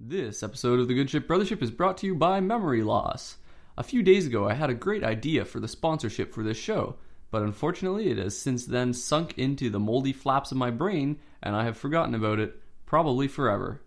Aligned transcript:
This 0.00 0.42
episode 0.42 0.80
of 0.80 0.88
the 0.88 0.94
Good 0.94 1.08
Ship 1.08 1.24
Brothership 1.26 1.62
is 1.62 1.70
brought 1.70 1.96
to 1.98 2.06
you 2.06 2.16
by 2.16 2.40
Memory 2.40 2.82
Loss. 2.82 3.36
A 3.78 3.84
few 3.84 4.02
days 4.02 4.26
ago, 4.26 4.48
I 4.48 4.54
had 4.54 4.68
a 4.68 4.74
great 4.74 5.04
idea 5.04 5.44
for 5.44 5.60
the 5.60 5.68
sponsorship 5.68 6.34
for 6.34 6.42
this 6.42 6.56
show, 6.56 6.96
but 7.30 7.42
unfortunately, 7.42 8.10
it 8.10 8.18
has 8.18 8.36
since 8.36 8.66
then 8.66 8.92
sunk 8.92 9.38
into 9.38 9.70
the 9.70 9.78
moldy 9.78 10.12
flaps 10.12 10.50
of 10.50 10.58
my 10.58 10.72
brain, 10.72 11.20
and 11.40 11.54
I 11.54 11.62
have 11.62 11.76
forgotten 11.76 12.12
about 12.12 12.40
it, 12.40 12.60
probably 12.86 13.28
forever. 13.28 13.82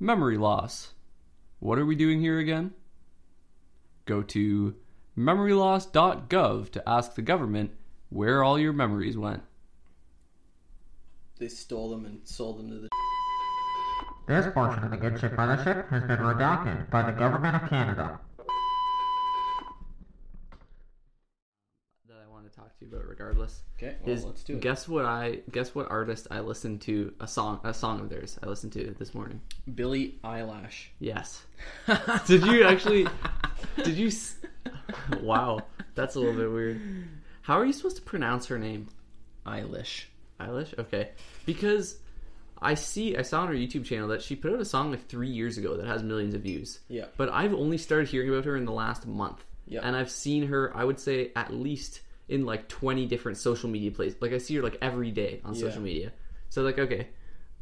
Memory 0.00 0.36
loss. 0.36 0.94
What 1.60 1.78
are 1.78 1.86
we 1.86 1.94
doing 1.94 2.20
here 2.20 2.40
again? 2.40 2.74
Go 4.04 4.22
to 4.22 4.74
memoryloss.gov 5.16 6.70
to 6.72 6.88
ask 6.88 7.14
the 7.14 7.22
government 7.22 7.70
where 8.08 8.42
all 8.42 8.58
your 8.58 8.72
memories 8.72 9.16
went. 9.16 9.44
They 11.38 11.48
stole 11.48 11.88
them 11.90 12.04
and 12.04 12.26
sold 12.26 12.58
them 12.58 12.70
to 12.70 12.78
the. 12.80 12.97
This 14.28 14.46
portion 14.52 14.84
of 14.84 14.90
the 14.90 14.98
Good 14.98 15.18
Ship 15.18 15.32
Brothership 15.32 15.88
has 15.88 16.02
been 16.02 16.18
redacted 16.18 16.90
by 16.90 17.10
the 17.10 17.12
Government 17.12 17.62
of 17.62 17.70
Canada. 17.70 18.20
That 22.06 22.18
I 22.22 22.30
want 22.30 22.44
to 22.44 22.54
talk 22.54 22.78
to 22.78 22.84
you 22.84 22.88
about, 22.92 23.08
regardless. 23.08 23.62
Okay, 23.78 23.96
well, 24.02 24.14
is 24.14 24.24
let's 24.26 24.42
do 24.42 24.52
it. 24.52 24.60
guess 24.60 24.86
what 24.86 25.06
I 25.06 25.38
guess 25.50 25.74
what 25.74 25.90
artist 25.90 26.26
I 26.30 26.40
listened 26.40 26.82
to 26.82 27.14
a 27.20 27.26
song 27.26 27.60
a 27.64 27.72
song 27.72 28.00
of 28.00 28.10
theirs 28.10 28.38
I 28.42 28.48
listened 28.48 28.74
to 28.74 28.94
this 28.98 29.14
morning. 29.14 29.40
Billy 29.74 30.18
Eyelash. 30.22 30.90
Yes. 30.98 31.46
did 32.26 32.44
you 32.44 32.64
actually? 32.64 33.06
Did 33.82 33.96
you? 33.96 34.10
Wow, 35.22 35.60
that's 35.94 36.16
a 36.16 36.20
little 36.20 36.34
bit 36.34 36.50
weird. 36.50 36.80
How 37.40 37.58
are 37.58 37.64
you 37.64 37.72
supposed 37.72 37.96
to 37.96 38.02
pronounce 38.02 38.44
her 38.46 38.58
name? 38.58 38.88
Eilish. 39.46 40.04
Eilish. 40.38 40.78
Okay, 40.78 41.10
because 41.46 41.96
I 42.60 42.74
see 42.74 43.16
I 43.16 43.22
saw 43.22 43.42
on 43.42 43.48
her 43.48 43.54
YouTube 43.54 43.84
channel 43.84 44.08
that 44.08 44.22
she 44.22 44.34
put 44.36 44.52
out 44.52 44.60
a 44.60 44.64
song 44.64 44.90
like 44.90 45.06
three 45.08 45.28
years 45.28 45.58
ago 45.58 45.76
that 45.76 45.86
has 45.86 46.02
millions 46.02 46.34
of 46.34 46.42
views. 46.42 46.80
Yeah. 46.88 47.06
But 47.16 47.28
I've 47.30 47.54
only 47.54 47.78
started 47.78 48.08
hearing 48.08 48.28
about 48.28 48.44
her 48.46 48.56
in 48.56 48.64
the 48.64 48.72
last 48.72 49.06
month. 49.06 49.44
Yeah. 49.66 49.80
And 49.82 49.94
I've 49.94 50.10
seen 50.10 50.46
her, 50.48 50.76
I 50.76 50.84
would 50.84 50.98
say, 50.98 51.30
at 51.36 51.52
least 51.52 52.00
in 52.28 52.44
like 52.44 52.68
20 52.68 53.06
different 53.06 53.38
social 53.38 53.68
media 53.70 53.90
places. 53.90 54.20
Like, 54.20 54.32
I 54.32 54.38
see 54.38 54.56
her 54.56 54.62
like 54.62 54.76
every 54.82 55.10
day 55.10 55.40
on 55.44 55.54
Yeah. 55.54 55.60
social 55.60 55.82
media. 55.82 56.12
So, 56.48 56.62
like, 56.62 56.78
okay. 56.78 57.08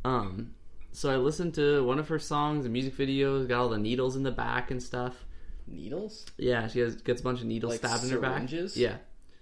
Um, 0.04 0.52
so 0.92 1.10
I 1.10 1.16
listened 1.16 1.54
to 1.54 1.84
one 1.84 1.98
of 1.98 2.08
her 2.08 2.18
songs, 2.18 2.64
the 2.64 2.70
music 2.70 2.96
videos, 2.96 3.48
got 3.48 3.60
all 3.60 3.68
the 3.68 3.78
needles 3.78 4.16
in 4.16 4.22
the 4.22 4.30
back 4.30 4.70
and 4.70 4.82
stuff. 4.82 5.24
Needles? 5.66 6.24
Yeah, 6.38 6.68
she 6.68 6.78
has 6.80 6.96
gets 6.96 7.20
a 7.20 7.24
bunch 7.24 7.40
of 7.40 7.46
needles 7.46 7.72
Like 7.72 7.78
stabbed 7.80 8.04
in 8.04 8.10
her 8.10 8.20
back. 8.20 8.34
syringes? 8.48 8.76
Yeah. 8.76 8.96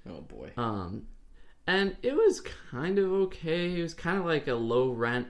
Oh 0.08 0.22
boy. 0.22 0.50
Um, 0.56 1.06
and 1.66 1.96
it 2.02 2.14
was 2.14 2.40
kind 2.70 2.98
of 2.98 3.12
okay. 3.12 3.78
It 3.78 3.82
was 3.82 3.94
kind 3.94 4.18
of 4.18 4.24
like 4.24 4.48
a 4.48 4.54
low 4.54 4.90
rent, 4.90 5.28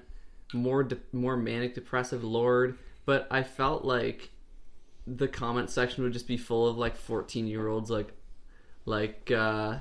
more 0.54 0.82
de- 0.84 0.98
more 1.12 1.36
manic 1.36 1.74
depressive 1.74 2.24
Lorde. 2.24 2.78
But 3.06 3.26
I 3.30 3.42
felt 3.42 3.84
like 3.84 4.30
the 5.06 5.28
comment 5.28 5.68
section 5.68 6.04
would 6.04 6.12
just 6.12 6.26
be 6.26 6.36
full 6.36 6.66
of 6.66 6.78
like 6.78 6.96
fourteen 6.96 7.46
year 7.46 7.68
olds, 7.68 7.90
like 7.90 8.12
like 8.86 9.30
uh, 9.30 9.76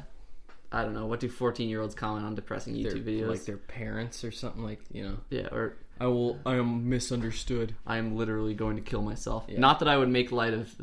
I 0.72 0.82
don't 0.84 0.94
know 0.94 1.06
what 1.06 1.20
do 1.20 1.30
fourteen 1.30 1.70
year 1.70 1.82
olds 1.82 1.96
comment 1.96 2.26
on 2.26 2.36
depressing 2.36 2.74
Their- 2.82 2.92
YouTube 2.94 3.06
videos? 3.06 3.30
Like 3.30 3.46
their 3.46 3.58
parents 3.58 4.24
or 4.24 4.32
something 4.32 4.64
like 4.64 4.82
you 4.92 5.04
know. 5.04 5.18
yeah, 5.30 5.48
or 5.52 5.78
I 6.00 6.08
will. 6.08 6.40
I 6.46 6.56
am 6.56 6.90
misunderstood. 6.90 7.76
I 7.86 7.98
am 7.98 8.16
literally 8.18 8.56
going 8.56 8.76
to 8.76 8.82
kill 8.82 9.02
myself. 9.02 9.46
Yeah. 9.48 9.60
Not 9.60 9.80
that 9.80 9.88
I 9.88 9.98
would 9.98 10.10
make 10.10 10.32
light 10.32 10.54
of, 10.54 10.74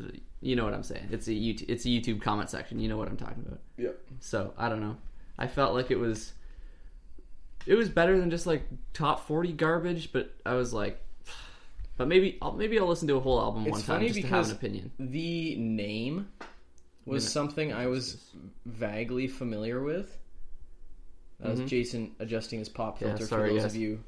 you 0.40 0.54
know 0.56 0.64
what 0.64 0.72
I'm 0.72 0.84
saying. 0.84 1.08
It's 1.10 1.26
a 1.26 1.32
YouTube, 1.32 1.64
it's 1.68 1.84
a 1.84 1.88
YouTube 1.88 2.22
comment 2.22 2.48
section. 2.48 2.78
You 2.78 2.88
know 2.88 2.96
what 2.96 3.08
I'm 3.08 3.16
talking 3.16 3.44
about. 3.46 3.58
Yep. 3.76 3.98
So 4.20 4.54
I 4.56 4.68
don't 4.68 4.80
know. 4.80 4.96
I 5.36 5.46
felt 5.48 5.74
like 5.74 5.90
it 5.90 5.98
was 5.98 6.32
it 7.66 7.74
was 7.74 7.88
better 7.88 8.18
than 8.18 8.30
just 8.30 8.46
like 8.46 8.62
top 8.92 9.26
forty 9.26 9.52
garbage, 9.52 10.12
but 10.12 10.34
I 10.44 10.54
was 10.54 10.72
like, 10.72 11.00
but 11.96 12.08
maybe 12.08 12.38
I'll 12.42 12.52
maybe 12.52 12.78
I'll 12.78 12.86
listen 12.86 13.08
to 13.08 13.16
a 13.16 13.20
whole 13.20 13.40
album 13.40 13.62
It's 13.66 13.72
one 13.72 13.82
time 13.82 14.06
just 14.06 14.20
to 14.20 14.26
have 14.28 14.46
an 14.46 14.52
opinion. 14.52 14.90
The 14.98 15.56
name 15.56 16.28
was 17.06 17.24
Gonna- 17.24 17.30
something 17.30 17.72
I 17.72 17.86
was 17.86 18.18
vaguely 18.66 19.26
familiar 19.28 19.82
with. 19.82 20.16
That 21.40 21.52
was 21.52 21.60
Jason 21.70 22.12
adjusting 22.18 22.58
his 22.58 22.68
pop 22.68 22.96
Mm-hmm. 22.96 23.04
Yeah, 23.04 23.10
filter 23.12 23.26
sorry, 23.26 23.48
for 23.48 23.54
those 23.54 23.62
yes. 23.62 23.72
of 23.72 23.76
you 23.80 24.04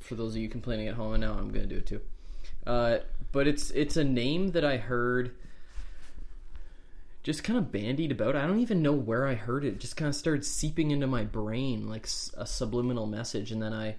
for 0.00 0.14
those 0.14 0.34
of 0.34 0.40
you 0.40 0.48
complaining 0.48 0.88
at 0.88 0.94
home, 0.94 1.12
and 1.12 1.20
now 1.20 1.32
I'm 1.34 1.50
going 1.52 1.68
to 1.68 1.74
do 1.74 1.76
it 1.76 1.86
too. 1.86 2.00
Uh, 2.66 2.98
but 3.32 3.46
it's 3.46 3.70
it's 3.72 3.96
a 3.98 4.04
name 4.04 4.48
that 4.52 4.64
I 4.64 4.78
heard 4.78 5.34
just 7.22 7.44
kind 7.44 7.58
of 7.58 7.70
bandied 7.70 8.12
about. 8.12 8.36
I 8.36 8.46
don't 8.46 8.60
even 8.60 8.82
know 8.82 8.92
where 8.92 9.26
I 9.26 9.34
heard 9.34 9.64
it. 9.64 9.74
it 9.74 9.80
just 9.80 9.96
kind 9.96 10.08
of 10.08 10.14
started 10.14 10.44
seeping 10.44 10.90
into 10.90 11.06
my 11.06 11.24
brain 11.24 11.88
like 11.88 12.08
a 12.36 12.46
subliminal 12.46 13.06
message, 13.06 13.52
and 13.52 13.62
then 13.62 13.72
I 13.72 13.96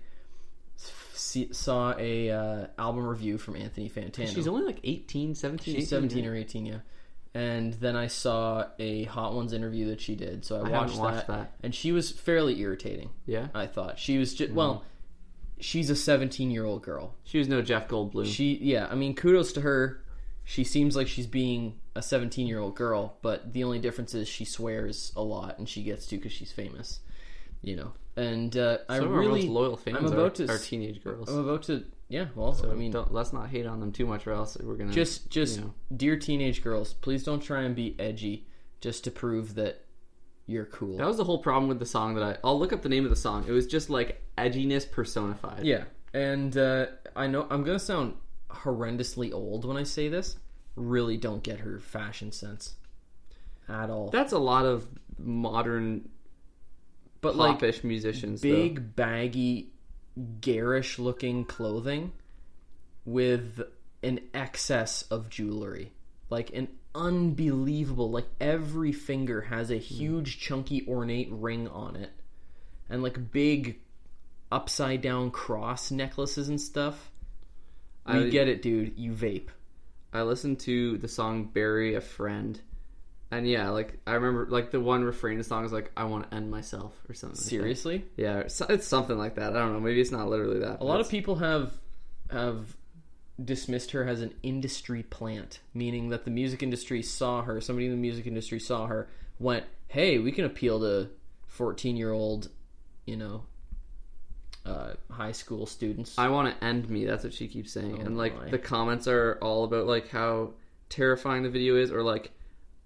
see, 1.13 1.53
saw 1.53 1.93
a 1.97 2.31
uh, 2.31 2.67
album 2.77 3.07
review 3.07 3.37
from 3.37 3.55
Anthony 3.55 3.89
Fantano. 3.89 4.33
She's 4.33 4.47
only 4.47 4.63
like 4.63 4.79
18, 4.83 5.35
17, 5.35 5.63
She's 5.63 5.75
18, 5.93 6.09
17 6.09 6.25
or 6.25 6.35
18, 6.35 6.65
yeah. 6.65 6.75
And 7.33 7.73
then 7.75 7.95
I 7.95 8.07
saw 8.07 8.65
a 8.77 9.05
Hot 9.05 9.33
Ones 9.33 9.53
interview 9.53 9.87
that 9.87 10.01
she 10.01 10.15
did, 10.15 10.43
so 10.43 10.57
I, 10.57 10.69
haven't 10.69 10.71
watched, 10.73 10.97
watched 10.97 11.27
that, 11.27 11.37
that. 11.37 11.53
and 11.63 11.73
she 11.73 11.93
was 11.93 12.11
fairly 12.11 12.59
irritating. 12.59 13.09
Yeah, 13.25 13.47
I 13.53 13.67
thought 13.67 13.99
she 13.99 14.17
was 14.17 14.33
just 14.33 14.51
well, 14.51 14.83
she's 15.61 15.89
a 15.89 15.95
17 15.95 16.51
year 16.51 16.65
old 16.65 16.83
girl. 16.83 17.15
she 17.23 17.37
was 17.37 17.47
no 17.47 17.61
Jeff 17.61 17.87
Goldblum. 17.87 18.25
She, 18.25 18.57
yeah, 18.61 18.87
I 18.91 18.95
mean, 18.95 19.15
kudos 19.15 19.53
to 19.53 19.61
her. 19.61 20.03
She 20.51 20.65
seems 20.65 20.97
like 20.97 21.07
she's 21.07 21.27
being 21.27 21.79
a 21.95 22.01
17 22.01 22.45
year 22.45 22.59
old 22.59 22.75
girl, 22.75 23.15
but 23.21 23.53
the 23.53 23.63
only 23.63 23.79
difference 23.79 24.13
is 24.13 24.27
she 24.27 24.43
swears 24.43 25.13
a 25.15 25.21
lot, 25.21 25.57
and 25.57 25.69
she 25.69 25.81
gets 25.81 26.05
to 26.07 26.17
because 26.17 26.33
she's 26.33 26.51
famous, 26.51 26.99
you 27.61 27.77
know. 27.77 27.93
And 28.17 28.57
uh, 28.57 28.79
I 28.89 28.97
Some 28.97 29.07
of 29.07 29.13
our 29.13 29.19
really, 29.19 29.43
most 29.43 29.49
loyal 29.49 29.77
fans 29.77 29.95
I'm 29.97 30.07
about 30.07 30.41
are, 30.41 30.47
to 30.47 30.51
are 30.51 30.57
teenage 30.57 31.01
girls. 31.01 31.29
I'm 31.29 31.39
about 31.39 31.63
to, 31.63 31.85
yeah. 32.09 32.25
Well, 32.35 32.53
so 32.53 32.69
I 32.69 32.73
mean, 32.73 32.91
don't, 32.91 33.13
let's 33.13 33.31
not 33.31 33.49
hate 33.49 33.65
on 33.65 33.79
them 33.79 33.93
too 33.93 34.05
much, 34.05 34.27
or 34.27 34.33
else 34.33 34.57
we're 34.61 34.75
gonna 34.75 34.91
just 34.91 35.29
just 35.29 35.59
you 35.59 35.63
know. 35.67 35.73
dear 35.95 36.17
teenage 36.17 36.61
girls 36.61 36.95
please 36.95 37.23
don't 37.23 37.39
try 37.39 37.61
and 37.61 37.73
be 37.73 37.95
edgy 37.97 38.45
just 38.81 39.05
to 39.05 39.11
prove 39.11 39.55
that 39.55 39.85
you're 40.47 40.65
cool 40.65 40.97
That 40.97 41.07
was 41.07 41.15
the 41.15 41.23
whole 41.23 41.37
problem 41.39 41.69
with 41.69 41.79
the 41.79 41.85
song 41.85 42.15
that 42.15 42.23
I. 42.25 42.37
I'll 42.43 42.59
look 42.59 42.73
up 42.73 42.81
the 42.81 42.89
name 42.89 43.05
of 43.05 43.09
the 43.09 43.15
song. 43.15 43.45
It 43.47 43.51
was 43.51 43.67
just 43.67 43.89
like 43.89 44.21
edginess 44.37 44.91
personified. 44.91 45.63
yeah 45.63 45.85
and 46.13 46.57
uh, 46.57 46.87
i 47.15 47.25
know 47.25 47.47
i'm 47.49 47.63
gonna 47.63 47.79
sound 47.79 48.15
horrendously 48.53 49.33
old 49.33 49.65
when 49.65 49.77
i 49.77 49.83
say 49.83 50.07
this 50.07 50.37
really 50.75 51.17
don't 51.17 51.43
get 51.43 51.59
her 51.59 51.79
fashion 51.79 52.31
sense 52.31 52.75
at 53.71 53.89
all. 53.89 54.09
That's 54.09 54.33
a 54.33 54.39
lot 54.39 54.65
of 54.65 54.87
modern 55.17 56.09
but 57.21 57.35
like 57.35 57.83
musicians. 57.83 58.41
big 58.41 58.95
baggy 58.95 59.71
garish 60.39 60.97
looking 60.97 61.45
clothing 61.45 62.11
with 63.05 63.61
an 64.03 64.19
excess 64.33 65.03
of 65.03 65.29
jewelry. 65.29 65.91
Like 66.29 66.51
an 66.53 66.69
unbelievable 66.93 68.11
like 68.11 68.27
every 68.39 68.91
finger 68.91 69.41
has 69.41 69.71
a 69.71 69.75
hmm. 69.75 69.81
huge 69.81 70.39
chunky 70.39 70.85
ornate 70.87 71.29
ring 71.31 71.67
on 71.67 71.95
it. 71.95 72.11
And 72.89 73.03
like 73.03 73.31
big 73.31 73.79
upside 74.51 75.01
down 75.01 75.31
cross 75.31 75.91
necklaces 75.91 76.49
and 76.49 76.59
stuff 76.59 77.10
we 78.07 78.13
I- 78.25 78.29
get 78.29 78.47
it 78.47 78.61
dude 78.61 78.97
you 78.97 79.11
vape 79.11 79.49
I 80.13 80.23
listened 80.23 80.59
to 80.61 80.97
the 80.97 81.07
song 81.07 81.45
"Bury 81.53 81.95
a 81.95 82.01
Friend," 82.01 82.59
and 83.31 83.47
yeah, 83.47 83.69
like 83.69 83.97
I 84.05 84.11
remember, 84.15 84.45
like 84.49 84.69
the 84.71 84.81
one 84.81 85.05
refrain 85.05 85.33
of 85.39 85.45
the 85.45 85.47
song 85.47 85.63
is 85.63 85.71
like 85.71 85.89
"I 85.95 86.03
want 86.03 86.29
to 86.29 86.35
end 86.35 86.51
myself" 86.51 86.93
or 87.07 87.13
something. 87.13 87.37
like 87.37 87.47
seriously 87.47 88.05
Yeah, 88.17 88.39
it's, 88.39 88.59
it's 88.61 88.85
something 88.85 89.17
like 89.17 89.35
that. 89.35 89.55
I 89.55 89.59
don't 89.59 89.71
know. 89.71 89.79
Maybe 89.79 90.01
it's 90.01 90.11
not 90.11 90.27
literally 90.29 90.59
that. 90.59 90.81
a 90.81 90.83
lot 90.83 90.99
of 90.99 91.07
people 91.09 91.35
have 91.35 91.77
have 92.29 92.75
dismissed 93.41 93.91
her 93.91 94.05
as 94.05 94.21
an 94.21 94.33
industry 94.43 95.01
plant, 95.03 95.61
meaning 95.73 96.09
that 96.09 96.25
the 96.25 96.31
music 96.31 96.61
industry 96.61 97.01
saw 97.01 97.41
her, 97.43 97.61
somebody 97.61 97.85
in 97.85 97.91
the 97.93 97.97
music 97.97 98.27
industry 98.27 98.59
saw 98.59 98.87
her, 98.87 99.07
went, 99.39 99.63
"Hey, 99.87 100.19
we 100.19 100.33
can 100.33 100.43
appeal 100.43 100.81
to 100.81 101.09
14-year-old, 101.57 102.49
you 103.05 103.15
know, 103.15 103.43
uh, 104.65 104.93
high 105.09 105.31
school 105.31 105.65
students." 105.65 106.17
I 106.17 106.29
want 106.29 106.53
to 106.53 106.63
end 106.63 106.89
me. 106.89 107.05
That's 107.05 107.23
what 107.23 107.33
she 107.33 107.47
keeps 107.47 107.71
saying, 107.71 108.01
and 108.01 108.17
like 108.17 108.35
my. 108.35 108.49
the 108.49 108.59
comments 108.59 109.07
are 109.07 109.37
all 109.41 109.63
about 109.63 109.87
like 109.87 110.09
how 110.09 110.51
terrifying 110.89 111.43
the 111.43 111.49
video 111.49 111.75
is, 111.75 111.91
or 111.91 112.03
like, 112.03 112.31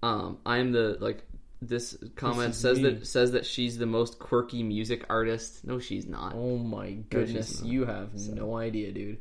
um, 0.04 0.38
I'm 0.46 0.72
the 0.72 0.98
like 1.00 1.24
this 1.62 1.98
comment 2.16 2.52
is 2.52 2.58
says 2.58 2.78
me. 2.80 2.84
that 2.90 3.08
says 3.08 3.32
that 3.32 3.46
she's 3.46 3.78
the 3.78 3.86
most 3.86 4.20
quirky 4.20 4.64
music 4.64 5.06
artist. 5.10 5.66
No, 5.66 5.80
she's 5.80 6.06
not. 6.06 6.34
Oh 6.36 6.58
my 6.58 6.92
goodness, 7.10 7.62
not. 7.62 7.70
you 7.70 7.86
have 7.86 8.14
no 8.14 8.58
idea, 8.58 8.92
dude. 8.92 9.18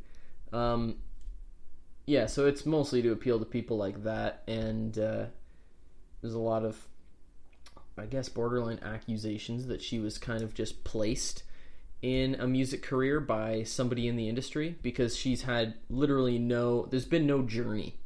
Um, 0.52 0.96
yeah, 2.06 2.26
so 2.26 2.46
it's 2.46 2.66
mostly 2.66 3.02
to 3.02 3.12
appeal 3.12 3.38
to 3.38 3.44
people 3.44 3.76
like 3.76 4.04
that, 4.04 4.42
and 4.46 4.96
uh, 4.98 5.24
there's 6.20 6.34
a 6.34 6.38
lot 6.38 6.64
of, 6.64 6.76
I 7.96 8.06
guess, 8.06 8.28
borderline 8.28 8.80
accusations 8.82 9.66
that 9.68 9.80
she 9.80 9.98
was 9.98 10.18
kind 10.18 10.42
of 10.42 10.54
just 10.54 10.84
placed 10.84 11.44
in 12.04 12.34
a 12.34 12.46
music 12.46 12.82
career 12.82 13.18
by 13.18 13.62
somebody 13.62 14.06
in 14.08 14.16
the 14.16 14.28
industry 14.28 14.76
because 14.82 15.16
she's 15.16 15.40
had 15.40 15.72
literally 15.88 16.38
no, 16.38 16.84
there's 16.90 17.06
been 17.06 17.26
no 17.26 17.40
journey. 17.40 17.96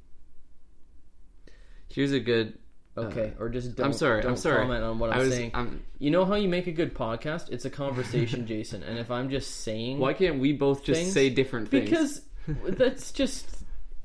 Here's 1.88 2.12
a 2.12 2.20
good. 2.20 2.56
Uh, 2.96 3.02
okay, 3.02 3.32
or 3.40 3.48
just 3.48 3.74
don't, 3.74 3.86
I'm 3.86 3.92
sorry. 3.92 4.22
Don't 4.22 4.32
I'm 4.32 4.36
sorry. 4.36 4.62
comment 4.62 4.84
on 4.84 4.98
what 5.00 5.10
I 5.10 5.14
I'm 5.14 5.20
was. 5.20 5.30
saying. 5.34 5.50
I'm, 5.54 5.82
you 5.98 6.10
know 6.12 6.24
how 6.24 6.34
you 6.36 6.48
make 6.48 6.68
a 6.68 6.72
good 6.72 6.94
podcast? 6.94 7.50
It's 7.50 7.64
a 7.64 7.70
conversation, 7.70 8.46
Jason. 8.52 8.84
And 8.84 8.98
if 8.98 9.10
I'm 9.10 9.30
just 9.30 9.62
saying 9.62 9.98
why 9.98 10.12
can't 10.14 10.38
we 10.38 10.52
both 10.52 10.84
just 10.84 11.00
Things? 11.00 11.12
say 11.12 11.28
different 11.30 11.68
things? 11.68 11.90
because 11.90 12.22
that's 12.78 13.10
just 13.10 13.46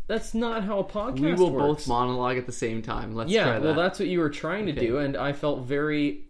that's 0.08 0.34
not 0.34 0.64
how 0.64 0.80
a 0.80 0.84
podcast 0.84 1.20
we 1.20 1.34
will 1.34 1.52
works. 1.52 1.84
both 1.84 1.88
monologue 1.88 2.38
at 2.38 2.46
the 2.48 2.52
same 2.52 2.82
time. 2.82 3.14
Let's 3.14 3.30
yeah, 3.32 3.44
try 3.44 3.60
well, 3.60 3.76
that's 3.76 4.00
what 4.00 4.08
you 4.08 4.20
were 4.20 4.30
trying 4.32 4.66
to 4.66 4.72
Okay. 4.72 4.88
do, 4.88 4.98
and 4.98 5.16
I 5.16 5.34
felt 5.34 5.66
very 5.68 6.22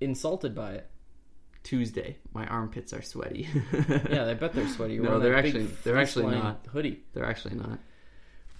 insulted 0.00 0.54
by 0.54 0.74
it. 0.74 0.90
Tuesday. 1.64 2.18
My 2.34 2.46
armpits 2.46 2.92
are 2.92 3.02
sweaty. 3.02 3.48
Yeah, 4.10 4.26
I 4.26 4.34
bet 4.34 4.52
they're 4.52 4.68
sweaty. 4.68 4.94
You're 4.96 5.04
No, 5.04 5.18
they're 5.20 5.36
actually- 5.36 5.68
they're 5.84 5.96
actually 5.98 6.34
not. 6.34 6.66
hoodie. 6.70 7.02
They're 7.14 7.24
actually 7.26 7.54
not. 7.54 7.78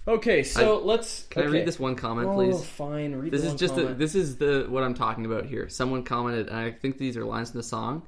Okay, 0.07 0.43
so 0.43 0.79
let's. 0.83 1.23
Can 1.31 1.43
I 1.43 1.45
read 1.47 1.65
this 1.67 1.79
one 1.79 1.95
comment, 1.95 2.29
Oh, 2.29 2.35
please? 2.35 2.63
fine. 2.63 3.15
Read 3.15 3.31
This 3.31 3.43
is 3.43 3.55
just 3.55 3.75
a, 3.77 3.85
this 3.95 4.13
is 4.13 4.37
the 4.37 4.67
what 4.69 4.83
I'm 4.83 4.93
talking 4.93 5.25
about 5.25 5.45
here. 5.47 5.67
Someone 5.67 6.03
commented, 6.03 6.47
and 6.47 6.55
I 6.57 6.71
think 6.71 6.97
these 6.99 7.17
are 7.17 7.25
lines 7.25 7.49
in 7.51 7.57
the 7.57 7.63
song. 7.63 8.03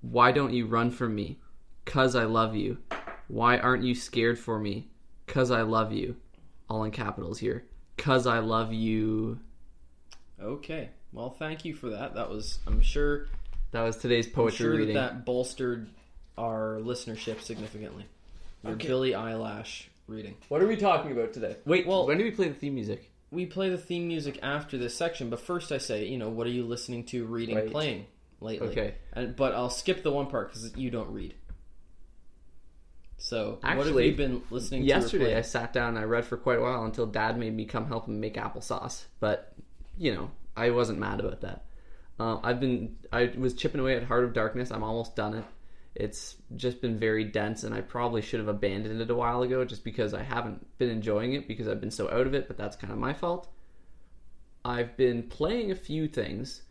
Why 0.00 0.32
don't 0.32 0.52
you 0.54 0.66
run 0.66 0.90
from 0.90 1.14
me? 1.14 1.38
Cause 1.84 2.16
I 2.16 2.24
love 2.24 2.56
you. 2.56 2.78
Why 3.28 3.58
aren't 3.58 3.84
you 3.84 3.94
scared 3.94 4.38
for 4.38 4.58
me? 4.58 4.88
Cause 5.26 5.50
I 5.50 5.60
love 5.62 5.92
you. 5.92 6.16
All 6.70 6.84
in 6.84 6.90
capitals 6.90 7.38
here. 7.38 7.64
Cause 7.98 8.26
I 8.26 8.38
love 8.38 8.72
you. 8.72 9.38
Okay. 10.42 10.88
Well, 11.12 11.30
thank 11.30 11.64
you 11.66 11.74
for 11.74 11.90
that. 11.90 12.14
That 12.14 12.28
was, 12.30 12.58
I'm 12.66 12.80
sure, 12.80 13.26
That 13.74 13.82
was 13.82 13.96
today's 13.96 14.28
I'm 14.28 14.32
poetry 14.34 14.56
sure 14.56 14.72
that, 14.74 14.78
reading. 14.78 14.94
that 14.94 15.24
bolstered 15.24 15.88
our 16.38 16.78
listenership 16.80 17.40
significantly. 17.40 18.06
Your 18.62 18.74
Okay. 18.74 18.86
Billy 18.86 19.14
Eyelash 19.16 19.90
reading. 20.06 20.36
What 20.48 20.62
are 20.62 20.68
we 20.68 20.76
talking 20.76 21.10
about 21.10 21.32
today? 21.32 21.56
Wait, 21.64 21.84
Well- 21.84 21.98
well, 21.98 22.06
when 22.06 22.18
do 22.18 22.22
we 22.22 22.30
play 22.30 22.46
the 22.46 22.54
theme 22.54 22.76
music? 22.76 23.10
We 23.32 23.46
play 23.46 23.70
the 23.70 23.76
theme 23.76 24.06
music 24.06 24.38
after 24.44 24.78
this 24.78 24.94
section, 24.94 25.28
but 25.28 25.40
first 25.40 25.72
I 25.72 25.78
say, 25.78 26.06
you 26.06 26.18
know, 26.18 26.28
what 26.28 26.46
are 26.46 26.50
you 26.50 26.64
listening 26.64 27.02
to, 27.06 27.24
reading, 27.26 27.56
Right. 27.56 27.68
playing 27.68 28.06
lately? 28.40 28.68
Okay. 28.68 28.94
And, 29.12 29.34
but 29.34 29.54
I'll 29.56 29.70
skip 29.70 30.04
the 30.04 30.12
one 30.12 30.28
part 30.28 30.50
because 30.52 30.76
you 30.76 30.92
don't 30.92 31.10
read. 31.12 31.34
So, 33.18 33.58
what 33.60 33.64
have 33.70 33.78
Actually, 33.80 34.10
you 34.10 34.14
been 34.16 34.42
listening 34.50 34.82
to? 34.82 34.86
or 34.86 34.88
Yesterday, 35.00 35.24
I 35.24 35.28
playing? 35.30 35.42
sat 35.44 35.72
down 35.72 35.88
and 35.88 35.98
I 35.98 36.04
read 36.04 36.24
for 36.26 36.36
quite 36.36 36.58
a 36.58 36.62
while 36.62 36.84
until 36.84 37.06
Dad 37.06 37.36
made 37.38 37.54
me 37.56 37.64
come 37.64 37.86
help 37.88 38.06
him 38.06 38.20
make 38.20 38.34
applesauce. 38.34 39.06
But 39.18 39.52
you 39.98 40.14
know, 40.14 40.30
I 40.56 40.70
wasn't 40.70 41.00
mad 41.00 41.18
about 41.18 41.40
that. 41.40 41.64
Uh, 42.18 42.38
I've 42.42 42.60
been 42.60 42.96
I 43.12 43.32
was 43.36 43.54
chipping 43.54 43.80
away 43.80 43.96
at 43.96 44.04
Heart 44.04 44.24
of 44.24 44.32
Darkness. 44.34 44.70
I'm 44.70 44.84
almost 44.84 45.16
done 45.16 45.34
it. 45.34 45.44
It's 45.94 46.36
just 46.56 46.80
been 46.80 46.98
very 46.98 47.24
dense, 47.24 47.62
and 47.62 47.74
I 47.74 47.80
probably 47.80 48.20
should 48.20 48.40
have 48.40 48.48
abandoned 48.48 49.00
it 49.00 49.10
a 49.10 49.14
while 49.14 49.42
ago, 49.42 49.64
just 49.64 49.84
because 49.84 50.12
I 50.12 50.22
haven't 50.22 50.66
been 50.78 50.90
enjoying 50.90 51.34
it 51.34 51.46
because 51.46 51.68
I've 51.68 51.80
been 51.80 51.90
so 51.90 52.10
out 52.10 52.26
of 52.26 52.34
it. 52.34 52.48
But 52.48 52.56
that's 52.56 52.76
kind 52.76 52.92
of 52.92 52.98
my 52.98 53.12
fault. 53.12 53.48
I've 54.64 54.96
been 54.96 55.24
playing 55.24 55.70
a 55.70 55.76
few 55.76 56.08
things. 56.08 56.62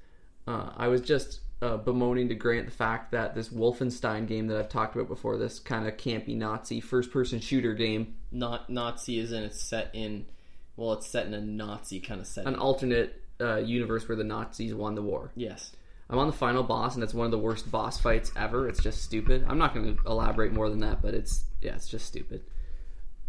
Uh, 0.47 0.71
I 0.75 0.87
was 0.87 1.01
just 1.01 1.39
uh, 1.61 1.77
bemoaning 1.77 2.27
to 2.29 2.35
Grant 2.35 2.65
the 2.65 2.71
fact 2.71 3.11
that 3.11 3.35
this 3.35 3.49
Wolfenstein 3.49 4.27
game 4.27 4.47
that 4.47 4.57
I've 4.57 4.69
talked 4.69 4.95
about 4.95 5.07
before, 5.07 5.37
this 5.37 5.59
kind 5.59 5.87
of 5.87 5.95
campy 5.95 6.35
Nazi 6.35 6.81
first-person 6.81 7.39
shooter 7.39 7.73
game, 7.73 8.15
not 8.31 8.69
Nazi 8.69 9.19
is 9.19 9.31
in 9.31 9.43
it's 9.43 9.61
set 9.61 9.89
in 9.93 10.25
well 10.75 10.93
it's 10.93 11.07
set 11.07 11.27
in 11.27 11.33
a 11.33 11.39
Nazi 11.39 11.99
kind 11.99 12.19
of 12.19 12.27
setting. 12.27 12.53
an 12.53 12.59
alternate 12.59 13.22
uh, 13.41 13.57
universe 13.57 14.07
where 14.07 14.15
the 14.15 14.23
Nazis 14.23 14.73
won 14.73 14.95
the 14.95 15.01
war. 15.01 15.31
yes. 15.35 15.71
I'm 16.09 16.19
on 16.19 16.27
the 16.27 16.33
final 16.33 16.63
boss, 16.63 16.93
and 16.95 17.03
it's 17.03 17.13
one 17.13 17.25
of 17.25 17.31
the 17.31 17.39
worst 17.39 17.71
boss 17.71 17.99
fights 17.99 18.31
ever. 18.35 18.67
It's 18.67 18.83
just 18.83 19.01
stupid. 19.01 19.45
I'm 19.47 19.57
not 19.57 19.73
going 19.73 19.95
to 19.95 20.03
elaborate 20.05 20.51
more 20.51 20.69
than 20.69 20.79
that, 20.79 21.01
but 21.01 21.13
it's 21.15 21.45
yeah, 21.61 21.73
it's 21.75 21.87
just 21.87 22.05
stupid. 22.05 22.43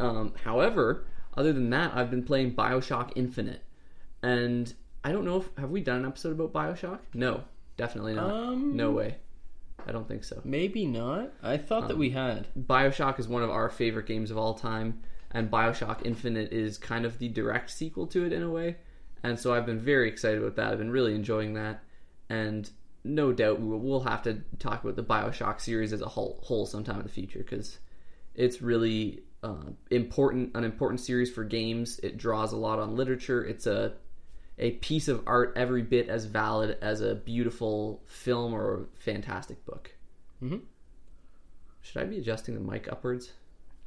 Um, 0.00 0.34
however, 0.42 1.06
other 1.36 1.52
than 1.52 1.70
that, 1.70 1.92
I've 1.94 2.10
been 2.10 2.24
playing 2.24 2.54
Bioshock 2.54 3.12
Infinite, 3.14 3.62
and 4.22 4.74
I 5.04 5.12
don't 5.12 5.24
know 5.24 5.36
if 5.38 5.48
have 5.56 5.70
we 5.70 5.80
done 5.80 6.00
an 6.00 6.06
episode 6.06 6.32
about 6.38 6.52
Bioshock? 6.52 6.98
No, 7.14 7.44
definitely 7.76 8.14
not. 8.14 8.30
Um, 8.30 8.76
no 8.76 8.90
way. 8.90 9.16
I 9.86 9.92
don't 9.92 10.08
think 10.08 10.24
so. 10.24 10.40
Maybe 10.44 10.84
not. 10.84 11.32
I 11.42 11.56
thought 11.58 11.88
that 11.88 11.96
we 11.96 12.10
had. 12.10 12.48
Bioshock 12.58 13.18
is 13.18 13.28
one 13.28 13.42
of 13.42 13.50
our 13.50 13.70
favorite 13.70 14.06
games 14.06 14.30
of 14.30 14.36
all 14.36 14.54
time, 14.54 15.00
and 15.30 15.50
Bioshock 15.50 16.04
Infinite 16.04 16.52
is 16.52 16.76
kind 16.76 17.04
of 17.04 17.18
the 17.18 17.28
direct 17.28 17.70
sequel 17.70 18.06
to 18.08 18.26
it 18.26 18.32
in 18.32 18.42
a 18.42 18.50
way. 18.50 18.76
And 19.24 19.40
so 19.40 19.54
I've 19.54 19.66
been 19.66 19.80
very 19.80 20.08
excited 20.08 20.38
about 20.38 20.54
that. 20.56 20.70
I've 20.70 20.78
been 20.78 20.90
really 20.90 21.14
enjoying 21.14 21.54
that, 21.54 21.82
and 22.28 22.70
no 23.04 23.32
doubt 23.32 23.58
we 23.58 23.66
will, 23.66 23.80
we'll 23.80 24.00
have 24.00 24.22
to 24.22 24.42
talk 24.58 24.84
about 24.84 24.96
the 24.96 25.02
Bioshock 25.02 25.60
series 25.60 25.92
as 25.92 26.02
a 26.02 26.06
whole, 26.08 26.40
whole 26.42 26.66
sometime 26.66 26.96
in 26.98 27.02
the 27.02 27.12
future 27.12 27.38
because 27.38 27.78
it's 28.34 28.60
really 28.60 29.22
uh, 29.42 29.70
important, 29.90 30.54
an 30.54 30.62
important 30.62 31.00
series 31.00 31.30
for 31.32 31.42
games. 31.42 31.98
It 32.00 32.18
draws 32.18 32.52
a 32.52 32.56
lot 32.56 32.78
on 32.78 32.96
literature. 32.96 33.44
It's 33.44 33.66
a 33.66 33.94
a 34.56 34.72
piece 34.72 35.08
of 35.08 35.22
art 35.26 35.52
every 35.56 35.82
bit 35.82 36.08
as 36.08 36.26
valid 36.26 36.78
as 36.80 37.00
a 37.00 37.16
beautiful 37.16 38.00
film 38.06 38.54
or 38.54 38.74
a 38.74 39.00
fantastic 39.00 39.64
book. 39.66 39.90
Mhm. 40.40 40.60
Should 41.80 42.02
I 42.02 42.04
be 42.04 42.18
adjusting 42.18 42.54
the 42.54 42.60
mic 42.60 42.90
upwards? 42.90 43.32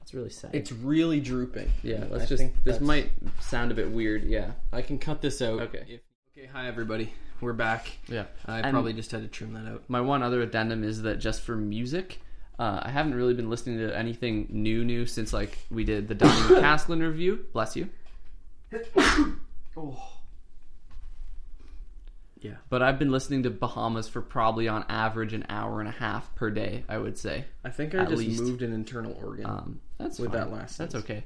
That's 0.07 0.13
really 0.15 0.29
sad. 0.29 0.51
It's 0.55 0.71
really 0.71 1.19
drooping. 1.19 1.69
yeah, 1.83 2.05
let's 2.09 2.23
I 2.23 2.27
just. 2.27 2.41
This 2.43 2.49
that's- 2.63 2.79
might 2.81 3.11
sound 3.41 3.71
a 3.71 3.73
bit 3.73 3.91
weird. 3.91 4.23
Yeah. 4.23 4.51
I 4.71 4.81
can 4.81 4.99
cut 4.99 5.21
this 5.21 5.41
out. 5.41 5.59
Okay. 5.63 5.83
If- 5.85 6.01
okay. 6.37 6.47
Hi 6.53 6.65
everybody. 6.69 7.13
We're 7.41 7.51
back. 7.51 7.97
Yeah. 8.07 8.23
I 8.45 8.61
And- 8.61 8.71
probably 8.71 8.93
just 8.93 9.11
had 9.11 9.21
to 9.23 9.27
trim 9.27 9.51
that 9.51 9.67
out. 9.69 9.83
My 9.89 9.99
one 9.99 10.23
other 10.23 10.41
addendum 10.41 10.85
is 10.85 11.01
that 11.01 11.17
just 11.17 11.41
for 11.41 11.57
music, 11.57 12.21
uh, 12.57 12.79
I 12.83 12.89
haven't 12.89 13.15
really 13.15 13.33
been 13.33 13.49
listening 13.49 13.79
to 13.79 13.93
anything 13.97 14.47
new, 14.49 14.85
new 14.85 15.05
since 15.05 15.33
like 15.33 15.57
we 15.69 15.83
did 15.83 16.07
the 16.07 16.15
Dunning 16.15 16.61
Castlin 16.61 17.01
review. 17.03 17.45
Bless 17.51 17.75
you. 17.75 17.89
Oh. 19.75 20.01
Yeah. 22.39 22.55
But 22.69 22.81
I've 22.81 22.97
been 22.97 23.11
listening 23.11 23.43
to 23.43 23.49
Bahamas 23.49 24.07
for 24.07 24.21
probably 24.21 24.67
on 24.69 24.85
average 24.89 25.33
an 25.33 25.45
hour 25.49 25.81
and 25.81 25.89
a 25.89 25.91
half 25.91 26.33
per 26.33 26.49
day. 26.49 26.85
I 26.87 26.97
would 26.97 27.17
say. 27.17 27.43
I 27.65 27.69
think 27.71 27.93
I 27.93 28.05
just 28.05 28.17
least. 28.19 28.41
moved 28.41 28.61
an 28.61 28.71
internal 28.73 29.15
organ. 29.21 29.45
Um, 29.45 29.81
that's 29.97 30.19
With 30.19 30.31
fine. 30.31 30.39
that 30.39 30.51
last 30.51 30.77
That's 30.77 30.95
okay. 30.95 31.23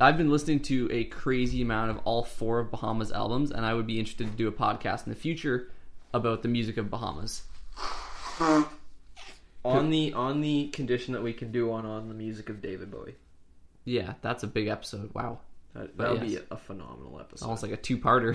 I've 0.00 0.16
been 0.18 0.30
listening 0.30 0.60
to 0.62 0.88
a 0.90 1.04
crazy 1.04 1.62
amount 1.62 1.90
of 1.92 1.98
all 2.04 2.24
four 2.24 2.58
of 2.58 2.70
Bahamas 2.70 3.12
albums, 3.12 3.50
and 3.52 3.64
I 3.64 3.74
would 3.74 3.86
be 3.86 3.98
interested 4.00 4.26
to 4.30 4.36
do 4.36 4.48
a 4.48 4.52
podcast 4.52 5.06
in 5.06 5.10
the 5.12 5.18
future 5.18 5.70
about 6.12 6.42
the 6.42 6.48
music 6.48 6.76
of 6.78 6.90
Bahamas. 6.90 7.42
on 9.64 9.90
the 9.90 10.12
on 10.12 10.40
the 10.40 10.68
condition 10.68 11.14
that 11.14 11.22
we 11.22 11.32
can 11.32 11.52
do 11.52 11.68
one 11.68 11.86
on 11.86 12.08
the 12.08 12.14
music 12.14 12.48
of 12.48 12.60
David 12.60 12.90
Bowie. 12.90 13.14
Yeah, 13.84 14.14
that's 14.22 14.42
a 14.42 14.46
big 14.46 14.66
episode. 14.68 15.12
Wow, 15.14 15.38
That 15.74 15.96
that 15.98 16.10
would 16.12 16.22
yes. 16.28 16.40
be 16.40 16.46
a, 16.50 16.56
phenomenal 16.56 17.20
episode. 17.20 17.44
almost 17.44 17.62
like 17.62 17.72
a 17.72 17.76
two-parter. 17.76 18.34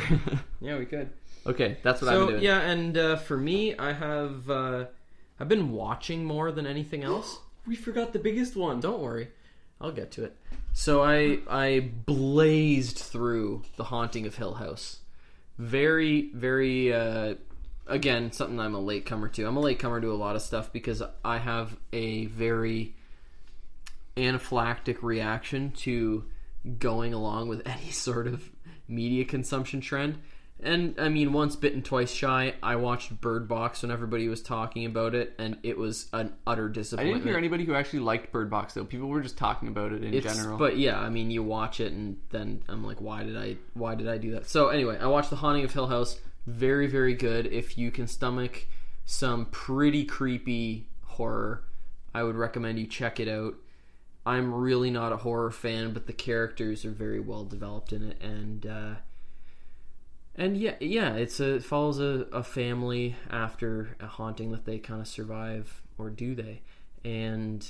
yeah, 0.62 0.78
we 0.78 0.86
could. 0.86 1.10
okay, 1.46 1.78
that's 1.84 2.02
what 2.02 2.10
I've 2.10 2.16
So 2.16 2.26
been 2.28 2.36
doing. 2.36 2.44
yeah, 2.44 2.60
and 2.62 2.98
uh, 2.98 3.16
for 3.18 3.36
me, 3.38 3.76
I 3.78 3.94
have 3.94 4.50
uh, 4.50 4.86
I've 5.40 5.48
been 5.50 5.72
watching 5.72 6.24
more 6.26 6.52
than 6.52 6.66
anything 6.66 7.04
else. 7.04 7.40
we 7.68 7.76
forgot 7.76 8.14
the 8.14 8.20
biggest 8.20 8.56
one. 8.56 8.80
Don't 8.80 9.02
worry, 9.02 9.30
I'll 9.82 9.92
get 9.92 10.12
to 10.12 10.26
it. 10.26 10.36
So 10.74 11.02
I 11.04 11.40
I 11.50 11.92
blazed 12.06 12.98
through 12.98 13.64
the 13.78 13.86
Haunting 13.86 14.26
of 14.26 14.36
Hill 14.36 14.56
House. 14.56 15.00
Very 15.58 16.30
very 16.34 16.94
uh, 16.94 17.36
again 17.88 18.32
something 18.32 18.60
I'm 18.60 18.76
a 18.76 18.80
latecomer 18.80 19.30
to. 19.30 19.46
I'm 19.46 19.58
a 19.58 19.62
latecomer 19.62 20.02
to 20.02 20.12
a 20.12 20.16
lot 20.16 20.36
of 20.36 20.42
stuff 20.42 20.72
because 20.72 21.02
I 21.24 21.38
have 21.38 21.78
a 21.94 22.26
very 22.26 22.96
anaphylactic 24.16 25.02
reaction 25.02 25.72
to 25.72 26.26
going 26.78 27.14
along 27.14 27.48
with 27.48 27.62
any 27.66 27.92
sort 27.92 28.28
of 28.28 28.50
media 28.88 29.26
consumption 29.26 29.82
trend. 29.82 30.20
And 30.62 30.96
I 31.00 31.08
mean, 31.08 31.32
once 31.32 31.56
bitten, 31.56 31.82
twice 31.82 32.12
shy. 32.12 32.54
I 32.62 32.76
watched 32.76 33.22
Bird 33.22 33.48
Box 33.48 33.82
when 33.82 33.92
everybody 33.92 34.28
was 34.28 34.42
talking 34.42 34.86
about 34.86 35.16
it, 35.16 35.34
and 35.40 35.58
it 35.64 35.78
was 35.78 36.08
an 36.12 36.34
utter 36.46 36.68
disappointment. 36.68 36.74
I 36.74 36.74
disappointment. 36.74 37.14
didn't 37.24 37.28
hear 37.30 37.38
anybody 37.38 37.66
who 37.66 37.76
actually 37.76 38.00
liked 38.00 38.32
Bird 38.34 38.50
Box 38.50 38.74
though. 38.74 38.84
People 38.84 39.08
were 39.08 39.22
just 39.22 39.38
talking 39.38 39.70
about 39.70 39.94
it 39.94 40.04
in 40.04 40.14
It's- 40.14 40.36
general. 40.36 40.58
But 40.58 40.78
yeah, 40.78 41.00
I 41.00 41.10
mean, 41.10 41.32
you 41.32 41.44
watch 41.44 41.80
it, 41.80 41.94
and 41.94 42.18
then 42.32 42.64
I'm 42.68 42.84
like, 42.84 43.00
why 43.00 43.24
did 43.24 43.38
I? 43.38 43.56
Why 43.74 43.96
did 43.96 44.10
I 44.10 44.18
do 44.18 44.32
that? 44.32 44.50
So 44.50 44.68
anyway, 44.68 44.98
I 45.00 45.08
watched 45.08 45.30
The 45.30 45.38
Haunting 45.38 45.64
of 45.64 45.72
Hill 45.74 45.88
House. 45.88 46.20
Very, 46.46 46.88
very 46.88 47.14
good. 47.14 47.46
If 47.48 47.78
you 47.78 47.90
can 47.92 48.08
stomach 48.08 48.66
some 49.06 49.46
pretty 49.48 50.04
creepy 50.04 50.88
horror, 51.06 51.64
I 52.14 52.24
would 52.24 52.36
recommend 52.36 52.80
you 52.80 52.88
check 52.88 53.20
it 53.20 53.28
out. 53.28 53.56
I'm 54.26 54.54
really 54.54 54.92
not 54.92 55.12
a 55.14 55.18
horror 55.18 55.52
fan, 55.52 55.94
but 55.94 56.06
the 56.06 56.14
characters 56.14 56.84
are 56.86 56.92
very 56.92 57.20
well 57.20 57.46
developed 57.46 57.94
in 57.94 58.04
it, 58.04 58.22
and 58.22 58.66
uh, 58.66 58.94
and 60.40 60.58
yeah, 60.58 60.76
yeah, 60.80 61.16
it's 61.16 61.42
a 61.42 61.56
it 61.56 61.66
follows 61.66 62.00
a, 62.00 62.26
a 62.32 62.44
family 62.44 63.18
after 63.30 63.98
a 64.00 64.08
haunting 64.08 64.52
that 64.52 64.64
they 64.64 64.80
kind 64.80 65.02
of 65.02 65.08
survive, 65.08 65.82
or 65.98 66.10
do 66.10 66.34
they? 66.34 66.62
And 67.04 67.70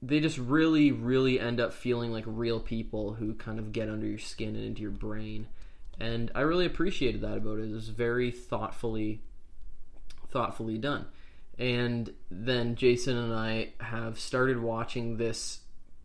they 0.00 0.20
just 0.20 0.38
really, 0.38 0.92
really 0.92 1.40
end 1.40 1.58
up 1.58 1.72
feeling 1.72 2.12
like 2.12 2.22
real 2.26 2.60
people 2.60 3.14
who 3.14 3.34
kind 3.34 3.58
of 3.58 3.72
get 3.72 3.88
under 3.90 4.06
your 4.06 4.18
skin 4.18 4.54
and 4.54 4.64
into 4.64 4.80
your 4.80 4.92
brain. 4.92 5.48
And 5.98 6.30
I 6.36 6.42
really 6.42 6.66
appreciated 6.66 7.22
that 7.22 7.36
about 7.36 7.58
it. 7.58 7.64
It 7.68 7.74
was 7.74 7.88
very 7.88 8.30
thoughtfully, 8.30 9.20
thoughtfully 10.30 10.78
done. 10.78 11.06
And 11.58 12.14
then 12.30 12.76
Jason 12.76 13.16
and 13.16 13.34
I 13.34 13.72
have 13.80 14.20
started 14.20 14.62
watching 14.62 15.16
this 15.16 15.58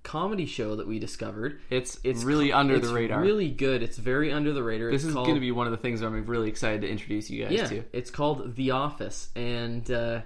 comedy 0.03 0.45
show 0.45 0.75
that 0.75 0.85
we 0.87 0.99
discovered. 0.99 1.59
it's 1.69 1.99
It's 2.03 2.23
really 2.23 2.49
co- 2.51 2.57
under 2.57 2.75
it's 2.75 2.87
the 2.87 2.93
radar. 2.93 3.21
Really 3.21 3.49
good. 3.49 3.81
It's 3.81 3.97
very 3.97 4.31
under 4.31 4.51
the 4.53 4.61
radar. 4.63 4.91
this 4.91 5.01
It's 5.01 5.09
is 5.09 5.13
called- 5.13 5.27
going 5.27 5.35
to 5.35 5.41
be 5.41 5.51
one 5.51 5.65
of 5.67 5.71
the 5.71 5.77
things 5.77 6.01
I'm 6.01 6.25
really 6.25 6.49
excited 6.49 6.81
to 6.81 6.89
introduce 6.89 7.29
you 7.29 7.43
guys 7.45 7.53
yeah, 7.53 7.67
to. 7.67 7.83
it's 7.93 8.11
called 8.11 8.55
The 8.55 8.71
Office, 8.71 9.29
and 9.35 9.89
uh, 9.89 10.21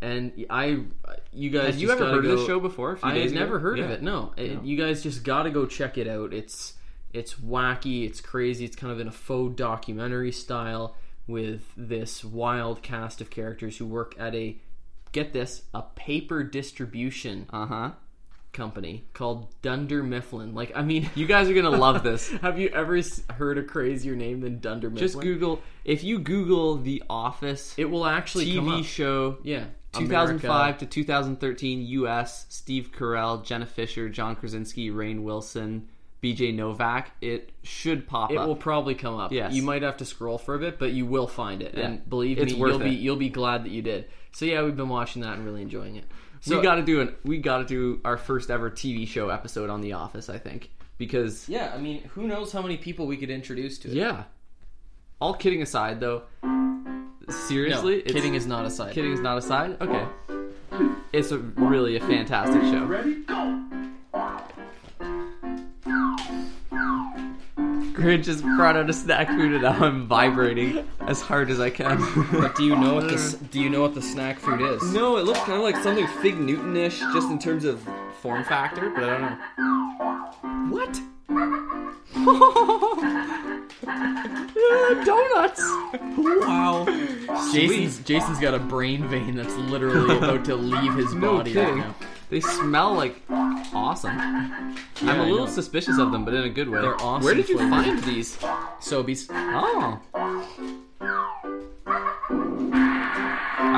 and 0.00 0.44
I, 0.48 0.80
you 1.32 1.50
guys, 1.50 1.74
Had 1.74 1.80
you 1.82 1.90
ever 1.90 2.06
heard 2.06 2.24
of 2.24 2.38
this 2.38 2.46
show 2.46 2.60
before? 2.60 2.98
I 3.02 3.14
had 3.14 3.26
ago? 3.28 3.34
never 3.34 3.58
heard 3.58 3.78
of 3.80 3.90
it. 3.90 4.00
No, 4.02 4.32
It- 4.36 4.54
No. 4.54 4.62
you 4.62 4.76
guys 4.76 5.02
just 5.02 5.24
got 5.24 5.42
to 5.44 5.50
go 5.50 5.66
check 5.66 5.98
it 5.98 6.06
out. 6.08 6.32
It's 6.32 6.74
it's 7.12 7.34
wacky. 7.34 8.06
It's 8.06 8.20
crazy. 8.20 8.64
It's 8.64 8.76
kind 8.76 8.92
of 8.92 9.00
in 9.00 9.08
a 9.08 9.12
faux 9.12 9.56
documentary 9.56 10.30
style 10.32 10.94
with 11.26 11.62
this 11.76 12.22
wild 12.24 12.82
cast 12.82 13.20
of 13.20 13.28
characters 13.30 13.76
who 13.78 13.86
work 13.86 14.14
at 14.18 14.34
a 14.34 14.56
get 15.12 15.32
this 15.32 15.62
a 15.74 15.82
paper 15.82 16.42
distribution 16.44 17.46
Uh 17.50 17.66
huh. 17.66 17.90
Company 18.58 19.04
called 19.14 19.46
Dunder 19.62 20.02
Mifflin. 20.02 20.52
Like, 20.52 20.72
I 20.74 20.82
mean, 20.82 21.08
You 21.14 21.26
guys 21.26 21.48
are 21.48 21.54
gonna 21.54 21.70
love 21.70 22.02
this. 22.02 22.28
have 22.42 22.58
you 22.58 22.68
ever 22.70 23.00
heard 23.30 23.56
a 23.56 23.62
crazier 23.62 24.16
name 24.16 24.40
than 24.40 24.58
Dunder 24.58 24.90
Mifflin? 24.90 25.08
Just 25.08 25.20
Google 25.20 25.62
if 25.84 26.02
you 26.02 26.18
Google 26.18 26.76
The 26.76 27.02
Office 27.08 27.74
It 27.78 27.86
will 27.86 28.04
actually 28.04 28.52
come 28.54 28.66
TV 28.68 28.84
show. 28.84 29.38
Yeah, 29.44 29.66
2005 29.92 30.50
America. 30.50 30.78
to 30.80 30.86
2013 30.86 31.80
U.S. 31.82 32.46
Steve 32.48 32.90
Carell, 32.92 33.44
Jenna 33.44 33.64
Fischer, 33.66 34.08
John 34.08 34.34
Krasinski, 34.36 34.90
Rainn 34.90 35.22
Wilson, 35.22 35.88
B.J. 36.20 36.50
Novak. 36.52 37.12
It 37.20 37.52
should 37.62 38.08
pop 38.08 38.32
It 38.32 38.38
up. 38.38 38.48
will 38.48 38.56
probably 38.56 38.96
come 38.96 39.14
up. 39.16 39.30
Yes. 39.32 39.52
You 39.54 39.62
might 39.62 39.82
have 39.82 39.98
to 39.98 40.04
scroll 40.04 40.36
for 40.36 40.56
a 40.56 40.58
bit, 40.58 40.78
but 40.80 40.90
you 40.92 41.06
will 41.06 41.28
find 41.28 41.62
it. 41.62 41.74
Yeah. 41.76 41.86
And 41.86 42.10
believe 42.10 42.38
It's 42.38 42.52
me, 42.54 42.58
worth 42.58 42.70
you'll 42.72 42.78
be 42.80 42.94
it. 42.96 42.98
you'll 43.00 43.16
be 43.16 43.28
glad 43.30 43.64
that 43.64 43.70
you 43.70 43.82
did. 43.82 44.06
So 44.32 44.44
yeah, 44.44 44.62
we've 44.64 44.76
been 44.76 44.88
watching 44.88 45.22
that 45.22 45.34
and 45.34 45.44
really 45.44 45.62
enjoying 45.62 45.94
it. 45.96 46.04
So 46.40 46.56
we 46.56 46.62
got 46.62 46.76
to 46.76 46.82
do 46.82 47.00
an 47.00 47.14
we 47.24 47.38
got 47.38 47.58
to 47.58 47.64
do 47.64 48.00
our 48.04 48.16
first 48.16 48.50
ever 48.50 48.70
TV 48.70 49.06
show 49.06 49.28
episode 49.30 49.70
on 49.70 49.80
The 49.80 49.92
Office. 49.94 50.28
I 50.28 50.38
think 50.38 50.70
because 50.98 51.48
yeah, 51.48 51.72
I 51.74 51.78
mean, 51.78 52.02
who 52.14 52.26
knows 52.26 52.52
how 52.52 52.62
many 52.62 52.76
people 52.76 53.06
we 53.06 53.16
could 53.16 53.30
introduce 53.30 53.78
to 53.80 53.88
it? 53.88 53.94
yeah. 53.94 54.24
All 55.20 55.34
kidding 55.34 55.62
aside, 55.62 55.98
though, 55.98 56.22
seriously, 57.48 58.04
no, 58.06 58.12
kidding 58.12 58.34
is 58.34 58.46
not 58.46 58.64
aside. 58.66 58.92
kidding 58.94 59.12
is 59.12 59.20
not 59.20 59.36
aside. 59.36 59.76
Okay, 59.80 60.06
it's 61.12 61.32
a 61.32 61.38
really 61.38 61.96
a 61.96 62.00
fantastic 62.00 62.62
show. 62.62 63.67
Grant 67.98 68.24
just 68.24 68.44
brought 68.44 68.76
out 68.76 68.88
a 68.88 68.92
snack 68.92 69.26
food 69.26 69.54
and 69.54 69.62
now 69.62 69.72
I'm 69.72 70.06
vibrating 70.06 70.86
as 71.00 71.20
hard 71.20 71.50
as 71.50 71.58
I 71.58 71.68
can. 71.68 71.98
But 72.30 72.54
do 72.54 72.64
you 72.64 72.76
know 72.76 72.94
what 72.94 73.08
this? 73.08 73.34
Do 73.34 73.60
you 73.60 73.68
know 73.68 73.82
what 73.82 73.94
the 73.94 74.02
snack 74.02 74.38
food 74.38 74.60
is? 74.60 74.80
no, 74.92 75.16
it 75.16 75.24
looks 75.24 75.40
kind 75.40 75.54
of 75.54 75.62
like 75.62 75.74
something 75.82 76.06
Fig 76.22 76.38
Newton-ish, 76.38 77.00
just 77.00 77.28
in 77.28 77.40
terms 77.40 77.64
of 77.64 77.82
form 78.20 78.44
factor, 78.44 78.90
but 78.90 79.02
I 79.02 79.18
don't 79.18 79.22
know. 79.22 79.36
What? 80.76 81.00
donuts! 85.04 85.62
Wow. 86.16 86.84
Jason's 87.52 87.98
Jason's 88.00 88.38
got 88.38 88.54
a 88.54 88.58
brain 88.58 89.08
vein 89.08 89.34
that's 89.34 89.54
literally 89.56 90.16
about 90.18 90.44
to 90.44 90.54
leave 90.54 90.94
his 90.94 91.14
No 91.14 91.38
body 91.38 91.56
right 91.56 91.76
now. 91.76 91.94
They 92.30 92.40
smell 92.40 92.92
like 92.94 93.22
awesome. 93.30 94.10
I'm 94.18 94.76
I 95.02 95.16
a 95.16 95.22
little 95.22 95.46
suspicious 95.46 95.98
of 95.98 96.12
them, 96.12 96.24
but 96.26 96.34
in 96.34 96.44
a 96.44 96.48
good 96.50 96.68
way. 96.68 96.80
They're 96.80 97.00
awesome 97.00 97.24
Where 97.24 97.34
did 97.34 97.48
you 97.48 97.56
flavors. 97.56 97.84
find 97.86 98.04
these? 98.04 98.36
Sobeys. 98.80 99.26
Oh. 99.30 100.00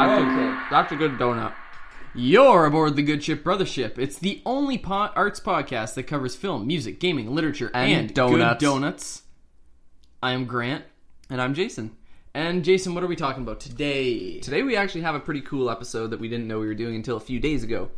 A, 0.02 0.66
that's 0.71 0.90
a 0.92 0.97
good 0.97 1.12
donut. 1.12 1.52
You're 2.14 2.66
aboard 2.66 2.97
the 2.97 3.02
Good 3.02 3.23
Ship 3.23 3.42
Brothership. 3.42 3.97
It's 3.99 4.19
the 4.19 4.42
only 4.45 4.78
po- 4.78 5.11
arts 5.14 5.38
podcast 5.38 5.95
that 5.95 6.04
covers 6.04 6.35
film, 6.35 6.66
music, 6.66 6.99
gaming, 6.99 7.33
literature, 7.33 7.71
And 7.73 7.92
and, 7.92 8.14
donuts. 8.14 8.59
good 8.59 8.66
donuts. 8.66 9.23
I 10.23 10.33
am 10.33 10.47
Grant. 10.47 10.85
And 11.28 11.40
I'm 11.40 11.54
Jason. 11.54 11.92
And 12.35 12.64
Jason, 12.64 12.95
what 12.95 13.04
are 13.04 13.09
we 13.09 13.14
talking 13.16 13.42
about 13.45 13.61
today? 13.61 14.40
Today 14.40 14.62
we 14.62 14.75
actually 14.76 15.02
have 15.02 15.14
a 15.14 15.21
pretty 15.21 15.40
cool 15.40 15.71
episode 15.71 16.09
that 16.09 16.19
we 16.21 16.28
didn't 16.28 16.49
know 16.49 16.59
we 16.59 16.66
were 16.66 16.75
doing 16.75 16.97
until 16.97 17.16
a 17.16 17.21
few 17.21 17.38
days 17.38 17.62
ago. 17.62 17.90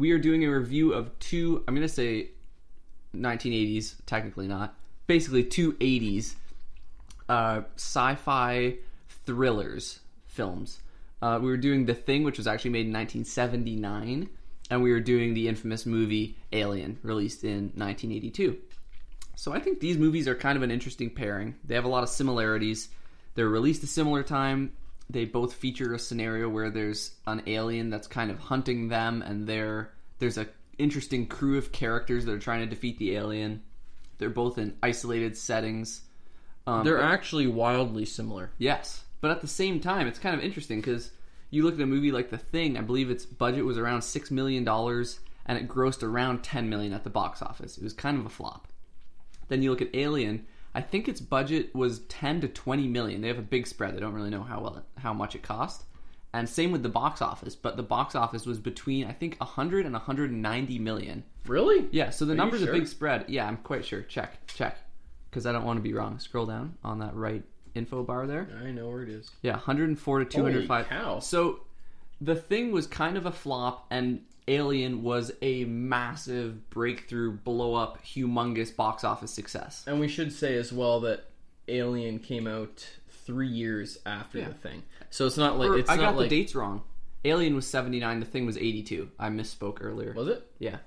We 0.00 0.12
are 0.12 0.18
doing 0.18 0.46
a 0.46 0.50
review 0.50 0.94
of 0.94 1.18
two, 1.18 1.62
I'm 1.68 1.74
going 1.74 1.86
to 1.86 1.92
say 1.92 2.30
1980s, 3.14 3.96
technically 4.06 4.48
not, 4.48 4.74
basically 5.06 5.44
two 5.44 5.74
80s 5.74 6.36
uh, 7.28 7.60
sci 7.76 8.14
fi 8.14 8.78
thrillers 9.26 10.00
films. 10.24 10.80
Uh, 11.20 11.38
we 11.42 11.50
were 11.50 11.58
doing 11.58 11.84
The 11.84 11.92
Thing, 11.92 12.24
which 12.24 12.38
was 12.38 12.46
actually 12.46 12.70
made 12.70 12.86
in 12.86 12.94
1979, 12.94 14.30
and 14.70 14.82
we 14.82 14.90
were 14.90 15.00
doing 15.00 15.34
the 15.34 15.48
infamous 15.48 15.84
movie 15.84 16.34
Alien, 16.50 16.98
released 17.02 17.44
in 17.44 17.64
1982. 17.74 18.56
So 19.36 19.52
I 19.52 19.60
think 19.60 19.80
these 19.80 19.98
movies 19.98 20.26
are 20.26 20.34
kind 20.34 20.56
of 20.56 20.62
an 20.62 20.70
interesting 20.70 21.10
pairing. 21.10 21.56
They 21.62 21.74
have 21.74 21.84
a 21.84 21.88
lot 21.88 22.04
of 22.04 22.08
similarities. 22.08 22.88
They're 23.34 23.50
released 23.50 23.82
a 23.82 23.86
similar 23.86 24.22
time. 24.22 24.72
They 25.10 25.24
both 25.24 25.54
feature 25.54 25.92
a 25.92 25.98
scenario 25.98 26.48
where 26.48 26.70
there's 26.70 27.12
an 27.26 27.42
alien 27.46 27.90
that's 27.90 28.06
kind 28.06 28.30
of 28.30 28.38
hunting 28.38 28.88
them, 28.88 29.22
and 29.22 29.46
there 29.46 29.92
there's 30.18 30.38
a 30.38 30.46
interesting 30.78 31.26
crew 31.26 31.58
of 31.58 31.72
characters 31.72 32.24
that 32.24 32.32
are 32.32 32.38
trying 32.38 32.60
to 32.60 32.66
defeat 32.66 32.98
the 32.98 33.16
alien. 33.16 33.62
They're 34.18 34.30
both 34.30 34.58
in 34.58 34.76
isolated 34.82 35.36
settings. 35.36 36.02
Um, 36.66 36.84
They're 36.84 37.02
actually 37.02 37.46
wildly 37.46 38.04
similar. 38.04 38.52
Yes, 38.58 39.02
but 39.20 39.30
at 39.30 39.40
the 39.40 39.48
same 39.48 39.80
time, 39.80 40.06
it's 40.06 40.18
kind 40.18 40.36
of 40.36 40.44
interesting 40.44 40.80
because 40.80 41.10
you 41.50 41.64
look 41.64 41.74
at 41.74 41.80
a 41.80 41.86
movie 41.86 42.12
like 42.12 42.30
The 42.30 42.38
Thing. 42.38 42.76
I 42.76 42.82
believe 42.82 43.10
its 43.10 43.26
budget 43.26 43.64
was 43.64 43.78
around 43.78 44.02
six 44.02 44.30
million 44.30 44.62
dollars, 44.62 45.20
and 45.46 45.58
it 45.58 45.68
grossed 45.68 46.02
around 46.02 46.44
ten 46.44 46.68
million 46.68 46.92
at 46.92 47.02
the 47.02 47.10
box 47.10 47.42
office. 47.42 47.76
It 47.76 47.82
was 47.82 47.92
kind 47.92 48.18
of 48.18 48.26
a 48.26 48.30
flop. 48.30 48.68
Then 49.48 49.62
you 49.62 49.70
look 49.70 49.82
at 49.82 49.94
Alien. 49.94 50.46
I 50.74 50.80
think 50.80 51.08
its 51.08 51.20
budget 51.20 51.74
was 51.74 52.00
ten 52.00 52.40
to 52.40 52.48
twenty 52.48 52.86
million. 52.86 53.20
They 53.20 53.28
have 53.28 53.38
a 53.38 53.42
big 53.42 53.66
spread. 53.66 53.96
They 53.96 54.00
don't 54.00 54.14
really 54.14 54.30
know 54.30 54.42
how 54.42 54.60
well 54.60 54.76
it, 54.76 55.00
how 55.00 55.12
much 55.12 55.34
it 55.34 55.42
cost. 55.42 55.84
And 56.32 56.48
same 56.48 56.70
with 56.70 56.84
the 56.84 56.88
box 56.88 57.20
office, 57.20 57.56
but 57.56 57.76
the 57.76 57.82
box 57.82 58.14
office 58.14 58.46
was 58.46 58.58
between 58.58 59.06
I 59.06 59.12
think 59.12 59.36
100 59.38 59.84
and 59.84 59.94
190 59.94 60.78
million. 60.78 61.24
Really? 61.46 61.88
Yeah, 61.90 62.10
so 62.10 62.24
the 62.24 62.32
you 62.32 62.36
number's 62.36 62.60
sure? 62.60 62.70
a 62.70 62.72
big 62.72 62.86
spread. 62.86 63.24
Yeah, 63.28 63.48
I'm 63.48 63.56
quite 63.56 63.84
sure. 63.84 64.02
Check, 64.02 64.46
check, 64.46 64.78
because 65.28 65.44
I 65.44 65.52
don't 65.52 65.64
want 65.64 65.78
to 65.78 65.82
be 65.82 65.92
wrong. 65.92 66.20
Scroll 66.20 66.46
down 66.46 66.76
on 66.84 67.00
that 67.00 67.16
right 67.16 67.42
info 67.74 68.04
bar 68.04 68.28
there. 68.28 68.48
I 68.64 68.70
know 68.70 68.88
where 68.88 69.02
it 69.02 69.08
is. 69.08 69.30
Yeah, 69.42 69.52
104 69.52 70.18
to 70.20 70.24
205. 70.24 70.86
Holy 70.86 71.00
cow. 71.00 71.18
So 71.18 71.60
the 72.20 72.36
thing 72.36 72.70
was 72.70 72.86
kind 72.86 73.16
of 73.16 73.26
a 73.26 73.32
flop, 73.32 73.86
and 73.90 74.20
Alien 74.50 75.02
was 75.02 75.30
a 75.42 75.64
massive 75.64 76.68
breakthrough, 76.70 77.32
blow 77.32 77.74
up, 77.74 78.04
humongous 78.04 78.74
box 78.74 79.04
office 79.04 79.30
success. 79.30 79.84
And 79.86 80.00
we 80.00 80.08
should 80.08 80.32
say 80.32 80.56
as 80.56 80.72
well 80.72 81.00
that 81.00 81.24
Alien 81.68 82.18
came 82.18 82.46
out 82.46 82.86
three 83.08 83.46
years 83.48 83.98
after 84.04 84.38
Yeah. 84.38 84.48
the 84.48 84.54
thing, 84.54 84.82
so 85.10 85.26
it's 85.26 85.36
not 85.36 85.58
like 85.58 85.70
Or, 85.70 85.78
it's 85.78 85.88
I 85.88 85.96
not 85.96 86.02
got 86.02 86.16
like 86.16 86.28
the 86.28 86.36
dates 86.42 86.54
wrong. 86.54 86.82
Alien 87.24 87.54
was 87.54 87.66
79, 87.66 88.18
the 88.20 88.26
thing 88.26 88.44
was 88.46 88.56
82. 88.56 89.10
I 89.18 89.28
misspoke 89.28 89.78
earlier. 89.80 90.12
was 90.14 90.26
it? 90.28 90.50
Yeah, 90.58 90.78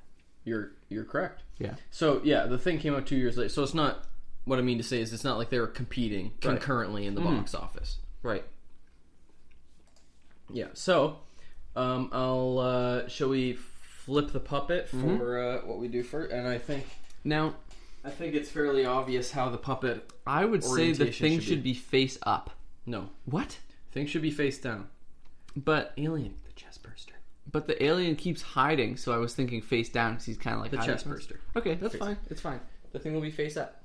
You're 0.44 0.72
you're 0.90 1.06
correct. 1.06 1.44
yeah. 1.58 1.76
So 1.92 2.20
yeah, 2.24 2.46
the 2.48 2.58
thing 2.58 2.80
came 2.80 2.94
out 2.96 3.06
two 3.08 3.16
years 3.16 3.38
later. 3.38 3.50
So 3.50 3.64
it's 3.64 3.74
not. 3.74 4.06
What 4.46 4.60
I 4.60 4.62
mean 4.62 4.78
to 4.78 4.84
say 4.84 5.00
is, 5.00 5.14
it's 5.14 5.24
not 5.24 5.38
like 5.38 5.50
they 5.50 5.60
were 5.60 5.68
competing 5.68 6.26
Right. 6.26 6.42
concurrently 6.42 7.06
in 7.06 7.16
the 7.16 7.22
mm-hmm. 7.22 7.38
box 7.38 7.56
office. 7.56 8.00
Right. 8.24 8.44
Yeah. 10.52 10.68
So, 10.74 11.20
um, 11.76 12.10
I'll. 12.12 12.60
Uh, 12.60 13.08
shall 13.08 13.30
we 13.30 13.54
flip 13.54 14.32
the 14.32 14.40
puppet 14.40 14.90
for 14.90 15.40
uh, 15.40 15.62
what 15.66 15.80
we 15.80 15.88
do 15.88 16.04
first? 16.04 16.32
And 16.34 16.48
I 16.48 16.58
think 16.58 16.86
Now, 17.24 17.56
I 18.04 18.10
think 18.10 18.36
it's 18.36 18.50
fairly 18.50 18.86
obvious 18.86 19.32
how 19.32 19.50
the 19.50 19.58
puppet. 19.58 20.10
I 20.28 20.46
would 20.46 20.64
say 20.64 20.92
the 20.92 21.12
thing 21.12 21.40
should 21.40 21.44
should 21.44 21.64
be 21.64 21.74
face 21.74 22.18
up. 22.24 22.52
No, 22.86 23.10
What? 23.26 23.58
thing 23.92 24.08
should 24.08 24.22
be 24.22 24.32
face 24.32 24.58
down. 24.60 24.88
But 25.56 25.94
Alien, 25.98 26.34
the 26.46 26.52
chest 26.54 26.82
burster. 26.84 27.14
but 27.52 27.68
the 27.68 27.82
alien 27.84 28.16
keeps 28.16 28.42
hiding, 28.42 28.98
so 28.98 29.14
I 29.14 29.18
was 29.18 29.34
thinking 29.36 29.62
face 29.62 29.88
down 29.90 30.14
because 30.14 30.26
he's 30.26 30.38
kind 30.38 30.56
of 30.56 30.62
like 30.64 30.72
The 30.72 30.78
chest 30.78 31.08
burster. 31.08 31.40
Okay, 31.56 31.76
that's 31.76 31.94
Face. 31.94 32.00
fine. 32.02 32.18
It's 32.30 32.42
fine. 32.42 32.60
The 32.92 33.00
thing 33.00 33.14
will 33.14 33.22
be 33.22 33.32
face 33.32 33.56
up. 33.56 33.84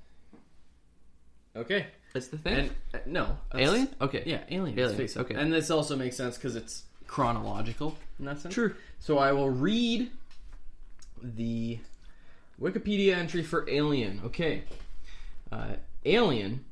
Okay. 1.54 1.86
It's 2.14 2.28
the 2.28 2.38
thing. 2.38 2.56
And 2.58 2.70
uh, 2.94 2.98
no, 3.06 3.36
Alien? 3.54 3.88
Okay. 4.00 4.22
Yeah, 4.26 4.40
alien. 4.50 4.78
Alien, 4.78 4.96
face 4.96 5.16
up. 5.16 5.26
okay. 5.26 5.34
And 5.34 5.52
this 5.52 5.70
also 5.70 5.94
makes 5.94 6.16
sense 6.16 6.36
because 6.36 6.56
it's 6.56 6.84
chronological 7.08 7.98
in 8.20 8.26
that 8.26 8.40
sense. 8.40 8.54
True. 8.54 8.74
So 9.00 9.18
I 9.18 9.32
will 9.32 9.50
read 9.50 10.10
the 11.20 11.78
Wikipedia 12.60 13.16
entry 13.16 13.42
for 13.42 13.68
Alien. 13.68 14.20
Okay. 14.24 14.62
Uh, 15.50 15.72
Alien 16.04 16.64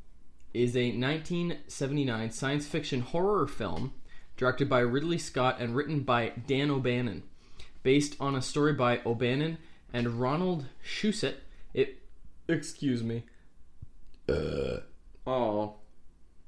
is 0.54 0.76
a 0.76 0.92
1979 0.92 2.30
science 2.30 2.66
fiction 2.66 3.00
horror 3.00 3.46
film 3.48 3.92
directed 4.36 4.68
by 4.68 4.80
Ridley 4.80 5.18
Scott 5.18 5.56
and 5.58 5.74
written 5.74 6.00
by 6.00 6.32
Dan 6.46 6.70
O'Bannon. 6.70 7.22
Based 7.82 8.16
on 8.20 8.34
a 8.34 8.42
story 8.42 8.72
by 8.72 9.00
O'Bannon 9.04 9.58
and 9.92 10.20
Ronald 10.20 10.66
Shusett. 10.84 11.36
It. 11.72 11.98
Excuse 12.48 13.02
me. 13.02 13.24
Oh, 15.26 15.74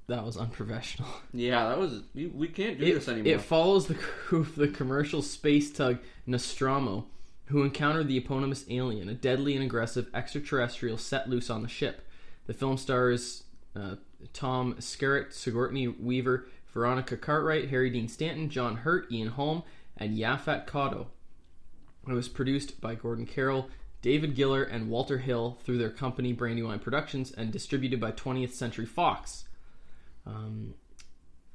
That 0.09 0.25
was 0.25 0.37
unprofessional. 0.37 1.09
yeah. 1.33 1.69
That 1.69 1.79
was 1.79 2.03
we, 2.15 2.27
we 2.27 2.49
can't 2.49 2.79
do 2.79 2.87
It, 2.87 2.95
this 2.95 3.09
anymore. 3.09 3.35
it 3.35 3.41
follows 3.41 3.87
the 3.87 3.95
crew 3.95 4.41
of 4.41 4.55
the 4.57 4.69
commercial 4.69 5.23
space 5.23 5.71
tug 5.71 5.99
Nostromo, 6.27 7.07
who 7.47 7.63
encountered 7.63 8.09
the 8.09 8.17
eponymous 8.17 8.65
alien, 8.69 9.09
a 9.09 9.15
deadly 9.15 9.55
and 9.55 9.63
aggressive 9.63 10.09
extraterrestrial 10.15 10.97
set 10.99 11.29
loose 11.29 11.51
on 11.51 11.63
the 11.63 11.69
ship. 11.69 12.07
The 12.47 12.55
film 12.55 12.79
stars 12.79 13.45
uh, 13.77 13.97
Tom 14.33 14.75
Skerritt, 14.81 15.33
Sigourney 15.33 15.87
Weaver, 15.89 16.47
Veronica 16.73 17.17
Cartwright, 17.17 17.69
Harry 17.69 17.91
Dean 17.91 18.09
Stanton, 18.09 18.49
John 18.49 18.77
Hurt, 18.77 19.11
Ian 19.13 19.29
Holm, 19.29 19.63
and 19.97 20.17
Yaphet 20.17 20.67
Kotto. 20.67 21.07
It 22.09 22.13
was 22.13 22.29
produced 22.29 22.81
by 22.81 22.95
Gordon 22.95 23.27
Carroll, 23.27 23.69
David 24.01 24.35
Giler, 24.35 24.63
and 24.63 24.89
Walter 24.89 25.19
Hill 25.19 25.59
through 25.65 25.79
their 25.79 25.91
company 25.91 26.33
Brandywine 26.33 26.79
Productions 26.79 27.31
and 27.33 27.53
distributed 27.53 28.01
by 28.01 28.13
20th 28.13 28.53
Century 28.53 28.87
Fox. 28.87 29.45
Um, 30.29 30.75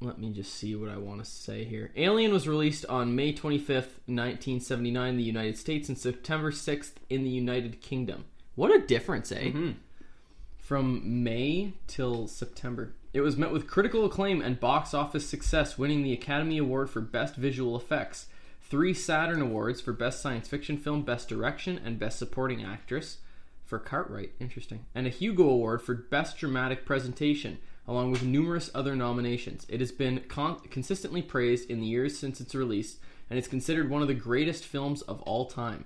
let 0.02 0.20
me 0.20 0.32
just 0.32 0.54
see 0.54 0.76
what 0.76 0.90
I 0.90 0.98
want 0.98 1.24
to 1.24 1.30
say 1.30 1.64
here. 1.64 1.92
Alien 1.96 2.34
was 2.34 2.48
released 2.48 2.86
on 2.88 3.16
May 3.16 3.32
25th, 3.32 4.02
1979 4.08 5.10
in 5.10 5.18
the 5.18 5.24
United 5.24 5.58
States 5.58 5.88
and 5.88 5.98
September 5.98 6.52
6th 6.52 6.94
in 7.10 7.24
the 7.24 7.30
United 7.30 7.80
Kingdom. 7.82 8.26
What 8.56 8.76
a 8.76 8.86
difference, 8.86 9.32
eh? 9.32 9.52
From 10.58 11.24
May 11.24 11.74
till 11.88 12.28
September. 12.28 12.94
It 13.14 13.22
was 13.22 13.38
met 13.38 13.52
with 13.52 13.68
critical 13.68 14.06
acclaim 14.06 14.42
and 14.42 14.60
box 14.60 14.94
office 14.94 15.28
success, 15.28 15.78
winning 15.78 16.04
the 16.04 16.14
Academy 16.14 16.58
Award 16.58 16.90
for 16.90 17.00
Best 17.00 17.36
Visual 17.36 17.76
Effects, 17.78 18.28
three 18.62 18.94
Saturn 18.94 19.42
Awards 19.42 19.82
for 19.82 19.94
Best 19.94 20.22
Science 20.22 20.48
Fiction 20.48 20.78
Film, 20.78 21.04
Best 21.04 21.30
Direction, 21.30 21.80
and 21.84 22.00
Best 22.00 22.18
Supporting 22.18 22.64
Actress 22.64 23.20
for 23.64 23.78
Cartwright. 23.78 24.32
Interesting. 24.40 24.86
And 24.96 25.06
a 25.06 25.12
Hugo 25.12 25.48
Award 25.48 25.82
for 25.82 25.94
Best 25.94 26.38
Dramatic 26.38 26.86
Presentation, 26.86 27.60
along 27.88 28.12
with 28.12 28.24
numerous 28.24 28.70
other 28.74 28.96
nominations. 28.96 29.66
It 29.70 29.80
has 29.80 29.92
been 29.92 30.22
con- 30.28 30.60
consistently 30.70 31.22
praised 31.22 31.70
in 31.70 31.80
the 31.80 31.88
years 31.88 32.18
since 32.18 32.40
its 32.40 32.56
release, 32.56 32.98
and 33.30 33.40
is 33.40 33.48
considered 33.48 33.90
one 33.90 34.02
of 34.02 34.08
the 34.08 34.14
greatest 34.14 34.64
films 34.64 35.02
of 35.02 35.22
all 35.22 35.46
time. 35.46 35.86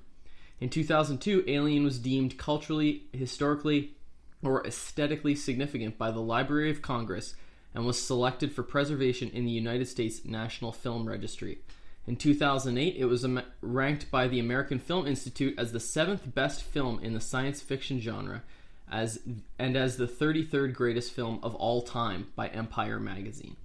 In 0.60 0.70
2002, 0.70 1.44
Alien 1.48 1.84
was 1.84 2.00
deemed 2.00 2.38
culturally, 2.38 3.04
historically, 3.14 3.96
or 4.44 4.66
aesthetically 4.66 5.36
significant 5.36 5.98
by 5.98 6.12
the 6.12 6.20
Library 6.20 6.70
of 6.72 6.82
Congress 6.82 7.36
and 7.74 7.86
was 7.86 8.02
selected 8.02 8.52
for 8.52 8.64
preservation 8.64 9.30
in 9.30 9.46
the 9.46 9.52
United 9.52 9.88
States 9.88 10.26
National 10.26 10.72
Film 10.72 11.08
Registry. 11.08 11.60
In 12.08 12.16
2008, 12.16 12.96
it 12.96 13.06
was 13.06 13.26
ranked 13.62 14.10
by 14.10 14.28
the 14.28 14.40
American 14.40 14.80
Film 14.80 15.06
Institute 15.06 15.54
as 15.60 15.72
the 15.72 15.80
seventh 15.80 16.34
best 16.34 16.64
film 16.64 17.00
in 17.04 17.14
the 17.14 17.20
science 17.20 17.62
fiction 17.62 18.00
genre, 18.00 18.44
as 18.92 19.20
and 19.60 19.76
as 19.76 19.98
the 19.98 20.08
33rd 20.08 20.74
greatest 20.74 21.12
film 21.12 21.40
of 21.44 21.56
all 21.56 21.82
time 21.82 22.28
by 22.36 22.48
Empire 22.48 23.00
magazine. 23.00 23.56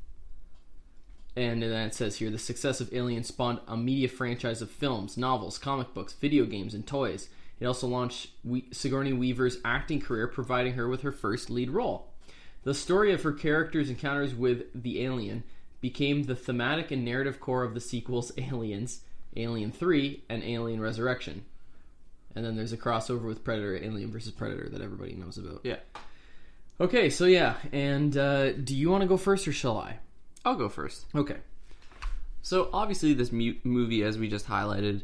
And 1.34 1.62
then 1.62 1.86
it 1.86 1.94
says 1.94 2.16
here 2.16 2.30
the 2.30 2.38
success 2.38 2.80
of 2.80 2.92
Alien 2.92 3.24
spawned 3.24 3.60
a 3.66 3.76
media 3.76 4.08
franchise 4.08 4.60
of 4.60 4.70
films, 4.70 5.16
novels, 5.16 5.58
comic 5.58 5.94
books, 5.94 6.12
video 6.12 6.44
games, 6.44 6.74
and 6.74 6.86
toys. 6.86 7.28
It 7.58 7.66
also 7.66 7.86
launched 7.86 8.30
Sigourney 8.72 9.12
Weaver's 9.12 9.58
acting 9.64 10.00
career, 10.00 10.26
providing 10.26 10.74
her 10.74 10.88
with 10.88 11.02
her 11.02 11.12
first 11.12 11.48
lead 11.48 11.70
role. 11.70 12.08
The 12.64 12.74
story 12.74 13.12
of 13.12 13.22
her 13.22 13.32
character's 13.32 13.88
encounters 13.88 14.34
with 14.34 14.64
the 14.74 15.02
alien 15.04 15.44
became 15.80 16.24
the 16.24 16.36
thematic 16.36 16.90
and 16.90 17.04
narrative 17.04 17.40
core 17.40 17.64
of 17.64 17.74
the 17.74 17.80
sequels 17.80 18.32
Aliens, 18.36 19.00
Alien 19.36 19.72
3, 19.72 20.22
and 20.28 20.42
Alien 20.42 20.80
Resurrection. 20.80 21.44
And 22.34 22.44
then 22.44 22.56
there's 22.56 22.72
a 22.72 22.78
crossover 22.78 23.24
with 23.24 23.44
Predator, 23.44 23.76
Alien 23.76 24.10
versus 24.10 24.32
Predator 24.32 24.68
that 24.70 24.80
everybody 24.80 25.14
knows 25.14 25.38
about. 25.38 25.60
Yeah. 25.64 25.76
Okay, 26.80 27.10
so 27.10 27.26
yeah, 27.26 27.56
and 27.72 28.16
uh, 28.16 28.52
do 28.52 28.74
you 28.74 28.90
want 28.90 29.02
to 29.02 29.06
go 29.06 29.16
first 29.16 29.46
or 29.46 29.52
shall 29.52 29.78
I? 29.78 29.98
I'll 30.44 30.56
go 30.56 30.68
first. 30.68 31.06
Okay. 31.14 31.36
So 32.40 32.70
obviously, 32.72 33.14
this 33.14 33.30
mu- 33.30 33.54
movie, 33.62 34.02
as 34.02 34.18
we 34.18 34.28
just 34.28 34.48
highlighted, 34.48 35.02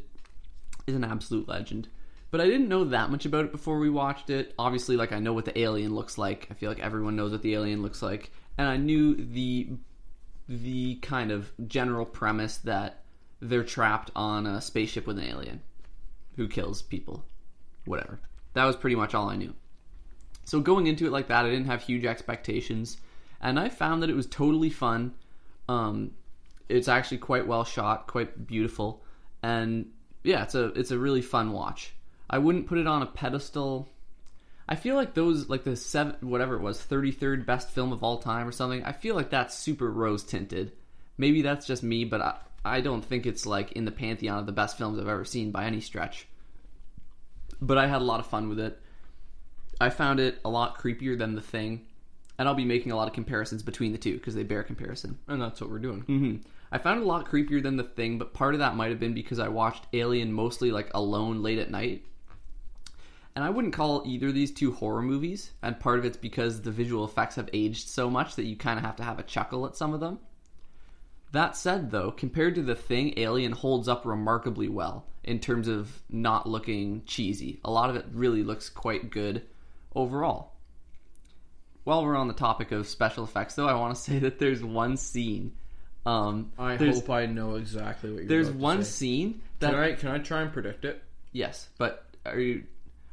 is 0.87 0.95
an 0.95 1.03
absolute 1.03 1.47
legend. 1.47 1.87
But 2.31 2.41
I 2.41 2.45
didn't 2.45 2.67
know 2.67 2.85
that 2.85 3.09
much 3.09 3.25
about 3.25 3.45
it 3.45 3.51
before 3.51 3.79
we 3.79 3.89
watched 3.89 4.29
it. 4.29 4.53
Obviously, 4.59 4.97
like 4.97 5.11
I 5.11 5.19
know 5.19 5.33
what 5.33 5.45
the 5.45 5.57
alien 5.57 5.95
looks 5.95 6.17
like. 6.17 6.47
I 6.51 6.53
feel 6.53 6.69
like 6.69 6.79
everyone 6.79 7.15
knows 7.15 7.31
what 7.31 7.41
the 7.41 7.53
alien 7.53 7.81
looks 7.81 8.01
like, 8.01 8.31
and 8.57 8.67
I 8.67 8.77
knew 8.77 9.15
the 9.15 9.69
the 10.47 10.95
kind 10.95 11.31
of 11.31 11.51
general 11.67 12.05
premise 12.05 12.57
that 12.57 13.03
they're 13.39 13.63
trapped 13.63 14.11
on 14.15 14.45
a 14.47 14.59
spaceship 14.59 15.07
with 15.07 15.17
an 15.17 15.25
alien 15.25 15.61
who 16.35 16.47
kills 16.47 16.81
people. 16.81 17.23
Whatever. 17.85 18.19
That 18.53 18.65
was 18.65 18.75
pretty 18.75 18.95
much 18.95 19.13
all 19.13 19.29
I 19.29 19.35
knew. 19.35 19.53
So 20.45 20.59
going 20.59 20.87
into 20.87 21.05
it 21.05 21.11
like 21.11 21.27
that, 21.27 21.45
I 21.45 21.49
didn't 21.49 21.67
have 21.67 21.83
huge 21.83 22.05
expectations, 22.05 22.97
and 23.39 23.59
I 23.59 23.69
found 23.69 24.01
that 24.01 24.09
it 24.09 24.15
was 24.15 24.25
totally 24.25 24.69
fun. 24.71 25.13
Um, 25.67 26.11
it's 26.67 26.87
actually 26.87 27.19
quite 27.19 27.45
well 27.45 27.63
shot, 27.63 28.07
quite 28.07 28.47
beautiful, 28.47 29.03
and 29.43 29.91
yeah, 30.23 30.43
it's 30.43 30.55
a 30.55 30.65
it's 30.73 30.91
a 30.91 30.97
really 30.97 31.21
fun 31.21 31.51
watch. 31.51 31.93
I 32.29 32.39
wouldn't 32.39 32.67
put 32.67 32.79
it 32.79 32.87
on 32.87 33.01
a 33.01 33.07
pedestal. 33.07 33.89
I 34.67 34.75
feel 34.75 34.95
like 34.95 35.13
those 35.13 35.49
like 35.49 35.63
the 35.63 35.75
seven 35.75 36.15
whatever 36.21 36.55
it 36.55 36.61
was, 36.61 36.81
thirty 36.81 37.11
third 37.11 37.45
best 37.45 37.69
film 37.69 37.91
of 37.91 38.03
all 38.03 38.17
time 38.17 38.47
or 38.47 38.51
something. 38.51 38.83
I 38.83 38.91
feel 38.91 39.15
like 39.15 39.29
that's 39.29 39.55
super 39.55 39.91
rose 39.91 40.23
tinted. 40.23 40.71
Maybe 41.17 41.41
that's 41.41 41.67
just 41.67 41.83
me, 41.83 42.05
but 42.05 42.21
I 42.21 42.37
I 42.63 42.81
don't 42.81 43.03
think 43.03 43.25
it's 43.25 43.45
like 43.45 43.71
in 43.73 43.85
the 43.85 43.91
pantheon 43.91 44.39
of 44.39 44.45
the 44.45 44.51
best 44.51 44.77
films 44.77 44.99
I've 44.99 45.07
ever 45.07 45.25
seen 45.25 45.51
by 45.51 45.65
any 45.65 45.81
stretch. 45.81 46.27
But 47.61 47.77
I 47.77 47.87
had 47.87 48.01
a 48.01 48.05
lot 48.05 48.19
of 48.19 48.27
fun 48.27 48.49
with 48.49 48.59
it. 48.59 48.79
I 49.81 49.89
found 49.89 50.19
it 50.19 50.39
a 50.43 50.49
lot 50.49 50.77
creepier 50.77 51.17
than 51.17 51.35
The 51.35 51.41
Thing, 51.41 51.85
and 52.37 52.47
I'll 52.47 52.55
be 52.55 52.65
making 52.65 52.91
a 52.91 52.95
lot 52.95 53.07
of 53.07 53.13
comparisons 53.13 53.63
between 53.63 53.91
the 53.91 53.97
two 53.97 54.15
because 54.15 54.35
they 54.35 54.43
bear 54.43 54.63
comparison. 54.63 55.17
And 55.27 55.41
that's 55.41 55.61
what 55.61 55.69
we're 55.69 55.79
doing. 55.79 56.01
hmm 56.01 56.35
I 56.71 56.77
found 56.77 56.99
it 56.99 57.03
a 57.03 57.07
lot 57.07 57.25
creepier 57.25 57.63
than 57.63 57.77
The 57.77 57.83
Thing, 57.83 58.17
but 58.19 58.33
part 58.33 58.53
of 58.53 58.59
that 58.59 58.75
might 58.75 58.91
have 58.91 58.99
been 58.99 59.13
because 59.13 59.39
I 59.39 59.47
watched 59.47 59.87
Alien 59.93 60.31
mostly 60.31 60.71
like 60.71 60.91
alone 60.93 61.41
late 61.41 61.59
at 61.59 61.71
night. 61.71 62.03
And 63.35 63.43
I 63.43 63.49
wouldn't 63.49 63.73
call 63.73 64.03
either 64.05 64.27
of 64.27 64.33
these 64.33 64.51
two 64.51 64.73
horror 64.73 65.01
movies, 65.01 65.51
and 65.61 65.79
part 65.79 65.97
of 65.97 66.05
it's 66.05 66.17
because 66.17 66.61
the 66.61 66.71
visual 66.71 67.05
effects 67.05 67.35
have 67.35 67.49
aged 67.53 67.87
so 67.87 68.09
much 68.09 68.35
that 68.35 68.45
you 68.45 68.55
kind 68.55 68.77
of 68.77 68.85
have 68.85 68.97
to 68.97 69.03
have 69.03 69.17
a 69.17 69.23
chuckle 69.23 69.65
at 69.65 69.77
some 69.77 69.93
of 69.93 69.99
them. 69.99 70.19
That 71.31 71.55
said, 71.55 71.91
though, 71.91 72.11
compared 72.11 72.55
to 72.55 72.63
The 72.63 72.75
Thing, 72.75 73.13
Alien 73.17 73.51
holds 73.51 73.87
up 73.87 74.05
remarkably 74.05 74.67
well 74.67 75.05
in 75.23 75.39
terms 75.39 75.67
of 75.67 76.01
not 76.09 76.47
looking 76.47 77.03
cheesy. 77.05 77.59
A 77.63 77.69
lot 77.71 77.89
of 77.89 77.95
it 77.95 78.05
really 78.11 78.43
looks 78.43 78.69
quite 78.69 79.11
good 79.11 79.43
overall. 79.93 80.53
While 81.83 82.03
we're 82.03 82.15
on 82.15 82.27
the 82.27 82.33
topic 82.33 82.71
of 82.71 82.87
special 82.87 83.23
effects, 83.23 83.55
though, 83.55 83.67
I 83.67 83.73
want 83.73 83.95
to 83.95 84.01
say 84.09 84.19
that 84.19 84.39
there's 84.39 84.63
one 84.63 84.97
scene. 84.97 85.53
Um, 86.05 86.51
I 86.57 86.75
hope 86.75 87.09
I 87.09 87.25
know 87.25 87.55
exactly 87.55 88.09
what 88.11 88.19
you're 88.19 88.29
there's 88.29 88.49
one 88.49 88.83
scene 88.83 89.41
that 89.59 89.71
Can 89.71 89.79
I 89.79 89.91
can 89.93 90.09
I 90.09 90.17
try 90.19 90.41
and 90.41 90.51
predict 90.51 90.85
it? 90.85 91.03
yes, 91.33 91.67
but 91.77 92.05
are 92.25 92.39
you 92.39 92.63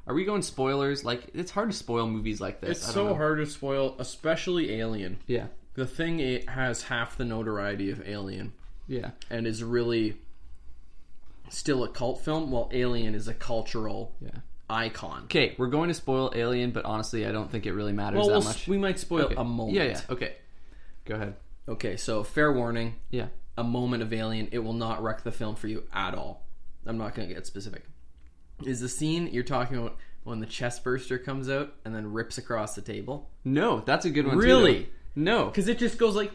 are 0.06 0.14
we 0.14 0.24
going 0.24 0.42
spoilers? 0.42 1.04
Like 1.04 1.30
it's 1.34 1.50
hard 1.50 1.70
to 1.70 1.76
spoil 1.76 2.06
movies 2.06 2.40
like 2.40 2.60
this. 2.60 2.78
It's 2.78 2.92
so 2.94 3.08
know. 3.08 3.14
hard 3.14 3.38
to 3.38 3.46
spoil, 3.46 3.96
especially 3.98 4.74
Alien. 4.80 5.18
Yeah, 5.26 5.46
The 5.76 5.86
thing 5.86 6.20
it 6.20 6.48
has 6.48 6.82
half 6.84 7.16
the 7.16 7.24
notoriety 7.24 7.90
of 7.90 8.06
Alien 8.08 8.52
yeah. 8.88 9.10
and 9.30 9.46
is 9.46 9.62
really 9.62 10.16
still 11.50 11.84
a 11.84 11.88
cult 11.88 12.22
film, 12.24 12.50
while 12.50 12.68
Alien 12.72 13.14
is 13.14 13.28
a 13.28 13.34
cultural 13.34 14.14
Yeah. 14.20 14.30
icon. 14.68 15.24
Okay, 15.24 15.54
we're 15.58 15.68
going 15.68 15.88
to 15.88 15.94
spoil 15.94 16.32
Alien, 16.34 16.70
but 16.72 16.84
honestly, 16.84 17.26
I 17.26 17.30
don't 17.32 17.50
think 17.50 17.66
it 17.66 17.72
really 17.72 17.92
matters 17.92 18.18
Well, 18.18 18.28
that 18.28 18.32
we'll, 18.38 18.44
much. 18.44 18.66
we 18.66 18.78
might 18.78 18.98
spoil 18.98 19.26
Okay. 19.26 19.34
a 19.36 19.44
moment. 19.44 19.76
Yeah, 19.76 19.84
yeah. 19.84 20.00
Okay, 20.10 20.34
go 21.04 21.14
ahead. 21.14 21.34
Okay, 21.68 21.96
so 21.96 22.24
fair 22.24 22.52
warning: 22.52 22.96
Yeah. 23.10 23.26
a 23.56 23.62
moment 23.64 24.02
of 24.02 24.12
Alien, 24.12 24.48
it 24.52 24.58
will 24.60 24.72
not 24.72 25.02
wreck 25.02 25.22
the 25.24 25.32
film 25.32 25.56
for 25.56 25.68
you 25.68 25.84
at 25.92 26.14
all. 26.14 26.46
I'm 26.86 26.98
not 26.98 27.14
going 27.14 27.28
to 27.28 27.34
get 27.34 27.46
specific. 27.46 27.84
Is 28.64 28.80
the 28.80 28.88
scene 28.88 29.28
you're 29.28 29.42
talking 29.44 29.76
about 29.76 29.96
when 30.24 30.40
the 30.40 30.46
chest 30.46 30.82
burster 30.82 31.18
comes 31.18 31.48
out 31.50 31.74
and 31.84 31.94
then 31.94 32.12
rips 32.12 32.38
across 32.38 32.74
the 32.74 32.80
table? 32.82 33.28
No, 33.44 33.80
that's 33.80 34.04
a 34.06 34.10
good 34.10 34.26
one. 34.26 34.38
Really? 34.38 34.82
though. 34.84 34.88
No, 35.16 35.46
Because 35.46 35.66
it 35.68 35.78
just 35.78 35.98
goes 35.98 36.14
like 36.14 36.30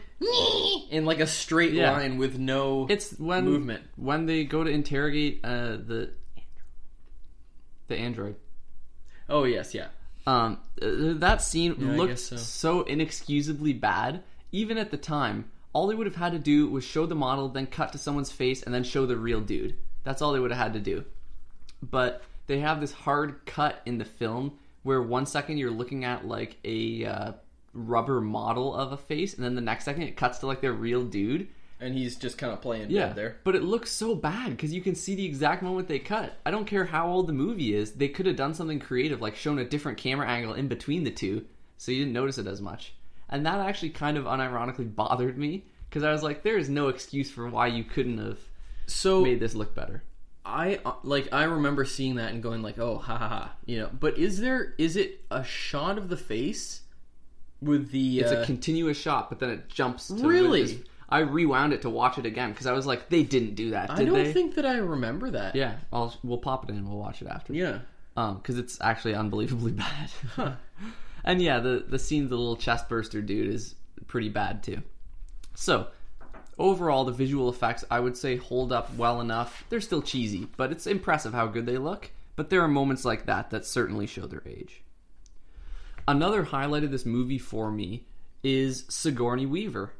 in 0.90 1.04
like 1.04 1.20
a 1.20 1.26
straight 1.26 1.72
Yeah. 1.72 1.92
line 1.92 2.18
with 2.18 2.38
no. 2.38 2.86
it's 2.90 3.12
when 3.18 3.44
movement. 3.44 3.84
when 3.96 4.26
they 4.26 4.44
go 4.44 4.62
to 4.64 4.70
interrogate 4.70 5.40
uh, 5.44 5.76
the 5.76 6.10
the 7.88 7.96
android. 7.96 8.36
oh 9.28 9.44
yes, 9.44 9.74
yeah. 9.74 9.88
Um, 10.26 10.58
uh, 10.80 11.14
that 11.18 11.42
scene 11.42 11.72
I 11.80 11.96
looked 11.96 12.10
guess 12.12 12.22
so. 12.22 12.36
so. 12.36 12.82
inexcusably 12.82 13.72
bad. 13.72 14.22
Even 14.52 14.78
at 14.78 14.90
the 14.90 14.96
time, 14.96 15.50
all 15.72 15.86
they 15.88 15.94
would 15.94 16.06
have 16.06 16.16
had 16.16 16.32
to 16.32 16.38
do 16.38 16.68
was 16.68 16.84
show 16.84 17.06
the 17.06 17.14
model, 17.14 17.48
then 17.48 17.66
cut 17.66 17.90
to 17.92 17.98
someone's 17.98 18.30
face, 18.30 18.62
and 18.62 18.72
then 18.74 18.84
show 18.84 19.06
the 19.06 19.16
real 19.16 19.40
dude. 19.40 19.74
That's 20.04 20.22
all 20.22 20.32
they 20.32 20.38
would 20.38 20.50
have 20.52 20.60
had 20.60 20.72
to 20.74 20.80
do. 20.80 21.04
But 21.82 22.22
they 22.46 22.60
have 22.60 22.80
this 22.80 22.92
hard 22.92 23.46
cut 23.46 23.80
in 23.86 23.98
the 23.98 24.04
film 24.04 24.58
where 24.84 25.02
one 25.02 25.26
second 25.26 25.58
you're 25.58 25.70
looking 25.70 26.04
at 26.04 26.26
like 26.26 26.56
a 26.64 27.04
uh, 27.04 27.32
rubber 27.72 28.20
model 28.20 28.74
of 28.74 28.92
a 28.92 28.96
face, 28.96 29.34
and 29.34 29.44
then 29.44 29.54
the 29.54 29.60
next 29.60 29.84
second 29.84 30.02
it 30.02 30.16
cuts 30.16 30.38
to 30.38 30.46
like 30.46 30.60
their 30.60 30.72
real 30.72 31.04
dude. 31.04 31.48
And 31.80 31.94
he's 31.94 32.14
just 32.14 32.38
kind 32.38 32.52
of 32.52 32.60
playing 32.60 32.90
Yeah, 32.90 33.06
dead 33.08 33.16
there. 33.16 33.36
but 33.42 33.56
it 33.56 33.64
looks 33.64 33.90
so 33.90 34.14
bad 34.14 34.50
because 34.50 34.72
you 34.72 34.80
can 34.80 34.94
see 34.94 35.16
the 35.16 35.26
exact 35.26 35.62
moment 35.64 35.88
they 35.88 35.98
cut. 35.98 36.36
I 36.46 36.52
don't 36.52 36.64
care 36.66 36.84
how 36.84 37.08
old 37.10 37.26
the 37.26 37.32
movie 37.32 37.74
is; 37.74 37.92
they 37.92 38.08
could 38.08 38.26
have 38.26 38.36
done 38.36 38.54
something 38.54 38.78
creative, 38.78 39.20
like 39.20 39.34
shown 39.34 39.58
a 39.58 39.64
different 39.64 39.98
camera 39.98 40.28
angle 40.28 40.54
in 40.54 40.68
between 40.68 41.02
the 41.02 41.10
two, 41.10 41.44
so 41.78 41.90
you 41.90 41.98
didn't 42.00 42.12
notice 42.12 42.38
it 42.38 42.46
as 42.46 42.60
much. 42.60 42.94
And 43.28 43.44
that 43.46 43.58
actually 43.60 43.90
kind 43.90 44.16
of 44.16 44.26
unironically 44.26 44.94
bothered 44.94 45.36
me 45.38 45.64
because 45.88 46.04
I 46.04 46.12
was 46.12 46.22
like, 46.22 46.42
"There 46.44 46.58
is 46.58 46.68
no 46.68 46.86
excuse 46.88 47.30
for 47.32 47.48
why 47.48 47.66
you 47.68 47.82
couldn't 47.82 48.18
have 48.18 48.38
So 48.86 49.22
made 49.22 49.40
this 49.40 49.54
look 49.56 49.74
better." 49.74 50.04
I 50.44 50.78
uh, 50.84 50.92
like 51.02 51.32
I 51.32 51.44
remember 51.44 51.84
seeing 51.84 52.16
that 52.16 52.32
and 52.32 52.42
going 52.42 52.62
like, 52.62 52.78
"Oh, 52.78 52.98
ha 52.98 53.16
ha 53.16 53.28
ha," 53.28 53.52
you 53.66 53.78
know. 53.78 53.90
But 53.98 54.18
is 54.18 54.38
there 54.38 54.74
is 54.78 54.94
it 54.96 55.24
a 55.32 55.42
shot 55.42 55.98
of 55.98 56.08
the 56.08 56.16
face 56.16 56.81
with 57.62 57.90
the? 57.90 58.20
It's 58.20 58.32
uh, 58.32 58.40
a 58.40 58.44
continuous 58.46 58.98
shot, 58.98 59.28
but 59.28 59.38
then 59.38 59.50
it 59.50 59.68
jumps. 59.68 60.08
To 60.08 60.14
Really? 60.14 60.82
I 61.08 61.18
rewound 61.20 61.72
it 61.74 61.82
to 61.82 61.90
watch 61.90 62.16
it 62.16 62.24
again 62.24 62.52
because 62.52 62.66
I 62.66 62.72
was 62.72 62.86
like, 62.86 63.10
they 63.10 63.22
didn't 63.22 63.54
do 63.54 63.70
that, 63.72 63.90
I 63.90 64.04
don't 64.04 64.14
they? 64.14 64.32
think 64.32 64.54
that 64.54 64.64
I 64.64 64.78
remember 64.78 65.30
that. 65.32 65.54
yeah, 65.54 65.76
I'll 65.92 66.14
we'll 66.22 66.38
pop 66.38 66.64
it 66.64 66.70
in. 66.70 66.76
and 66.78 66.88
We'll 66.88 66.98
watch 66.98 67.20
it 67.20 67.28
after. 67.28 67.52
Yeah. 67.52 67.80
um, 68.16 68.36
because 68.38 68.56
it's 68.58 68.78
actually 68.80 69.14
unbelievably 69.14 69.72
bad. 70.36 70.56
and 71.24 71.42
yeah, 71.42 71.60
the 71.60 71.84
the 71.86 71.98
scene 71.98 72.28
the 72.28 72.36
little 72.36 72.56
chest 72.56 72.88
burster 72.88 73.20
dude 73.20 73.48
is 73.52 73.74
pretty 74.06 74.30
bad 74.30 74.62
too. 74.62 74.80
So 75.54 75.88
overall, 76.58 77.04
the 77.04 77.12
visual 77.12 77.48
effects 77.50 77.84
I 77.90 78.00
would 78.00 78.16
say 78.16 78.36
hold 78.36 78.72
up 78.72 78.94
well 78.96 79.20
enough. 79.20 79.64
They're 79.68 79.80
still 79.82 80.02
cheesy, 80.02 80.48
but 80.56 80.72
it's 80.72 80.86
impressive 80.86 81.34
how 81.34 81.46
good 81.46 81.66
they 81.66 81.76
look. 81.78 82.10
But 82.36 82.48
there 82.48 82.62
are 82.62 82.68
moments 82.68 83.04
like 83.04 83.26
that 83.26 83.50
that 83.50 83.66
certainly 83.66 84.06
show 84.06 84.26
their 84.26 84.42
age. 84.46 84.80
Another 86.08 86.42
highlight 86.42 86.84
of 86.84 86.90
this 86.90 87.06
movie 87.06 87.38
for 87.38 87.70
me 87.70 88.06
is 88.42 88.84
Sigourney 88.88 89.46
Weaver, 89.46 89.92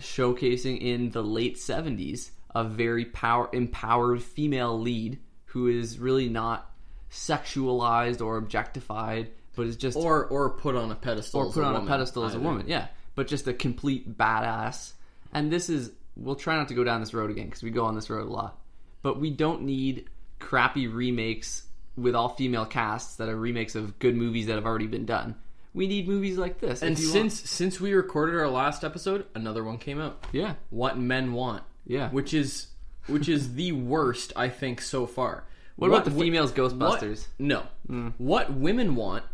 showcasing 0.00 0.80
in 0.80 1.10
the 1.10 1.22
late 1.22 1.56
70s 1.56 2.30
a 2.54 2.64
very 2.64 3.04
power 3.06 3.48
empowered 3.52 4.22
female 4.22 4.78
lead 4.78 5.18
who 5.46 5.68
is 5.68 5.98
really 5.98 6.28
not 6.28 6.70
sexualized 7.10 8.20
or 8.24 8.36
objectified, 8.36 9.30
but 9.54 9.66
is 9.66 9.76
just 9.76 9.96
Or 9.96 10.26
or 10.26 10.50
put 10.50 10.74
on 10.74 10.90
a 10.90 10.94
pedestal. 10.94 11.40
or 11.40 11.52
put 11.52 11.62
a 11.62 11.66
on 11.66 11.76
a 11.76 11.86
pedestal 11.86 12.24
as 12.24 12.34
a 12.34 12.40
woman. 12.40 12.66
Yeah, 12.68 12.88
but 13.14 13.26
just 13.28 13.46
a 13.46 13.54
complete 13.54 14.16
badass. 14.16 14.92
And 15.32 15.50
this 15.50 15.68
is 15.70 15.90
we'll 16.16 16.34
try 16.34 16.56
not 16.56 16.68
to 16.68 16.74
go 16.74 16.84
down 16.84 17.00
this 17.00 17.14
road 17.14 17.30
again 17.30 17.46
because 17.46 17.62
we 17.62 17.70
go 17.70 17.84
on 17.84 17.94
this 17.94 18.08
road 18.10 18.26
a 18.26 18.30
lot. 18.30 18.58
But 19.02 19.20
we 19.20 19.30
don't 19.30 19.62
need 19.62 20.08
crappy 20.38 20.86
remakes 20.86 21.62
with 21.96 22.14
all 22.14 22.30
female 22.30 22.66
casts 22.66 23.16
that 23.16 23.28
are 23.28 23.36
remakes 23.36 23.74
of 23.74 23.98
good 23.98 24.16
movies 24.16 24.46
that 24.46 24.56
have 24.56 24.66
already 24.66 24.86
been 24.86 25.06
done. 25.06 25.34
We 25.76 25.86
need 25.86 26.08
movies 26.08 26.38
like 26.38 26.58
this. 26.58 26.82
And 26.82 26.92
if 26.94 27.00
you 27.00 27.06
since 27.08 27.38
since 27.48 27.78
we 27.80 27.92
recorded 27.92 28.34
our 28.36 28.48
last 28.48 28.82
episode, 28.82 29.26
another 29.34 29.62
one 29.62 29.76
came 29.78 30.00
out. 30.00 30.24
yeah, 30.32 30.54
What 30.70 30.98
Men 30.98 31.34
Want. 31.34 31.62
Yeah. 31.86 32.10
Which 32.10 32.32
is 32.34 32.68
which 33.06 33.28
is 33.28 33.54
the 33.54 33.72
worst 33.72 34.32
I 34.34 34.48
think 34.48 34.80
so 34.80 35.06
far. 35.06 35.44
what 35.76 35.88
about 35.88 36.04
the 36.06 36.10
females 36.10 36.50
what- 36.56 36.72
Ghostbusters? 36.72 37.26
No. 37.38 37.64
Hmm. 37.86 38.08
What 38.18 38.54
women 38.54 38.96
want 38.96 39.24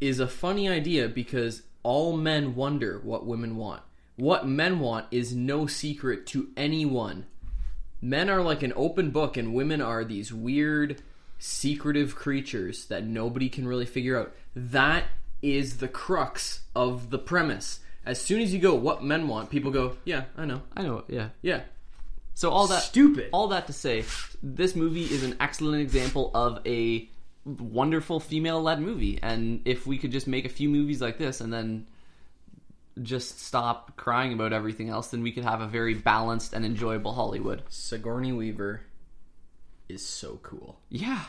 is 0.00 0.18
a 0.20 0.26
funny 0.26 0.68
idea 0.68 1.08
because 1.08 1.62
all 1.84 2.16
men 2.16 2.54
wonder 2.56 3.00
what 3.04 3.24
women 3.24 3.56
want. 3.56 3.82
What 4.16 4.46
men 4.46 4.80
want 4.80 5.06
is 5.12 5.34
no 5.34 5.66
secret 5.68 6.26
to 6.28 6.48
anyone. 6.56 7.26
Men 8.00 8.28
are 8.28 8.42
like 8.42 8.64
an 8.64 8.72
open 8.74 9.10
book, 9.10 9.36
and 9.36 9.54
women 9.54 9.80
are 9.80 10.04
these 10.04 10.32
weird, 10.32 11.00
secretive 11.38 12.16
creatures 12.16 12.86
that 12.86 13.04
nobody 13.06 13.48
can 13.48 13.66
really 13.66 13.86
figure 13.86 14.18
out. 14.18 14.32
That 14.56 15.04
is 15.42 15.78
the 15.78 15.88
crux 15.88 16.60
of 16.74 17.10
the 17.10 17.18
premise. 17.18 17.80
As 18.06 18.20
soon 18.20 18.40
as 18.40 18.54
you 18.54 18.60
go, 18.60 18.74
what 18.74 19.04
men 19.04 19.28
want, 19.28 19.50
people 19.50 19.70
go, 19.70 19.96
yeah, 20.04 20.24
I 20.36 20.44
know. 20.44 20.62
I 20.76 20.82
know. 20.82 21.04
Yeah. 21.08 21.28
Yeah. 21.42 21.62
So 22.34 22.50
all 22.50 22.66
that 22.68 22.82
Stupid. 22.82 23.28
All 23.32 23.48
that 23.48 23.66
to 23.66 23.72
say, 23.72 24.04
this 24.42 24.74
movie 24.74 25.04
is 25.04 25.22
an 25.22 25.36
excellent 25.38 25.82
example 25.82 26.30
of 26.34 26.60
a 26.66 27.08
wonderful 27.44 28.20
female-led 28.20 28.80
movie. 28.80 29.18
And 29.22 29.60
if 29.64 29.86
we 29.86 29.98
could 29.98 30.12
just 30.12 30.26
make 30.26 30.44
a 30.44 30.48
few 30.48 30.68
movies 30.68 31.00
like 31.00 31.18
this 31.18 31.40
and 31.40 31.52
then 31.52 31.86
just 33.02 33.40
stop 33.40 33.96
crying 33.96 34.32
about 34.32 34.52
everything 34.52 34.88
else, 34.88 35.08
then 35.08 35.22
we 35.22 35.32
could 35.32 35.44
have 35.44 35.60
a 35.60 35.66
very 35.66 35.94
balanced 35.94 36.52
and 36.52 36.64
enjoyable 36.64 37.12
Hollywood. 37.12 37.62
Sigourney 37.68 38.32
Weaver 38.32 38.82
is 39.88 40.04
so 40.04 40.38
cool. 40.42 40.78
Yeah. 40.88 41.22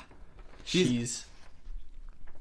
She's, 0.63 0.88
She's 0.88 1.26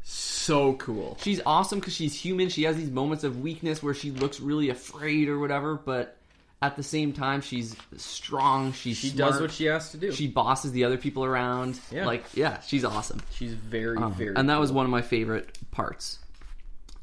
so 0.02 0.74
cool. 0.74 1.16
she's 1.22 1.40
awesome 1.46 1.78
because 1.78 1.94
she's 1.94 2.14
human. 2.14 2.48
She 2.48 2.64
has 2.64 2.76
these 2.76 2.90
moments 2.90 3.24
of 3.24 3.40
weakness 3.40 3.82
where 3.82 3.94
she 3.94 4.10
looks 4.10 4.40
really 4.40 4.68
afraid 4.70 5.28
or 5.28 5.38
whatever, 5.38 5.76
but 5.76 6.16
at 6.60 6.76
the 6.76 6.82
same 6.82 7.12
time, 7.12 7.40
she's 7.40 7.76
strong. 7.96 8.72
She's 8.72 8.96
She 8.96 9.08
smart. 9.10 9.32
does 9.32 9.40
what 9.40 9.50
she 9.50 9.64
has 9.64 9.90
to 9.92 9.96
do. 9.96 10.12
she 10.12 10.28
bosses 10.28 10.70
the 10.72 10.84
other 10.84 10.96
people 10.96 11.24
around. 11.24 11.78
Yeah. 11.90 12.06
Like, 12.06 12.24
yeah, 12.34 12.60
she's 12.60 12.84
awesome. 12.84 13.20
She's 13.32 13.52
very, 13.54 13.96
Um, 13.96 14.14
very. 14.14 14.34
and 14.36 14.48
that 14.48 14.60
was 14.60 14.70
one 14.70 14.84
of 14.84 14.90
my 14.90 15.02
favorite 15.02 15.58
parts 15.72 16.18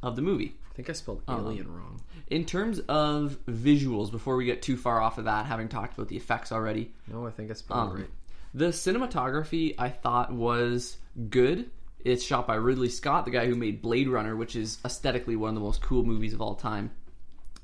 of 0.02 0.16
the 0.16 0.22
movie. 0.22 0.56
I 0.72 0.76
think 0.76 0.90
I 0.90 0.94
spelled 0.94 1.22
Uh-huh. 1.28 1.42
alien 1.42 1.68
wrong. 1.74 2.02
In 2.30 2.46
terms 2.46 2.80
of 2.88 3.38
visuals, 3.48 4.12
before 4.12 4.36
we 4.38 4.46
get 4.46 4.62
too 4.62 4.78
far 4.78 5.02
off 5.02 5.18
of 5.18 5.26
that, 5.26 5.46
having 5.46 5.68
talked 5.68 5.94
about 5.94 6.08
the 6.08 6.16
effects 6.16 6.52
already, 6.54 6.92
No, 7.12 7.26
I 7.28 7.32
think 7.32 7.52
I 7.52 7.54
spelled 7.56 7.80
um, 7.92 7.98
it 7.98 8.00
right. 8.02 8.10
the 8.54 8.68
cinematography 8.68 9.76
I 9.78 9.90
thought 9.90 10.32
was 10.32 10.98
good. 11.30 11.70
It's 12.04 12.24
shot 12.24 12.48
by 12.48 12.56
Ridley 12.56 12.90
Scott, 12.90 13.26
the 13.26 13.32
guy 13.32 13.46
who 13.46 13.56
made 13.56 13.82
Blade 13.82 14.08
Runner, 14.08 14.36
which 14.36 14.56
is 14.56 14.78
aesthetically 14.86 15.36
one 15.36 15.50
of 15.50 15.56
the 15.56 15.62
most 15.62 15.82
cool 15.82 16.04
movies 16.04 16.34
of 16.34 16.42
all 16.42 16.56
time. 16.56 16.92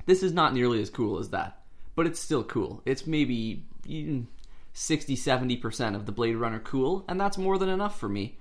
This 0.06 0.24
is 0.24 0.34
not 0.34 0.54
nearly 0.54 0.82
as 0.82 0.90
cool 0.90 1.20
as 1.20 1.30
that, 1.30 1.62
but 1.96 2.06
it's 2.06 2.20
still 2.20 2.44
cool. 2.44 2.82
It's 2.86 3.08
maybe 3.08 3.66
mm, 3.88 4.26
60 4.74 5.16
70% 5.16 5.96
of 5.96 6.06
the 6.06 6.12
Blade 6.12 6.36
Runner 6.36 6.60
cool, 6.60 7.06
and 7.08 7.20
that's 7.20 7.38
more 7.38 7.58
than 7.58 7.70
enough 7.70 8.00
for 8.00 8.10
me. 8.10 8.38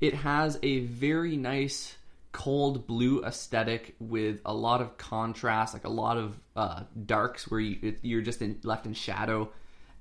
It 0.00 0.14
has 0.14 0.58
a 0.62 0.80
very 0.80 1.36
nice 1.36 1.96
cold 2.30 2.86
blue 2.86 3.24
aesthetic 3.24 3.96
with 3.98 4.40
a 4.44 4.52
lot 4.52 4.82
of 4.82 4.98
contrast, 4.98 5.72
like 5.72 5.86
a 5.86 5.90
lot 5.90 6.18
of 6.18 6.38
uh, 6.54 6.82
darks 7.06 7.50
where 7.50 7.58
you, 7.58 7.96
you're 8.02 8.20
just 8.20 8.42
in, 8.42 8.60
left 8.62 8.86
in 8.86 8.92
shadow, 8.92 9.50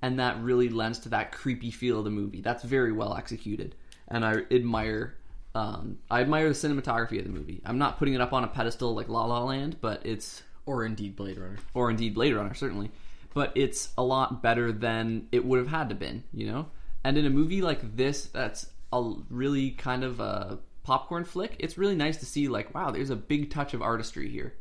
and 0.01 0.19
that 0.19 0.39
really 0.41 0.69
lends 0.69 0.99
to 0.99 1.09
that 1.09 1.31
creepy 1.31 1.71
feel 1.71 1.99
of 1.99 2.03
the 2.03 2.11
movie. 2.11 2.41
That's 2.41 2.63
very 2.63 2.91
well 2.91 3.15
executed, 3.15 3.75
and 4.07 4.25
I 4.25 4.43
admire. 4.51 5.15
Um, 5.57 5.97
I 6.11 6.21
admire 6.21 6.47
the 6.47 6.53
cinematography 6.53 7.17
of 7.17 7.23
the 7.23 7.31
movie. 7.31 7.63
I'm 7.65 7.79
not 7.79 7.97
putting 7.97 8.13
it 8.13 8.21
up 8.21 8.31
on 8.31 8.43
a 8.43 8.47
pedestal 8.47 8.93
like 8.93 9.09
La 9.09 9.25
La 9.25 9.43
Land, 9.43 9.77
but 9.81 10.05
it's 10.05 10.43
Or 10.67 10.85
indeed 10.85 11.15
Blade 11.15 11.39
Runner. 11.39 11.57
or 11.73 11.89
indeed 11.89 12.13
Blade 12.13 12.35
Runner, 12.35 12.53
certainly. 12.53 12.91
But 13.33 13.53
it's 13.55 13.89
a 13.97 14.03
lot 14.03 14.43
better 14.43 14.71
than 14.71 15.27
it 15.31 15.43
would 15.43 15.57
have 15.57 15.67
had 15.67 15.89
to 15.89 15.95
been, 15.95 16.23
you 16.31 16.45
know. 16.45 16.67
And 17.03 17.17
in 17.17 17.25
a 17.25 17.31
movie 17.31 17.63
like 17.63 17.95
this, 17.95 18.25
that's 18.27 18.69
a 18.93 19.13
really 19.31 19.71
kind 19.71 20.03
of 20.03 20.19
a 20.19 20.59
popcorn 20.83 21.25
flick. 21.25 21.55
It's 21.57 21.75
really 21.75 21.95
nice 21.95 22.17
to 22.17 22.27
see, 22.27 22.47
like, 22.47 22.75
wow, 22.75 22.91
there's 22.91 23.09
a 23.09 23.15
big 23.15 23.49
touch 23.49 23.73
of 23.73 23.81
artistry 23.81 24.29
here. 24.29 24.53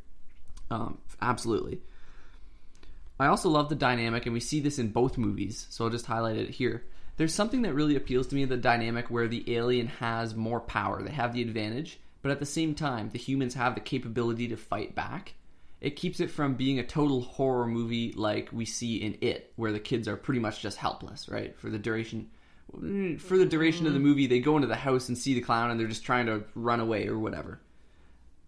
Um, 0.71 0.97
absolutely. 1.21 1.81
I 3.21 3.27
also 3.27 3.51
love 3.51 3.69
the 3.69 3.75
dynamic, 3.75 4.25
and 4.25 4.33
we 4.33 4.41
see 4.41 4.61
this 4.61 4.79
in 4.79 4.89
both 4.89 5.19
movies, 5.19 5.67
so 5.69 5.85
I'll 5.85 5.91
just 5.91 6.07
highlight 6.07 6.37
it 6.37 6.51
here. 6.51 6.85
There's 7.17 7.35
something 7.35 7.63
that 7.63 7.75
really 7.75 7.97
appeals 7.97 8.27
to 8.29 8.35
me 8.35 8.45
the 8.45 8.57
dynamic 8.57 9.11
where 9.11 9.29
the 9.29 9.55
alien 9.55 9.87
has 9.87 10.35
more 10.35 10.61
power. 10.61 11.03
They 11.03 11.13
have 11.13 11.33
the 11.33 11.43
advantage, 11.43 11.99
but 12.23 12.31
at 12.31 12.41
the 12.41 12.47
same 12.47 12.75
time, 12.75 13.09
the 13.11 13.19
humans 13.19 13.55
have 13.55 13.75
the 13.75 13.81
capability 13.81 14.49
to 14.49 14.57
fight 14.57 14.95
back. 14.95 15.35
It 15.81 15.97
keeps 15.97 16.21
it 16.21 16.31
from 16.31 16.55
being 16.55 16.79
a 16.79 16.85
total 16.87 17.21
horror 17.23 17.67
movie 17.67 18.13
like 18.13 18.49
we 18.53 18.65
see 18.65 18.97
in 18.97 19.17
It, 19.21 19.53
where 19.57 19.73
the 19.73 19.81
kids 19.81 20.09
are 20.09 20.17
pretty 20.17 20.41
much 20.41 20.61
just 20.61 20.79
helpless, 20.79 21.29
right? 21.29 21.57
For 21.59 21.71
the 21.71 21.79
duration 21.79 22.29
for 23.19 23.39
the 23.39 23.47
duration 23.47 23.87
of 23.87 23.93
the 23.93 24.01
movie, 24.01 24.27
they 24.27 24.41
go 24.41 24.57
into 24.57 24.67
the 24.69 24.75
house 24.75 25.09
and 25.09 25.17
see 25.17 25.35
the 25.35 25.41
clown 25.41 25.71
and 25.71 25.79
they're 25.79 25.87
just 25.87 26.05
trying 26.05 26.27
to 26.27 26.43
run 26.55 26.81
away 26.81 27.07
or 27.07 27.19
whatever. 27.19 27.61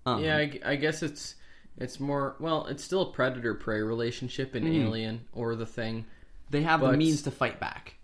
Um, 0.04 0.22
Yeah, 0.24 0.36
I, 0.38 0.58
I 0.64 0.76
guess 0.76 1.02
it's 1.02 1.36
it's 1.76 2.00
more 2.00 2.34
well, 2.40 2.66
it's 2.66 2.82
still 2.82 3.02
a 3.02 3.12
predator 3.12 3.54
prey 3.54 3.80
relationship 3.80 4.56
in 4.56 4.64
Hmm. 4.66 4.72
Alien 4.86 5.20
or 5.32 5.54
the 5.54 5.66
Thing. 5.66 6.04
they 6.50 6.62
have 6.62 6.80
the 6.80 6.92
means 6.96 7.22
to 7.22 7.30
fight 7.30 7.60
back. 7.60 7.94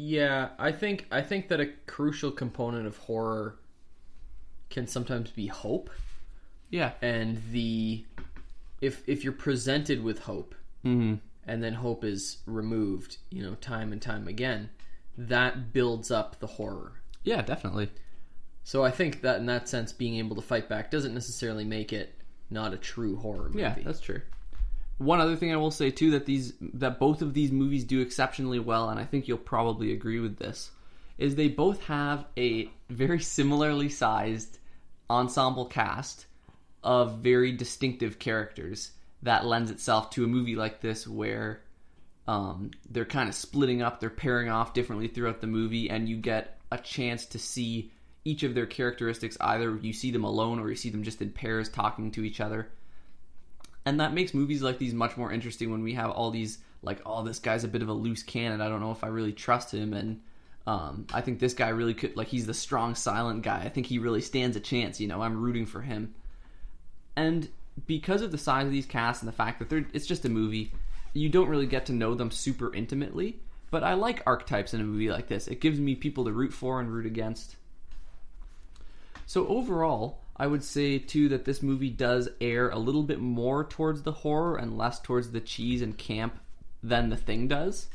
Yeah, 0.00 0.50
I 0.60 0.70
think 0.70 1.06
I 1.10 1.22
think 1.22 1.48
that 1.48 1.58
a 1.58 1.66
crucial 1.88 2.30
component 2.30 2.86
of 2.86 2.96
horror 2.98 3.56
can 4.70 4.86
sometimes 4.86 5.30
be 5.32 5.48
hope, 5.48 5.90
Yeah. 6.70 6.92
and 7.02 7.42
the 7.50 8.04
if 8.80 9.02
if 9.08 9.24
you're 9.24 9.32
presented 9.32 10.04
with 10.04 10.20
hope 10.20 10.54
Mm-hmm. 10.84 11.14
and 11.48 11.64
then 11.64 11.74
hope 11.74 12.04
is 12.04 12.38
removed, 12.46 13.16
you 13.30 13.42
know, 13.42 13.56
time 13.56 13.90
and 13.92 14.00
time 14.00 14.28
again, 14.28 14.70
that 15.16 15.72
builds 15.72 16.12
up 16.12 16.38
the 16.38 16.46
horror. 16.46 16.92
Yeah, 17.24 17.42
definitely. 17.42 17.90
So 18.62 18.84
I 18.84 18.92
think 18.92 19.22
that 19.22 19.40
in 19.40 19.46
that 19.46 19.68
sense, 19.68 19.92
being 19.92 20.14
able 20.14 20.36
to 20.36 20.42
fight 20.42 20.68
back 20.68 20.92
doesn't 20.92 21.12
necessarily 21.14 21.64
make 21.64 21.92
it 21.92 22.14
not 22.50 22.72
a 22.72 22.76
true 22.76 23.16
horror 23.16 23.48
movie. 23.48 23.58
Yeah, 23.62 23.74
that's 23.84 23.98
true. 23.98 24.20
One 24.98 25.20
other 25.20 25.36
thing 25.36 25.52
I 25.52 25.56
will 25.56 25.70
say 25.70 25.90
too 25.90 26.10
that 26.12 26.26
these 26.26 26.54
that 26.74 26.98
both 26.98 27.22
of 27.22 27.32
these 27.32 27.52
movies 27.52 27.84
do 27.84 28.00
exceptionally 28.00 28.58
well, 28.58 28.90
and 28.90 28.98
I 28.98 29.04
think 29.04 29.28
you'll 29.28 29.38
probably 29.38 29.92
agree 29.92 30.20
with 30.20 30.36
this, 30.36 30.70
is 31.18 31.34
they 31.34 31.48
both 31.48 31.82
have 31.84 32.26
a 32.36 32.70
very 32.90 33.20
similarly 33.20 33.88
sized 33.88 34.58
ensemble 35.08 35.66
cast 35.66 36.26
of 36.82 37.18
very 37.18 37.52
distinctive 37.52 38.18
characters 38.18 38.92
that 39.22 39.46
lends 39.46 39.70
itself 39.70 40.10
to 40.10 40.24
a 40.24 40.28
movie 40.28 40.56
like 40.56 40.80
this 40.80 41.06
where 41.06 41.62
um, 42.26 42.70
they're 42.90 43.04
kind 43.04 43.28
of 43.28 43.34
splitting 43.34 43.82
up, 43.82 44.00
they're 44.00 44.10
pairing 44.10 44.48
off 44.48 44.74
differently 44.74 45.08
throughout 45.08 45.40
the 45.40 45.46
movie, 45.46 45.90
and 45.90 46.08
you 46.08 46.16
get 46.16 46.58
a 46.70 46.78
chance 46.78 47.24
to 47.26 47.38
see 47.38 47.90
each 48.24 48.42
of 48.42 48.54
their 48.54 48.66
characteristics. 48.66 49.36
Either 49.40 49.76
you 49.76 49.92
see 49.92 50.10
them 50.10 50.24
alone 50.24 50.58
or 50.58 50.68
you 50.68 50.76
see 50.76 50.90
them 50.90 51.02
just 51.02 51.22
in 51.22 51.30
pairs 51.30 51.68
talking 51.68 52.10
to 52.10 52.24
each 52.24 52.40
other. 52.40 52.68
And 53.88 54.00
that 54.00 54.12
makes 54.12 54.34
movies 54.34 54.60
like 54.60 54.76
these 54.76 54.92
much 54.92 55.16
more 55.16 55.32
interesting 55.32 55.70
when 55.70 55.82
we 55.82 55.94
have 55.94 56.10
all 56.10 56.30
these, 56.30 56.58
like, 56.82 57.00
oh, 57.06 57.24
this 57.24 57.38
guy's 57.38 57.64
a 57.64 57.68
bit 57.68 57.80
of 57.80 57.88
a 57.88 57.92
loose 57.94 58.22
cannon. 58.22 58.60
I 58.60 58.68
don't 58.68 58.80
know 58.80 58.90
if 58.90 59.02
I 59.02 59.06
really 59.06 59.32
trust 59.32 59.72
him. 59.72 59.94
And 59.94 60.20
um, 60.66 61.06
I 61.10 61.22
think 61.22 61.38
this 61.38 61.54
guy 61.54 61.70
really 61.70 61.94
could, 61.94 62.14
like, 62.14 62.28
he's 62.28 62.44
the 62.44 62.52
strong, 62.52 62.94
silent 62.94 63.44
guy. 63.44 63.60
I 63.60 63.70
think 63.70 63.86
he 63.86 63.98
really 63.98 64.20
stands 64.20 64.58
a 64.58 64.60
chance. 64.60 65.00
You 65.00 65.08
know, 65.08 65.22
I'm 65.22 65.40
rooting 65.40 65.64
for 65.64 65.80
him. 65.80 66.14
And 67.16 67.48
because 67.86 68.20
of 68.20 68.30
the 68.30 68.36
size 68.36 68.66
of 68.66 68.72
these 68.72 68.84
casts 68.84 69.22
and 69.22 69.28
the 69.28 69.32
fact 69.34 69.58
that 69.60 69.70
they're, 69.70 69.86
it's 69.94 70.06
just 70.06 70.26
a 70.26 70.28
movie, 70.28 70.70
you 71.14 71.30
don't 71.30 71.48
really 71.48 71.66
get 71.66 71.86
to 71.86 71.94
know 71.94 72.14
them 72.14 72.30
super 72.30 72.74
intimately. 72.74 73.40
But 73.70 73.84
I 73.84 73.94
like 73.94 74.22
archetypes 74.26 74.74
in 74.74 74.82
a 74.82 74.84
movie 74.84 75.10
like 75.10 75.28
this. 75.28 75.48
It 75.48 75.62
gives 75.62 75.80
me 75.80 75.94
people 75.94 76.26
to 76.26 76.32
root 76.32 76.52
for 76.52 76.78
and 76.78 76.92
root 76.92 77.06
against. 77.06 77.56
So 79.24 79.46
overall, 79.46 80.18
I 80.38 80.46
would 80.46 80.62
say 80.62 80.98
too 80.98 81.28
that 81.30 81.44
this 81.44 81.62
movie 81.62 81.90
does 81.90 82.28
air 82.40 82.68
a 82.70 82.78
little 82.78 83.02
bit 83.02 83.20
more 83.20 83.64
towards 83.64 84.02
the 84.02 84.12
horror 84.12 84.56
and 84.56 84.78
less 84.78 85.00
towards 85.00 85.32
the 85.32 85.40
cheese 85.40 85.82
and 85.82 85.98
camp 85.98 86.38
than 86.82 87.08
The 87.08 87.16
Thing 87.16 87.48
does. 87.48 87.88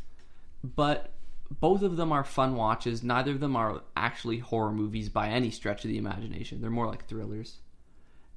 But 0.64 1.12
both 1.50 1.84
of 1.84 1.96
them 1.96 2.12
are 2.12 2.24
fun 2.24 2.56
watches. 2.56 3.04
Neither 3.04 3.32
of 3.32 3.40
them 3.40 3.56
are 3.56 3.82
actually 3.96 4.40
horror 4.40 4.72
movies 4.72 5.10
by 5.10 5.30
any 5.30 5.52
stretch 5.52 5.86
of 5.86 5.90
the 5.90 5.98
imagination. 5.98 6.60
They're 6.60 6.70
more 6.70 6.88
like 6.88 7.08
thrillers. 7.08 7.58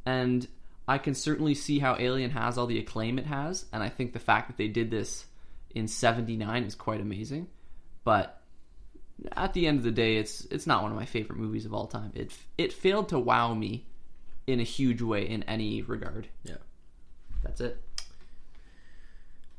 And 0.05 0.47
I 0.87 0.99
can 0.99 1.15
certainly 1.15 1.55
see 1.55 1.81
how 1.81 1.97
Alien 1.99 2.31
has 2.31 2.59
all 2.59 2.67
the 2.67 2.79
acclaim 2.79 3.19
it 3.19 3.27
has, 3.27 3.67
and 3.73 3.83
I 3.83 3.89
think 3.89 4.13
the 4.13 4.21
fact 4.21 4.49
that 4.49 4.57
they 4.57 4.69
did 4.69 4.91
this 4.91 5.27
in 5.75 5.89
79 5.89 6.63
is 6.63 6.77
quite 6.77 7.01
amazing. 7.01 7.49
But 8.05 8.41
at 9.33 9.53
the 9.53 9.67
end 9.67 9.79
of 9.79 9.85
the 9.85 9.91
day, 9.91 10.17
it's 10.17 10.45
it's 10.45 10.67
not 10.67 10.83
one 10.83 10.93
of 10.93 10.97
my 10.97 11.07
favorite 11.07 11.39
movies 11.39 11.67
of 11.67 11.75
all 11.75 11.87
time. 11.87 12.13
It 12.15 12.33
it 12.57 12.73
failed 12.73 13.09
to 13.09 13.19
wow 13.19 13.53
me 13.53 13.87
in 14.47 14.61
a 14.61 14.65
huge 14.65 15.03
way 15.03 15.29
in 15.29 15.43
any 15.45 15.83
regard. 15.83 16.29
Yeah. 16.45 16.57
That's 17.43 17.61
it. 17.61 17.81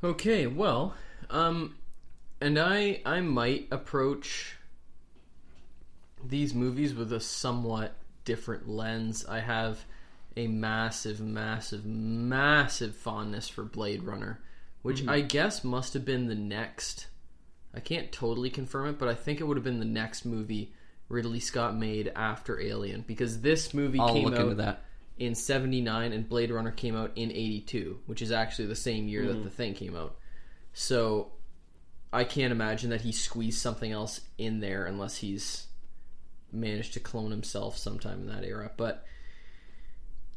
Okay, 0.03 0.47
well, 0.47 0.93
um, 1.29 1.75
and 2.39 2.59
I 2.59 3.01
I 3.05 3.21
might 3.21 3.67
approach 3.71 4.57
these 6.23 6.53
movies 6.53 6.93
with 6.93 7.11
a 7.13 7.19
somewhat 7.19 7.95
different 8.25 8.67
lens. 8.67 9.25
I 9.25 9.39
have 9.39 9.85
a 10.35 10.47
massive, 10.47 11.19
massive, 11.19 11.85
massive 11.85 12.95
fondness 12.95 13.49
for 13.49 13.63
Blade 13.63 14.03
Runner, 14.03 14.39
which 14.83 15.07
I 15.07 15.21
guess 15.21 15.63
must 15.63 15.93
have 15.93 16.05
been 16.05 16.27
the 16.27 16.35
next. 16.35 17.07
I 17.73 17.79
can't 17.79 18.11
totally 18.11 18.49
confirm 18.49 18.87
it, 18.87 18.99
but 18.99 19.07
I 19.07 19.15
think 19.15 19.39
it 19.39 19.45
would 19.45 19.57
have 19.57 19.63
been 19.63 19.79
the 19.79 19.85
next 19.85 20.25
movie 20.25 20.73
Ridley 21.09 21.39
Scott 21.39 21.75
made 21.75 22.11
after 22.15 22.59
Alien 22.59 23.03
because 23.07 23.41
this 23.41 23.73
movie 23.73 23.99
I'll 23.99 24.13
came 24.13 24.25
look 24.25 24.35
out 24.35 24.41
into 24.41 24.55
that. 24.55 24.83
in 25.17 25.35
79 25.35 26.11
and 26.11 26.27
Blade 26.27 26.51
Runner 26.51 26.71
came 26.71 26.95
out 26.95 27.11
in 27.15 27.31
82, 27.31 27.99
which 28.05 28.21
is 28.21 28.31
actually 28.31 28.67
the 28.67 28.75
same 28.75 29.07
year 29.07 29.25
that 29.27 29.35
hmm. 29.35 29.43
the 29.43 29.49
thing 29.49 29.73
came 29.73 29.95
out. 29.95 30.17
So 30.73 31.31
I 32.11 32.23
can't 32.23 32.51
imagine 32.51 32.89
that 32.91 33.01
he 33.01 33.11
squeezed 33.11 33.59
something 33.59 33.91
else 33.91 34.21
in 34.37 34.59
there 34.59 34.85
unless 34.85 35.17
he's 35.17 35.67
managed 36.51 36.93
to 36.93 36.99
clone 36.99 37.31
himself 37.31 37.77
sometime 37.77 38.21
in 38.21 38.27
that 38.27 38.43
era. 38.43 38.71
But 38.75 39.05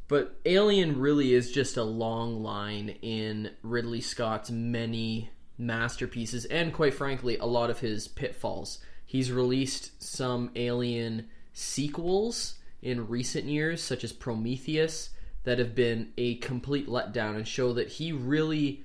but 0.08 0.40
Alien 0.44 0.98
really 0.98 1.34
is 1.34 1.52
just 1.52 1.76
a 1.76 1.84
long 1.84 2.42
line 2.42 2.96
in 3.00 3.50
Ridley 3.62 4.00
Scott's 4.00 4.50
many 4.50 5.30
masterpieces 5.56 6.46
and 6.46 6.72
quite 6.72 6.94
frankly 6.94 7.36
a 7.36 7.46
lot 7.46 7.70
of 7.70 7.78
his 7.78 8.08
pitfalls. 8.08 8.80
He's 9.10 9.32
released 9.32 10.00
some 10.00 10.52
Alien 10.54 11.28
sequels 11.52 12.60
in 12.80 13.08
recent 13.08 13.46
years 13.46 13.82
such 13.82 14.04
as 14.04 14.12
Prometheus 14.12 15.10
that 15.42 15.58
have 15.58 15.74
been 15.74 16.12
a 16.16 16.36
complete 16.36 16.86
letdown 16.86 17.34
and 17.34 17.48
show 17.48 17.72
that 17.72 17.88
he 17.88 18.12
really 18.12 18.84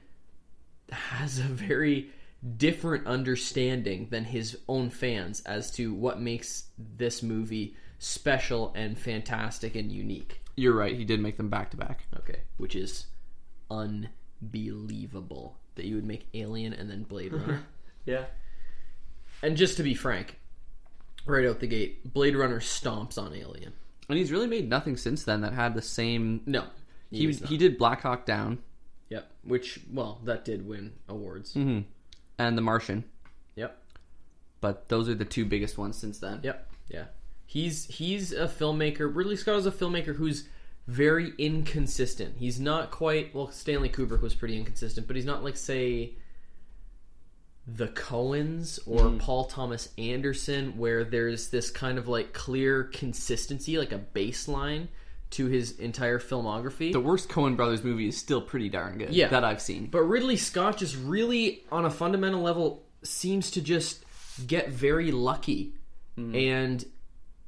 has 0.91 1.37
a 1.37 1.43
very 1.43 2.09
different 2.57 3.05
understanding 3.05 4.07
than 4.09 4.23
his 4.23 4.57
own 4.67 4.89
fans 4.89 5.41
as 5.41 5.69
to 5.73 5.93
what 5.93 6.19
makes 6.19 6.69
this 6.97 7.21
movie 7.21 7.75
special 7.99 8.73
and 8.75 8.97
fantastic 8.97 9.75
and 9.75 9.91
unique. 9.91 10.41
You're 10.55 10.73
right. 10.73 10.95
He 10.95 11.05
did 11.05 11.19
make 11.19 11.37
them 11.37 11.49
back 11.49 11.69
to 11.69 11.77
back. 11.77 12.07
Okay, 12.17 12.39
which 12.57 12.75
is 12.75 13.05
unbelievable 13.69 15.59
that 15.75 15.85
you 15.85 15.93
would 15.93 16.03
make 16.03 16.25
Alien 16.33 16.73
and 16.73 16.89
then 16.89 17.03
Blade 17.03 17.31
Runner. 17.31 17.61
Yeah. 18.07 18.25
And 19.45 19.55
just 19.57 19.77
to 19.77 19.83
be 19.83 19.93
frank, 19.93 20.37
right 21.25 21.45
out 21.45 21.59
the 21.59 21.67
gate, 21.67 22.13
Blade 22.13 22.35
Runner 22.35 22.59
stomps 22.59 23.17
on 23.17 23.33
Alien. 23.33 23.73
And 24.09 24.17
he's 24.17 24.31
really 24.31 24.47
made 24.47 24.69
nothing 24.69 24.97
since 24.97 25.23
then 25.23 25.41
that 25.41 25.53
had 25.53 25.73
the 25.73 25.81
same. 25.81 26.41
No, 26.45 26.65
He 27.11 27.25
was 27.27 27.41
not. 27.41 27.49
he 27.49 27.57
did 27.57 27.77
Black 27.77 28.01
Hawk 28.01 28.25
Down 28.25 28.59
Yep. 29.09 29.31
Which 29.43 29.79
well, 29.91 30.19
that 30.23 30.45
did 30.45 30.67
win 30.67 30.93
awards. 31.07 31.53
Mm-hmm. 31.53 31.81
and 32.39 32.57
The 32.57 32.61
Martian, 32.61 33.03
Yep. 33.55 33.77
but 34.61 34.89
those 34.89 35.07
are 35.09 35.15
the 35.15 35.25
two 35.25 35.45
biggest 35.45 35.77
ones 35.77 35.97
since 35.97 36.17
then. 36.19 36.39
Yep. 36.43 36.67
Yeah. 36.89 37.05
He's 37.47 37.85
he's 37.85 38.31
a 38.33 38.47
filmmaker. 38.47 39.09
Ridley 39.13 39.35
Scott 39.37 39.57
is 39.57 39.65
a 39.67 39.71
filmmaker 39.71 40.15
who's 40.15 40.47
very 40.87 41.33
inconsistent. 41.37 42.35
He's 42.37 42.59
not 42.59 42.91
quite 42.91 43.33
well. 43.33 43.49
Stanley 43.51 43.89
Kubrick 43.89 44.21
was 44.21 44.33
pretty 44.35 44.57
inconsistent, 44.57 45.07
but 45.07 45.15
he's 45.15 45.25
not 45.25 45.43
like 45.43 45.55
say 45.57 46.13
the 47.67 47.87
Coens 47.87 48.79
or 48.85 49.01
mm-hmm. 49.01 49.17
Paul 49.17 49.45
Thomas 49.45 49.89
Anderson, 49.97 50.77
where 50.77 51.03
there's 51.03 51.49
this 51.49 51.71
kind 51.71 51.97
of 51.97 52.07
like 52.07 52.33
clear 52.33 52.83
consistency, 52.83 53.77
like 53.77 53.91
a 53.91 53.99
baseline 53.99 54.87
to 55.31 55.47
his 55.47 55.79
entire 55.79 56.19
filmography. 56.19 56.93
The 56.93 56.99
worst 56.99 57.27
Coen 57.27 57.55
Brothers 57.55 57.83
movie 57.83 58.07
is 58.07 58.17
still 58.17 58.41
pretty 58.41 58.69
darn 58.69 58.99
good. 58.99 59.09
Yeah. 59.13 59.29
that 59.29 59.43
I've 59.43 59.61
seen. 59.61 59.87
But 59.87 60.03
Ridley 60.03 60.37
Scott 60.37 60.77
just 60.77 60.95
really, 60.95 61.63
on 61.71 61.85
a 61.85 61.89
fundamental 61.89 62.41
level, 62.41 62.83
seems 63.03 63.51
to 63.51 63.61
just 63.61 64.05
get 64.45 64.69
very 64.69 65.11
lucky. 65.11 65.73
Mm-hmm. 66.17 66.35
And 66.35 66.85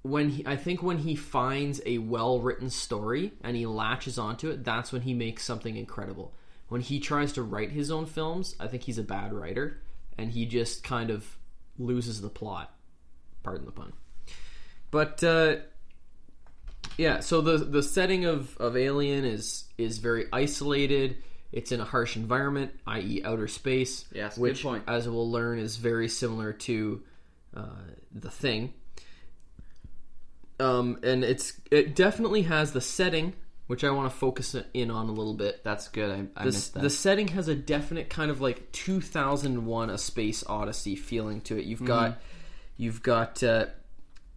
when 0.02 0.30
he, 0.30 0.46
I 0.46 0.56
think 0.56 0.82
when 0.82 0.98
he 0.98 1.16
finds 1.16 1.80
a 1.86 2.00
well 2.00 2.40
written 2.40 2.70
story 2.70 3.34
and 3.44 3.56
he 3.56 3.66
latches 3.66 4.18
onto 4.18 4.50
it, 4.50 4.64
that's 4.64 4.92
when 4.92 5.04
he 5.04 5.14
makes 5.14 5.44
something 5.44 5.78
incredible. 5.78 6.34
When 6.70 6.82
he 6.82 7.00
tries 7.00 7.32
to 7.34 7.44
write 7.44 7.72
his 7.72 7.92
own 7.92 8.06
films, 8.06 8.56
I 8.60 8.68
think 8.68 8.84
he's 8.84 8.98
a 8.98 9.04
bad 9.04 9.32
writer, 9.32 9.80
and 10.18 10.32
he 10.32 10.46
just 10.46 10.84
kind 10.84 11.10
of 11.10 11.38
loses 11.78 12.22
the 12.22 12.30
plot. 12.30 12.74
Pardon 13.44 13.66
the 13.66 13.72
pun. 13.72 13.94
But 14.92 15.24
uh, 15.24 15.58
yeah, 16.98 17.20
so 17.20 17.42
the 17.42 17.58
the 17.58 17.84
setting 17.84 18.26
of, 18.26 18.58
of 18.58 18.76
Alien 18.76 19.26
is 19.26 19.66
is 19.78 20.00
very 20.00 20.26
isolated. 20.32 21.18
It's 21.52 21.72
in 21.72 21.80
a 21.80 21.86
harsh 21.86 22.18
environment, 22.18 22.72
i.e., 22.88 23.22
outer 23.24 23.48
space. 23.48 24.06
Yes, 24.14 24.36
good 24.36 24.42
which, 24.42 24.64
point. 24.64 24.84
as 24.88 25.08
we'll 25.08 25.32
learn, 25.32 25.60
is 25.60 25.78
very 25.78 26.10
similar 26.10 26.52
to 26.54 27.02
uh, 27.56 27.66
the 28.14 28.30
Thing. 28.30 28.74
Um, 30.60 31.00
and 31.04 31.24
it's 31.24 31.54
it 31.72 31.96
definitely 31.96 32.44
has 32.44 32.74
the 32.74 32.82
setting, 32.82 33.34
which 33.68 33.84
I 33.84 33.92
want 33.92 34.12
to 34.12 34.18
focus 34.18 34.56
in 34.74 34.90
on 34.92 35.08
a 35.08 35.12
little 35.12 35.34
bit. 35.34 35.64
That's 35.64 35.88
good. 35.90 36.10
I, 36.10 36.26
I 36.40 36.44
The, 36.44 36.46
missed 36.46 36.74
that. 36.74 36.82
the 36.84 36.90
setting 36.90 37.28
has 37.30 37.48
a 37.48 37.56
definite 37.56 38.10
kind 38.10 38.32
of 38.32 38.42
like 38.42 38.72
2001: 38.72 39.90
A 39.90 39.98
Space 39.98 40.44
Odyssey 40.48 40.96
feeling 40.96 41.42
to 41.42 41.58
it. 41.58 41.66
You've 41.66 41.86
got 41.86 42.20
you've 42.78 43.04
got 43.04 43.44
uh, 43.44 43.68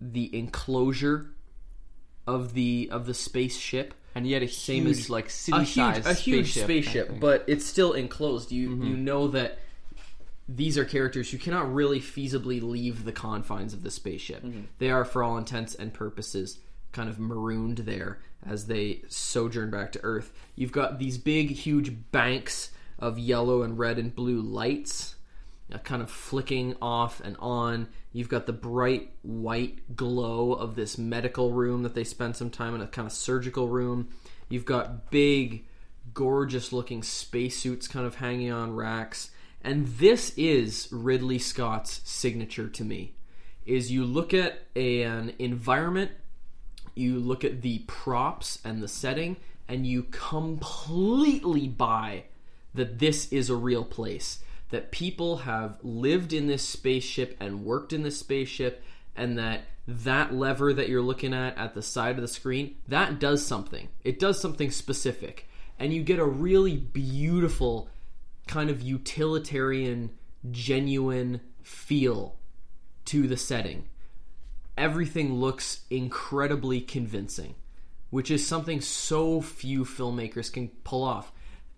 the 0.01 0.37
enclosure 0.37 1.31
of 2.27 2.55
the 2.55 2.89
of 2.93 3.07
the 3.07 3.15
spaceship 3.15 3.95
and 4.15 4.27
yet 4.27 4.43
a 4.43 4.49
same 4.49 4.85
huge, 4.87 4.99
as 4.99 5.11
like 5.11 5.27
a 5.27 5.31
city 5.31 5.59
huge 5.59 5.75
size 5.75 6.07
a 6.07 6.15
huge 6.15 6.51
spaceship, 6.53 6.65
spaceship, 7.09 7.21
but 7.21 7.45
it's 7.47 7.65
still 7.65 7.93
enclosed. 7.93 8.53
You 8.53 8.71
Mm-hmm. 8.71 8.87
you 8.87 8.97
know 8.97 9.29
that 9.29 9.59
these 10.49 10.77
are 10.77 10.85
characters 10.85 11.31
who 11.31 11.39
cannot 11.39 11.73
really 11.73 12.01
feasibly 12.01 12.61
leave 12.61 13.05
the 13.05 13.13
confines 13.13 13.73
of 13.73 13.85
the 13.85 13.91
spaceship. 13.91 14.43
Mm-hmm. 14.43 14.63
They 14.79 14.91
are, 14.91 15.05
for 15.05 15.23
all 15.23 15.39
intents 15.39 15.77
and 15.77 15.95
purposes, 15.95 16.59
kind 16.93 17.09
of 17.09 17.19
marooned 17.19 17.79
there 17.79 18.21
as 18.47 18.67
they 18.67 19.03
sojourn 19.09 19.71
back 19.71 19.93
to 19.93 20.01
Earth. 20.03 20.33
You've 20.57 20.73
got 20.73 20.99
these 20.99 21.19
big, 21.19 21.51
huge 21.51 22.11
banks 22.11 22.71
of 22.99 23.19
yellow 23.19 23.63
and 23.63 23.79
red 23.79 23.99
and 23.99 24.15
blue 24.15 24.41
lights. 24.41 25.17
uh, 25.73 25.79
Kind 25.79 26.03
of 26.03 26.11
flicking 26.11 26.77
off 26.81 27.21
and 27.21 27.37
on. 27.39 27.89
You've 28.13 28.29
got 28.29 28.47
the 28.47 28.53
bright 28.53 29.13
white 29.23 29.97
glow 29.97 30.53
of 30.53 30.75
this 30.75 30.99
medical 30.99 31.53
room 31.53 31.83
that 31.85 31.95
they 31.95 32.05
spend 32.05 32.37
some 32.37 32.51
time 32.51 32.75
in, 32.75 32.81
a 32.81 32.87
kind 32.87 33.07
of 33.07 33.13
surgical 33.13 33.69
room. 33.69 34.09
You've 34.49 34.65
got 34.65 35.11
big, 35.11 35.67
gorgeous 36.13 36.73
looking 36.73 37.03
spacesuits 37.03 37.87
kind 37.87 38.05
of 38.07 38.17
hanging 38.17 38.51
on 38.51 38.75
racks. 38.75 39.31
And 39.63 39.87
this 39.87 40.33
is 40.37 40.89
Ridley 40.91 41.39
Scott's 41.39 42.01
signature 42.05 42.69
to 42.69 42.85
me. 42.85 43.15
Is 43.65 43.93
you 43.93 44.05
look 44.05 44.35
at 44.35 44.67
an 44.75 45.35
environment, 45.39 46.11
you 46.95 47.19
look 47.19 47.45
at 47.45 47.63
the 47.63 47.81
props 47.81 48.59
and 48.65 48.83
the 48.83 48.89
setting, 48.89 49.37
and 49.69 49.87
you 49.87 50.05
completely 50.11 51.69
buy 51.69 52.25
that 52.75 52.99
this 52.99 53.33
is 53.33 53.51
a 53.51 53.57
real 53.57 53.85
place. 53.85 54.41
That 54.71 54.93
people 54.93 55.39
have 55.39 55.79
lived 55.83 56.33
in 56.33 56.47
this 56.47 56.63
spaceship 56.63 57.37
and 57.41 57.65
worked 57.65 57.93
in 57.93 58.03
this 58.03 58.19
spaceship, 58.19 58.83
and 59.17 59.37
that 59.39 59.63
that 59.89 60.33
lever 60.33 60.73
that 60.73 60.89
you're 60.89 61.03
looking 61.03 61.35
at 61.35 61.59
at 61.59 61.75
the 61.75 61.83
side 61.83 62.15
of 62.15 62.23
the 62.23 62.29
screen 62.29 62.77
that 62.87 63.19
does 63.19 63.45
something. 63.45 63.89
It 64.05 64.21
does 64.21 64.41
something 64.41 64.71
specific, 64.71 65.49
and 65.79 65.93
you 65.93 66.03
get 66.03 66.19
a 66.19 66.25
really 66.25 66.77
beautiful 66.77 67.89
kind 68.47 68.71
of 68.71 68.83
utilitarian, 68.83 70.11
genuine 70.51 71.41
feel 71.63 72.37
to 73.07 73.27
the 73.27 73.37
setting. 73.37 73.85
Everything 74.77 75.35
looks 75.35 75.83
incredibly 75.91 76.81
convincing, 76.81 77.55
which 78.11 78.31
is 78.31 78.47
something 78.47 78.81
so 78.81 79.41
few 79.41 79.85
filmmakers 79.85 80.53
can 80.53 80.69
pull 80.85 81.05
off. 81.05 81.33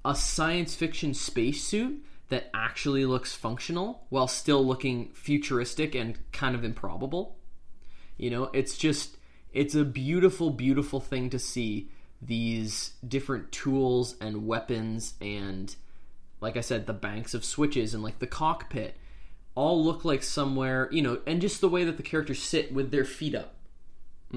A 0.05 0.15
science 0.15 0.75
fiction 0.75 1.15
spacesuit 1.15 2.05
that 2.29 2.51
actually 2.55 3.05
looks 3.05 3.35
functional 3.35 4.07
while 4.09 4.27
still 4.27 4.65
looking 4.65 5.11
futuristic 5.13 5.95
and 5.95 6.19
kind 6.33 6.55
of 6.55 6.65
improbable. 6.65 7.37
You 8.17 8.31
know, 8.31 8.45
it's 8.53 8.79
just 8.79 9.17
it's 9.53 9.75
a 9.75 9.85
beautiful 9.85 10.51
beautiful 10.51 10.99
thing 10.99 11.29
to 11.31 11.39
see 11.39 11.91
these 12.23 12.93
different 13.07 13.53
tools 13.53 14.17
and 14.21 14.47
weapons 14.47 15.15
and 15.21 15.75
like 16.41 16.57
I 16.57 16.61
said 16.61 16.87
the 16.87 16.93
banks 16.93 17.35
of 17.35 17.45
switches 17.45 17.95
and 17.95 18.03
like 18.03 18.19
the 18.19 18.27
cockpit 18.27 18.97
all 19.55 19.85
look 19.85 20.05
like 20.05 20.23
somewhere, 20.23 20.89
you 20.91 21.03
know, 21.03 21.21
and 21.27 21.41
just 21.41 21.61
the 21.61 21.69
way 21.69 21.85
that 21.85 21.97
the 21.97 22.03
characters 22.03 22.43
sit 22.43 22.73
with 22.73 22.91
their 22.91 23.05
feet 23.05 23.35
up 23.35 23.55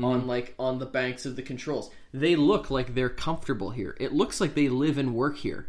on 0.03 0.27
like 0.27 0.53
on 0.59 0.79
the 0.79 0.85
banks 0.85 1.25
of 1.25 1.35
the 1.35 1.41
controls. 1.41 1.89
They 2.13 2.35
look 2.35 2.69
like 2.69 2.93
they're 2.93 3.09
comfortable 3.09 3.69
here. 3.69 3.95
It 3.99 4.13
looks 4.13 4.41
like 4.41 4.53
they 4.53 4.69
live 4.69 4.97
and 4.97 5.15
work 5.15 5.37
here. 5.37 5.67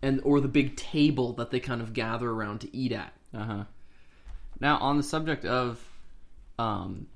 And 0.00 0.20
or 0.24 0.40
the 0.40 0.48
big 0.48 0.76
table 0.76 1.32
that 1.34 1.50
they 1.50 1.60
kind 1.60 1.80
of 1.80 1.92
gather 1.92 2.30
around 2.30 2.60
to 2.62 2.76
eat 2.76 2.92
at. 2.92 3.12
Uh 3.34 3.44
huh. 3.44 3.64
Now, 4.58 4.78
on 4.78 4.96
the 4.96 5.02
subject 5.02 5.44
of 5.44 5.84
um, 6.58 7.06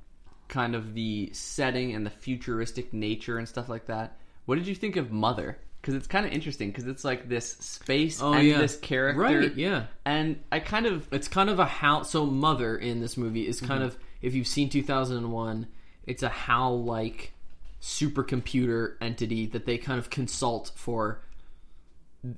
kind 0.49 0.75
of 0.75 0.95
the 0.95 1.31
setting 1.33 1.95
and 1.95 2.05
the 2.05 2.11
futuristic 2.11 2.93
nature 2.93 3.39
and 3.39 3.49
stuff 3.49 3.69
like 3.69 3.87
that, 3.87 4.19
what 4.45 4.57
did 4.57 4.67
you 4.67 4.75
think 4.75 4.97
of 4.97 5.11
Mother? 5.11 5.59
Because 5.87 5.95
it's 5.99 6.09
kind 6.09 6.27
of 6.27 6.33
interesting 6.33 6.71
because 6.71 6.89
it's 6.89 7.05
like 7.05 7.29
this 7.29 7.53
space 7.61 8.21
Oh, 8.21 8.33
and 8.33 8.45
yeah. 8.49 8.59
this 8.59 8.77
character, 8.77 9.21
Right, 9.21 9.55
yeah. 9.55 9.85
And 10.05 10.41
I 10.51 10.59
kind 10.59 10.85
of 10.87 11.07
It's 11.13 11.29
kind 11.29 11.49
of 11.49 11.61
a 11.61 11.65
HAL 11.65 12.03
so 12.03 12.27
mother 12.27 12.77
in 12.77 13.01
this 13.01 13.17
movie 13.17 13.47
is 13.47 13.59
Mm-hmm. 13.59 13.67
kind 13.69 13.85
of 13.85 13.97
if 14.21 14.35
you've 14.35 14.49
seen 14.49 14.69
2001, 14.69 15.69
it's 16.05 16.25
a 16.25 16.29
HAL 16.29 16.83
like 16.83 17.35
supercomputer 17.81 18.95
entity 19.01 19.47
that 19.47 19.65
they 19.67 19.79
kind 19.79 19.99
of 19.99 20.11
consult 20.11 20.73
for 20.75 21.21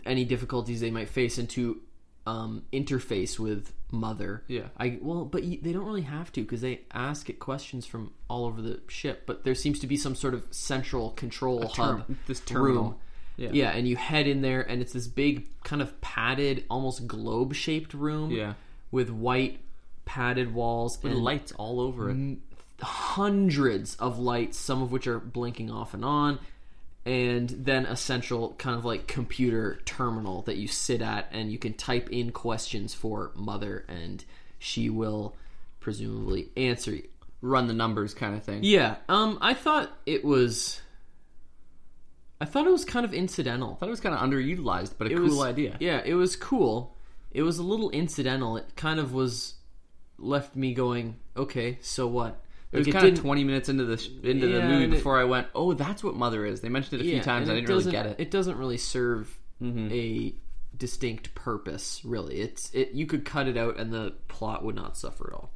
any 0.05 0.25
difficulties 0.25 0.81
they 0.81 0.91
might 0.91 1.09
face 1.09 1.39
and 1.39 1.49
to 1.51 1.81
um, 2.27 2.65
interface 2.73 3.39
with 3.39 3.73
mother. 3.91 4.43
Yeah. 4.49 4.65
I 4.77 4.99
well, 5.01 5.25
but 5.25 5.45
you, 5.45 5.59
they 5.63 5.73
don't 5.73 5.87
really 5.87 6.03
have 6.03 6.31
to 6.33 6.43
because 6.43 6.61
they 6.61 6.83
ask 6.93 7.31
it 7.31 7.39
questions 7.39 7.87
from 7.87 8.13
all 8.29 8.45
over 8.45 8.61
the 8.61 8.81
ship. 8.89 9.23
But 9.25 9.45
there 9.45 9.55
seems 9.55 9.79
to 9.81 9.87
be 9.87 9.97
some 9.97 10.15
sort 10.15 10.35
of 10.35 10.47
central 10.51 11.11
control 11.13 11.61
term- 11.71 12.01
hub, 12.07 12.17
this 12.27 12.41
terminal. 12.41 12.83
room. 12.83 12.95
Yeah. 13.39 13.51
yeah, 13.53 13.71
and 13.71 13.89
you 13.89 13.97
head 13.97 14.27
in 14.27 14.43
there, 14.43 14.61
and 14.61 14.83
it's 14.83 14.93
this 14.93 15.07
big, 15.07 15.47
kind 15.63 15.81
of 15.81 15.99
padded, 16.01 16.65
almost 16.69 17.07
globe-shaped 17.07 17.95
room. 17.95 18.31
Yeah. 18.33 18.55
with 18.91 19.09
white 19.11 19.61
padded 20.05 20.53
walls 20.53 20.99
with 21.03 21.13
and 21.13 21.23
lights 21.23 21.53
all 21.53 21.81
over 21.81 22.11
it. 22.11 22.39
hundreds 22.81 23.95
of 23.97 24.19
lights, 24.19 24.59
some 24.59 24.83
of 24.83 24.91
which 24.91 25.07
are 25.07 25.19
blinking 25.19 25.71
off 25.71 25.95
and 25.95 26.05
on, 26.05 26.39
and 27.05 27.49
then 27.51 27.87
a 27.87 27.97
central 27.97 28.55
kind 28.55 28.77
of 28.77 28.85
like 28.85 29.07
computer 29.07 29.81
terminal 29.85 30.43
that 30.43 30.57
you 30.57 30.67
sit 30.69 31.01
at 31.01 31.29
and 31.31 31.53
you 31.53 31.59
can 31.59 31.73
type 31.75 32.11
in 32.11 32.33
questions 32.33 32.93
for 32.93 33.31
Mother, 33.35 33.85
and 33.89 34.25
she 34.59 34.91
will 34.91 35.37
presumably 35.81 36.49
answer 36.57 36.91
you. 36.93 37.09
Run 37.41 37.69
the 37.69 37.73
numbers 37.73 38.15
kind 38.15 38.35
of 38.35 38.43
thing. 38.43 38.65
Yeah, 38.65 38.97
um, 39.09 39.39
I 39.41 39.55
thought 39.55 39.93
it 40.07 40.25
was. 40.25 40.81
I 42.41 42.45
thought 42.45 42.67
it 42.67 42.71
was 42.71 42.85
kind 42.85 43.05
of 43.05 43.13
incidental. 43.13 43.73
I 43.73 43.77
thought 43.81 43.87
it 43.89 43.91
was 43.91 44.01
kind 44.01 44.15
of 44.15 44.21
underutilized, 44.21 44.95
but 44.99 45.09
a 45.09 45.11
It 45.11 45.17
cool 45.17 45.25
was, 45.25 45.41
idea. 45.41 45.77
Yeah, 45.81 46.03
it 46.05 46.15
was 46.15 46.37
cool. 46.37 46.97
It 47.33 47.43
was 47.43 47.59
a 47.59 47.63
little 47.63 47.91
incidental. 47.91 48.57
It 48.57 48.77
kind 48.77 49.01
of 49.01 49.13
was 49.13 49.55
left 50.19 50.55
me 50.57 50.73
going, 50.75 51.17
okay, 51.37 51.79
so 51.81 52.07
what? 52.07 52.41
It 52.73 52.79
was 52.79 52.87
Like, 52.87 52.97
kind 53.03 53.17
of 53.17 53.23
twenty 53.23 53.45
minutes 53.45 53.69
into 53.71 53.85
the 53.87 53.97
sh- 53.97 54.11
into 54.23 54.47
the 54.47 54.61
movie 54.61 54.85
and 54.85 54.93
it- 54.93 54.97
before 54.99 55.19
I 55.19 55.25
went, 55.25 55.47
"Oh, 55.55 55.73
that's 55.73 56.05
what 56.05 56.15
Mother 56.17 56.45
is." 56.45 56.61
They 56.61 56.69
mentioned 56.69 57.01
it 57.01 57.07
a 57.07 57.09
few 57.09 57.23
times. 57.23 57.49
I 57.49 57.55
didn't 57.55 57.69
really 57.71 57.91
get 57.91 58.05
it. 58.07 58.17
It 58.19 58.31
doesn't 58.31 58.57
really 58.59 58.77
serve 58.77 59.39
Mm-hmm. 59.63 59.89
a 59.91 60.35
distinct 60.77 61.35
purpose, 61.35 62.03
really. 62.05 62.37
It's 62.41 62.71
it. 62.75 62.93
You 62.93 63.07
could 63.07 63.25
cut 63.25 63.49
it 63.49 63.57
out, 63.57 63.79
and 63.79 63.91
the 63.93 64.13
plot 64.29 64.65
would 64.65 64.77
not 64.77 64.97
suffer 64.99 65.33
at 65.33 65.35
all. 65.35 65.51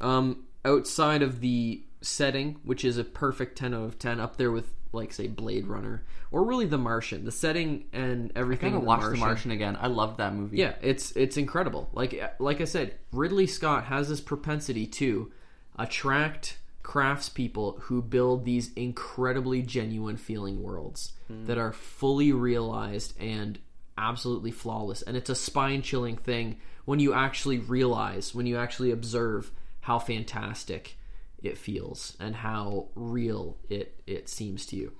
Um, 0.00 0.44
outside 0.64 1.22
of 1.22 1.40
the 1.40 1.82
setting, 2.00 2.60
which 2.64 2.84
is 2.84 2.98
a 2.98 3.04
perfect 3.04 3.58
ten 3.58 3.74
out 3.74 3.82
of 3.82 3.98
ten, 3.98 4.20
up 4.20 4.36
there 4.36 4.50
with 4.52 4.72
like 4.94 5.12
say 5.12 5.28
Blade 5.28 5.66
Runner 5.66 6.02
or 6.30 6.44
really 6.44 6.66
The 6.66 6.78
Martian. 6.78 7.24
The 7.24 7.32
setting 7.32 7.86
and 7.92 8.32
everything. 8.34 8.36
I 8.36 8.40
everything. 8.40 8.58
kind 8.58 8.74
of 8.76 8.82
in 8.82 8.86
watched 8.86 9.10
The 9.10 9.16
Martian 9.16 9.50
again. 9.50 9.76
I 9.80 9.88
loved 9.88 10.18
that 10.18 10.34
movie. 10.34 10.58
Yeah, 10.58 10.74
it's 10.80 11.12
it's 11.12 11.36
incredible. 11.36 11.90
Like 11.92 12.34
like 12.38 12.60
I 12.60 12.64
said, 12.64 12.94
Ridley 13.12 13.46
Scott 13.46 13.84
has 13.84 14.08
this 14.08 14.20
propensity 14.20 14.86
to 14.86 15.32
attract 15.76 16.58
craftspeople 16.82 17.80
who 17.82 18.02
build 18.02 18.44
these 18.44 18.72
incredibly 18.74 19.62
genuine 19.62 20.16
feeling 20.16 20.62
worlds 20.62 21.12
hmm. 21.26 21.46
that 21.46 21.58
are 21.58 21.72
fully 21.72 22.30
realized 22.30 23.18
and 23.18 23.58
absolutely 23.96 24.50
flawless. 24.50 25.02
And 25.02 25.16
it's 25.16 25.30
a 25.30 25.34
spine 25.34 25.82
chilling 25.82 26.16
thing 26.16 26.58
when 26.84 27.00
you 27.00 27.14
actually 27.14 27.58
realize, 27.58 28.34
when 28.34 28.46
you 28.46 28.58
actually 28.58 28.90
observe 28.90 29.50
how 29.80 29.98
fantastic 29.98 30.96
it 31.44 31.58
feels 31.58 32.16
and 32.18 32.34
how 32.36 32.88
real 32.94 33.56
it 33.68 34.00
it 34.06 34.28
seems 34.28 34.66
to 34.66 34.76
you 34.76 34.92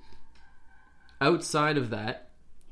outside 1.21 1.77
of 1.77 1.89
that, 1.89 2.29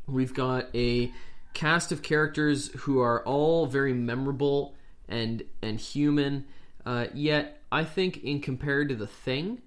we've 0.08 0.34
got 0.34 0.68
a 0.76 1.12
cast 1.54 1.92
of 1.92 2.02
characters 2.02 2.70
who 2.80 3.00
are 3.00 3.24
all 3.24 3.66
very 3.66 3.94
memorable 3.94 4.76
and 5.08 5.44
and 5.62 5.80
human. 5.80 6.46
Uh, 6.86 7.08
yet, 7.14 7.62
I 7.72 7.84
think 7.84 8.24
in 8.24 8.42
compared 8.42 8.90
to 8.90 8.96
the 8.96 9.08
thing, 9.08 9.62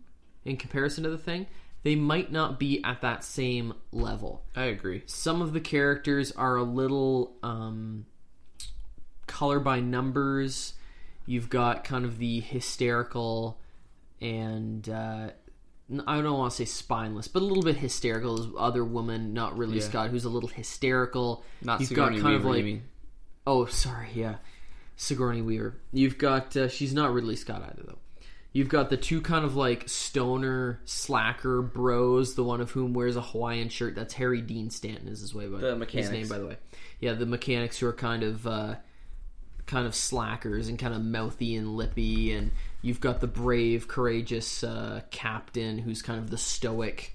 in 0.44 0.56
comparison 0.56 1.04
to 1.04 1.10
the 1.10 1.18
thing, 1.18 1.46
they 1.82 1.96
might 1.96 2.30
not 2.30 2.58
be 2.58 2.82
at 2.84 3.00
that 3.00 3.24
same 3.24 3.74
level. 3.92 4.42
I 4.54 4.64
agree. 4.64 5.02
Some 5.06 5.40
of 5.40 5.52
the 5.52 5.60
characters 5.60 6.32
are 6.32 6.56
a 6.56 6.62
little 6.62 7.36
um, 7.42 8.06
color 9.26 9.60
by 9.60 9.80
numbers. 9.80 10.74
You've 11.24 11.48
got 11.48 11.84
kind 11.84 12.04
of 12.04 12.18
the 12.18 12.40
hysterical 12.40 13.58
and 14.20 14.88
uh, 14.88 15.30
I 16.06 16.20
don't 16.20 16.38
want 16.38 16.50
to 16.52 16.56
say 16.56 16.64
spineless, 16.64 17.28
but 17.28 17.42
a 17.42 17.44
little 17.44 17.62
bit 17.62 17.76
hysterical. 17.76 18.40
Is 18.40 18.46
other 18.58 18.84
woman, 18.84 19.32
not 19.32 19.56
really 19.56 19.76
Yeah. 19.78 19.84
Scott, 19.84 20.10
who's 20.10 20.24
a 20.24 20.28
little 20.30 20.48
hysterical. 20.48 21.44
Not 21.62 21.80
You've 21.80 21.90
Sigourney 21.90 22.16
got 22.16 22.22
kind 22.22 22.34
Weaver, 22.44 22.48
of 22.58 22.64
like? 22.64 22.82
Oh, 23.46 23.66
sorry, 23.66 24.08
yeah. 24.14 24.36
Sigourney 24.96 25.42
Weaver. 25.42 25.76
You've 25.92 26.18
got 26.18 26.56
uh, 26.56 26.68
she's 26.68 26.92
not 26.94 27.12
Ridley 27.12 27.36
Scott 27.36 27.62
either 27.62 27.82
though. 27.86 27.98
You've 28.52 28.70
got 28.70 28.88
the 28.88 28.96
two 28.96 29.20
kind 29.20 29.44
of 29.44 29.54
like 29.54 29.86
stoner 29.86 30.80
slacker 30.86 31.60
bros, 31.60 32.34
the 32.36 32.42
one 32.42 32.62
of 32.62 32.70
whom 32.70 32.94
wears 32.94 33.14
a 33.14 33.20
Hawaiian 33.20 33.68
shirt. 33.68 33.94
That's 33.94 34.14
Harry 34.14 34.40
Dean 34.40 34.70
Stanton 34.70 35.08
is 35.08 35.20
his 35.20 35.34
way 35.34 35.46
by 35.46 35.58
The 35.58 35.70
his 35.72 35.78
mechanics. 35.78 36.10
name 36.10 36.28
by 36.28 36.38
the 36.38 36.46
way. 36.46 36.56
Yeah, 36.98 37.12
the 37.12 37.26
mechanics 37.26 37.78
who 37.78 37.86
are 37.86 37.92
kind 37.92 38.22
of 38.22 38.46
uh, 38.46 38.76
kind 39.66 39.86
of 39.86 39.94
slackers 39.94 40.68
and 40.68 40.78
kind 40.78 40.94
of 40.94 41.02
mouthy 41.02 41.54
and 41.56 41.76
lippy, 41.76 42.32
and 42.32 42.50
you've 42.86 43.00
got 43.00 43.20
the 43.20 43.26
brave, 43.26 43.88
courageous 43.88 44.62
uh, 44.64 45.00
captain 45.10 45.78
who's 45.78 46.02
kind 46.02 46.18
of 46.18 46.30
the 46.30 46.38
stoic 46.38 47.14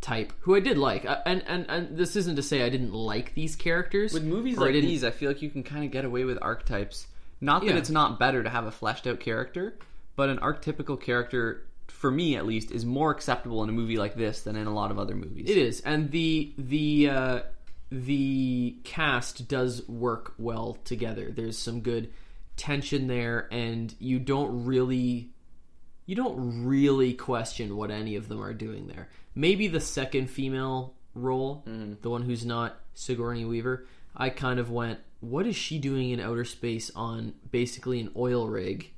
type, 0.00 0.32
who 0.40 0.54
I 0.56 0.60
did 0.60 0.78
like. 0.78 1.04
Uh, 1.04 1.18
and, 1.26 1.42
and 1.46 1.66
and 1.68 1.96
this 1.96 2.16
isn't 2.16 2.36
to 2.36 2.42
say 2.42 2.62
I 2.62 2.68
didn't 2.68 2.92
like 2.92 3.34
these 3.34 3.56
characters 3.56 4.12
With 4.12 4.24
movies 4.24 4.58
I 4.58 4.62
like 4.62 4.72
didn't- 4.72 4.90
these, 4.90 5.04
I 5.04 5.10
feel 5.10 5.28
like 5.30 5.42
you 5.42 5.50
can 5.50 5.62
kind 5.62 5.84
of 5.84 5.90
get 5.90 6.04
away 6.04 6.24
with 6.24 6.38
archetypes. 6.40 7.06
Not 7.40 7.62
that 7.62 7.72
Yeah. 7.72 7.76
it's 7.78 7.90
not 7.90 8.18
better 8.20 8.42
to 8.42 8.48
have 8.50 8.66
a 8.66 8.70
fleshed 8.70 9.06
out 9.06 9.18
character, 9.20 9.76
but 10.16 10.28
an 10.28 10.38
archetypical 10.38 11.00
character, 11.00 11.66
for 11.88 12.10
me 12.10 12.36
at 12.36 12.46
least, 12.46 12.70
is 12.70 12.84
more 12.84 13.10
acceptable 13.10 13.62
in 13.64 13.68
a 13.68 13.72
movie 13.72 13.96
like 13.96 14.14
this 14.14 14.42
than 14.42 14.54
in 14.56 14.66
a 14.68 14.72
lot 14.74 14.90
of 14.92 14.98
other 14.98 15.14
movies. 15.16 15.50
It 15.50 15.56
is, 15.56 15.80
and 15.80 16.10
the 16.12 16.52
the 16.56 17.08
uh, 17.10 17.40
the 17.90 18.76
cast 18.84 19.48
does 19.48 19.86
work 19.88 20.34
well 20.38 20.78
together. 20.84 21.30
There's 21.34 21.58
some 21.58 21.80
good 21.80 22.10
tension 22.56 23.06
there, 23.06 23.48
and 23.50 23.94
you 23.98 24.18
don't 24.18 24.64
really 24.64 25.32
you 26.06 26.16
don't 26.16 26.64
really 26.64 27.14
question 27.14 27.76
what 27.76 27.90
any 27.90 28.16
of 28.16 28.28
them 28.28 28.42
are 28.42 28.52
doing 28.52 28.86
there. 28.88 29.08
Maybe 29.34 29.68
the 29.68 29.80
second 29.80 30.28
female 30.28 30.94
role, 31.14 31.64
mm-hmm. 31.66 31.94
the 32.02 32.10
one 32.10 32.22
who's 32.22 32.44
not 32.44 32.80
Sigourney 32.94 33.44
Weaver, 33.44 33.86
I 34.16 34.30
kind 34.30 34.58
of 34.58 34.70
went, 34.70 35.00
what 35.20 35.46
is 35.46 35.56
she 35.56 35.78
doing 35.78 36.10
in 36.10 36.20
outer 36.20 36.44
space 36.44 36.90
on 36.94 37.34
basically 37.50 38.00
an 38.00 38.10
oil 38.16 38.48
rig 38.48 38.92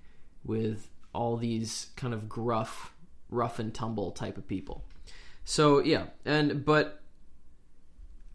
with 0.44 0.88
all 1.12 1.36
these 1.36 1.88
kind 1.96 2.14
of 2.14 2.28
gruff, 2.28 2.92
rough 3.30 3.59
and 3.59 3.72
tumble 3.72 4.11
type 4.11 4.38
of 4.38 4.48
people? 4.48 4.84
So 5.44 5.80
yeah, 5.80 6.07
and 6.24 6.64
but 6.64 7.02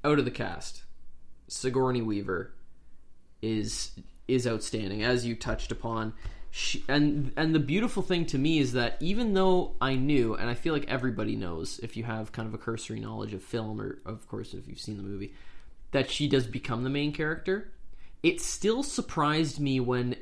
out 0.03 0.19
of 0.19 0.25
the 0.25 0.31
cast, 0.31 0.83
Sigourney 1.47 2.01
Weaver 2.01 2.53
is 3.41 3.91
is 4.29 4.47
outstanding 4.47 5.03
as 5.03 5.25
you 5.25 5.35
touched 5.35 5.71
upon. 5.71 6.13
She, 6.51 6.83
and 6.87 7.31
and 7.37 7.53
the 7.53 7.59
beautiful 7.59 8.01
thing 8.01 8.25
to 8.27 8.37
me 8.37 8.57
is 8.59 8.73
that 8.73 8.97
even 8.99 9.33
though 9.33 9.75
I 9.79 9.95
knew, 9.95 10.33
and 10.35 10.49
I 10.49 10.55
feel 10.55 10.73
like 10.73 10.85
everybody 10.87 11.35
knows 11.35 11.79
if 11.83 11.95
you 11.95 12.03
have 12.05 12.31
kind 12.31 12.47
of 12.47 12.53
a 12.53 12.57
cursory 12.57 12.99
knowledge 12.99 13.33
of 13.33 13.43
film, 13.43 13.79
or 13.79 13.99
of 14.05 14.27
course 14.27 14.53
if 14.55 14.67
you've 14.67 14.79
seen 14.79 14.97
the 14.97 15.03
movie, 15.03 15.33
that 15.91 16.09
she 16.09 16.27
does 16.27 16.47
become 16.47 16.83
the 16.83 16.89
main 16.89 17.11
character. 17.13 17.71
It 18.23 18.41
still 18.41 18.81
surprised 18.83 19.59
me 19.59 19.79
when 19.79 20.15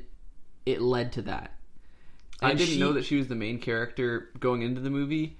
it 0.66 0.80
led 0.82 1.12
to 1.12 1.22
that. 1.22 1.54
I 2.42 2.50
And 2.50 2.58
didn't 2.58 2.74
she- 2.74 2.80
know 2.80 2.92
that 2.92 3.04
she 3.06 3.16
was 3.16 3.28
the 3.28 3.34
main 3.34 3.58
character 3.58 4.28
going 4.38 4.60
into 4.62 4.80
the 4.82 4.90
movie, 4.90 5.38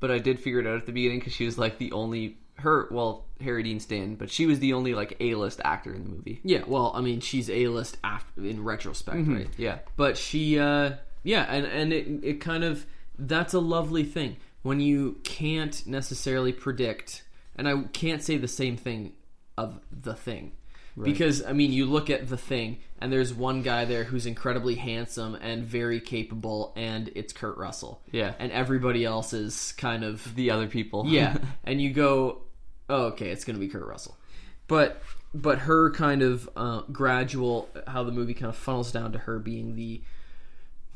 but 0.00 0.10
I 0.10 0.18
did 0.18 0.40
figure 0.40 0.58
it 0.58 0.66
out 0.66 0.76
at 0.76 0.86
the 0.86 0.92
beginning 0.92 1.20
because 1.20 1.32
she 1.34 1.44
was 1.46 1.56
like 1.56 1.78
the 1.78 1.92
only 1.92 2.36
her. 2.60 2.88
Well, 2.90 3.26
Harry 3.40 3.62
Dean 3.62 3.80
Stanton, 3.80 4.16
but 4.16 4.30
she 4.30 4.46
was 4.46 4.58
the 4.60 4.72
only 4.74 4.94
like 4.94 5.16
A-list 5.20 5.60
actor 5.64 5.92
in 5.94 6.04
the 6.04 6.10
movie. 6.10 6.40
Yeah, 6.44 6.62
well, 6.66 6.92
I 6.94 7.00
mean, 7.00 7.20
she's 7.20 7.48
a 7.50 7.68
list 7.68 7.96
after 8.04 8.42
in 8.44 8.62
retrospect, 8.64 9.26
right? 9.28 9.48
Yeah, 9.56 9.78
But 9.96 10.16
she, 10.18 10.58
uh, 10.58 10.92
yeah, 11.22 11.42
and 11.52 11.66
and 11.66 11.92
it 11.92 12.06
it 12.22 12.40
kind 12.40 12.64
of 12.64 12.86
that's 13.18 13.54
a 13.54 13.60
lovely 13.60 14.04
thing 14.04 14.36
when 14.62 14.80
you 14.80 15.18
can't 15.24 15.86
necessarily 15.86 16.52
predict, 16.52 17.22
and 17.56 17.68
I 17.68 17.82
can't 17.92 18.22
say 18.22 18.36
the 18.36 18.48
same 18.48 18.76
thing 18.76 19.12
of 19.58 19.80
the 19.90 20.14
thing. 20.14 20.52
Because 21.00 21.42
I 21.42 21.52
mean, 21.54 21.72
you 21.72 21.86
look 21.86 22.10
at 22.10 22.28
the 22.28 22.36
thing, 22.36 22.78
and 23.00 23.10
there's 23.10 23.32
one 23.32 23.62
guy 23.62 23.86
there 23.86 24.04
who's 24.04 24.26
incredibly 24.26 24.74
handsome 24.74 25.34
and 25.34 25.64
very 25.64 25.98
capable, 25.98 26.74
and 26.76 27.10
it's 27.14 27.32
Kurt 27.32 27.56
Russell. 27.56 28.02
Yeah. 28.10 28.34
and 28.38 28.52
everybody 28.52 29.06
else 29.06 29.32
is 29.32 29.72
kind 29.78 30.04
of 30.04 30.34
the 30.34 30.50
other 30.50 30.66
people. 30.66 31.06
yeah, 31.06 31.38
and 31.64 31.80
you 31.80 31.90
go, 31.94 32.42
oh, 32.90 33.04
okay, 33.04 33.30
it's 33.30 33.44
going 33.44 33.54
to 33.54 33.60
be 33.60 33.68
Kurt 33.68 33.86
Russell, 33.86 34.18
but 34.66 35.02
but 35.32 35.60
her 35.60 35.90
kind 35.92 36.22
of 36.22 36.50
uh, 36.56 36.82
gradual, 36.92 37.68
how 37.86 38.02
the 38.02 38.12
movie 38.12 38.34
kind 38.34 38.48
of 38.50 38.56
funnels 38.56 38.90
down 38.92 39.12
to 39.12 39.18
her 39.18 39.38
being 39.38 39.76
the 39.76 40.02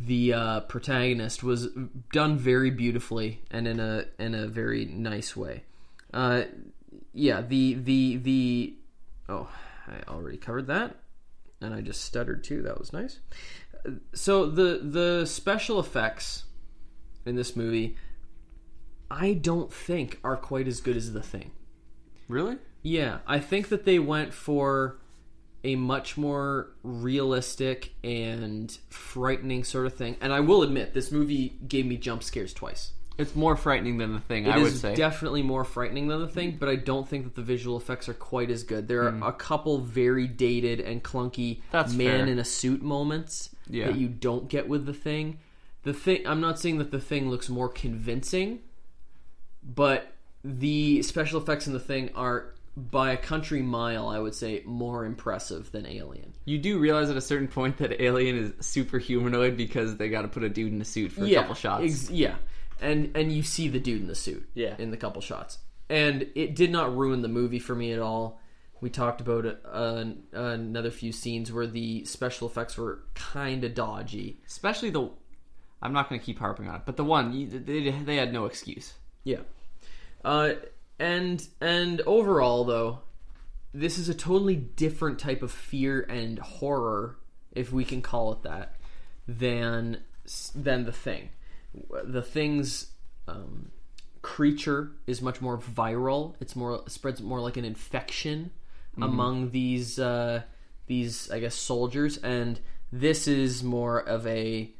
the 0.01 0.32
uh, 0.32 0.61
protagonist 0.61 1.45
was 1.45 1.68
done 2.12 2.36
very 2.36 2.70
beautifully 2.70 3.42
and 3.51 3.68
in 3.68 3.78
a 3.78 4.07
in 4.18 4.34
a 4.34 4.47
very 4.47 4.84
nice 4.84 5.36
way. 5.36 5.62
Uh, 6.12 6.42
yeah, 7.12 7.40
the 7.40 7.74
the 7.74 8.16
the 8.16 8.74
oh, 9.28 9.49
I 9.86 10.11
already 10.11 10.36
covered 10.36 10.66
that, 10.66 10.97
and 11.61 11.72
I 11.72 11.80
just 11.80 12.03
stuttered 12.03 12.45
too. 12.45 12.62
That 12.62 12.78
was 12.78 12.92
nice. 12.92 13.20
So 14.14 14.47
the 14.47 14.80
the 14.82 15.26
special 15.26 15.78
effects 15.78 16.45
in 17.24 17.36
this 17.36 17.55
movie 17.55 17.97
I 19.11 19.34
don't 19.34 19.72
think 19.72 20.18
are 20.24 20.36
quite 20.36 20.66
as 20.66 20.80
good 20.80 20.97
as 20.97 21.12
the 21.12 21.22
thing. 21.22 21.53
Really. 22.29 22.57
Yeah, 22.83 23.18
I 23.27 23.39
think 23.39 23.68
that 23.70 23.85
they 23.85 23.99
went 23.99 24.35
for 24.35 24.99
a 25.64 25.77
much 25.77 26.16
more 26.18 26.70
realistic 26.83 27.95
and 28.05 28.77
frightening 28.91 29.64
sort 29.64 29.87
of 29.87 29.95
thing. 29.95 30.16
And 30.20 30.33
I 30.33 30.41
will 30.41 30.62
admit, 30.62 30.93
this 30.93 31.11
movie 31.11 31.57
gave 31.66 31.87
me 31.87 31.97
jump 31.97 32.22
scares 32.22 32.53
twice. 32.53 32.93
It's 33.16 33.35
more 33.37 33.57
frightening 33.57 33.99
than 33.99 34.12
the 34.12 34.20
thing. 34.20 34.49
I 34.49 34.59
It 34.59 34.62
would 34.62 34.72
is 34.72 34.81
say. 34.81 34.95
definitely 34.95 35.43
more 35.43 35.64
frightening 35.64 36.09
than 36.09 36.20
the 36.20 36.29
thing, 36.29 36.57
but 36.59 36.68
I 36.68 36.77
don't 36.77 37.09
think 37.09 37.25
that 37.25 37.37
the 37.37 37.43
visual 37.43 37.77
effects 37.77 38.09
are 38.09 38.14
quite 38.14 38.51
as 38.51 38.64
good. 38.64 38.89
There 38.89 39.07
are 39.07 39.12
hmm. 39.12 39.22
a 39.22 39.33
couple 39.33 39.79
very 39.79 40.27
dated 40.27 40.81
and 40.81 41.03
clunky 41.03 41.61
That's 41.70 41.95
man 41.95 42.25
fair. 42.25 42.27
in 42.27 42.39
a 42.39 42.45
suit 42.45 42.83
moments 42.83 43.51
Yeah. 43.68 43.87
that 43.87 43.97
you 43.97 44.09
don't 44.09 44.49
get 44.49 44.68
with 44.68 44.85
the 44.85 44.93
thing. 44.93 45.39
The 45.85 45.93
thing 45.95 46.27
I'm 46.27 46.41
not 46.41 46.59
saying 46.59 46.79
that 46.79 46.91
the 46.91 47.01
thing 47.01 47.31
looks 47.31 47.49
more 47.49 47.68
convincing, 47.68 48.61
but 49.62 50.14
the 50.45 51.03
special 51.03 51.40
effects 51.40 51.66
in 51.66 51.72
the 51.72 51.80
thing 51.80 52.11
are 52.14 52.55
by 52.76 53.12
a 53.12 53.16
country 53.16 53.62
mile, 53.62 54.09
I 54.09 54.18
would 54.18 54.34
say, 54.34 54.62
more 54.64 55.05
impressive 55.05 55.70
than 55.72 55.86
Alien. 55.86 56.34
you 56.45 56.59
do 56.59 56.78
realize 56.78 57.09
at 57.09 57.16
a 57.16 57.20
certain 57.20 57.47
point 57.49 57.78
that 57.78 58.03
Alien 58.03 58.36
is 58.36 58.66
super 58.66 58.99
humanoid 58.99 59.57
because 59.57 59.97
they 59.97 60.09
got 60.09 60.22
to 60.22 60.28
put 60.28 60.42
a 60.42 60.49
dude 60.49 60.72
in 60.72 60.80
a 60.80 60.84
suit 60.84 61.12
for 61.12 61.24
a 61.24 61.32
couple 61.34 61.55
shots. 61.55 61.84
ex- 61.84 62.11
yeah, 62.11 62.34
and 62.80 63.16
and 63.16 63.32
you 63.32 63.42
see 63.42 63.68
the 63.68 63.78
dude 63.80 64.03
in 64.03 64.09
the 64.09 64.14
suit. 64.14 64.49
Yeah. 64.55 64.74
in 64.78 64.90
the 64.90 64.97
couple 64.97 65.22
shots, 65.22 65.59
and 65.88 66.26
it 66.34 66.57
did 66.57 66.70
not 66.72 66.97
ruin 66.97 67.22
the 67.22 67.28
movie 67.28 67.61
for 67.61 67.74
me 67.74 67.92
at 67.92 68.01
all. 68.01 68.40
We 68.80 68.90
talked 68.90 69.20
about 69.22 69.47
uh, 69.64 70.05
another 70.32 70.90
few 70.90 71.12
scenes 71.12 71.51
where 71.53 71.66
the 71.66 72.05
special 72.05 72.49
effects 72.49 72.76
were 72.76 72.99
kind 73.14 73.64
of 73.64 73.74
dodgy. 73.74 74.40
Especially 74.47 74.90
the. 74.90 75.11
I'm 75.80 75.92
not 75.92 76.09
going 76.09 76.20
to 76.20 76.24
keep 76.26 76.38
harping 76.38 76.68
on 76.68 76.76
it, 76.76 76.82
but 76.84 76.97
the 76.97 77.05
one 77.05 77.64
they 77.64 77.90
they 77.90 78.16
had 78.16 78.32
no 78.32 78.47
excuse. 78.47 78.95
Yeah. 79.22 79.38
Uh, 80.25 80.55
and 80.99 81.47
and 81.61 82.01
overall 82.03 82.64
though, 82.64 83.01
this 83.72 83.99
is 83.99 84.09
a 84.09 84.14
totally 84.14 84.57
different 84.57 85.18
type 85.18 85.43
of 85.43 85.51
fear 85.51 86.01
and 86.03 86.39
horror, 86.39 87.18
if 87.53 87.72
we 87.72 87.85
can 87.85 88.01
call 88.01 88.33
it 88.33 88.43
that, 88.43 88.77
than 89.27 89.99
than 90.55 90.85
the 90.85 90.93
thing. 90.93 91.31
The 92.05 92.22
thing's 92.22 92.93
um, 93.29 93.70
creature 94.22 94.93
is 95.07 95.20
much 95.20 95.41
more 95.41 95.59
viral. 95.59 96.35
It's 96.41 96.57
more 96.57 96.83
spreads 96.87 97.20
more 97.20 97.41
like 97.41 97.57
an 97.57 97.64
infection 97.64 98.51
among 98.97 99.51
these 99.51 99.99
uh, 99.99 100.43
these 100.87 101.31
I 101.31 101.41
guess 101.41 101.55
soldiers, 101.55 102.16
and 102.18 102.61
this 102.93 103.27
is 103.27 103.62
more 103.62 104.01
of 104.01 104.27
a 104.27 104.70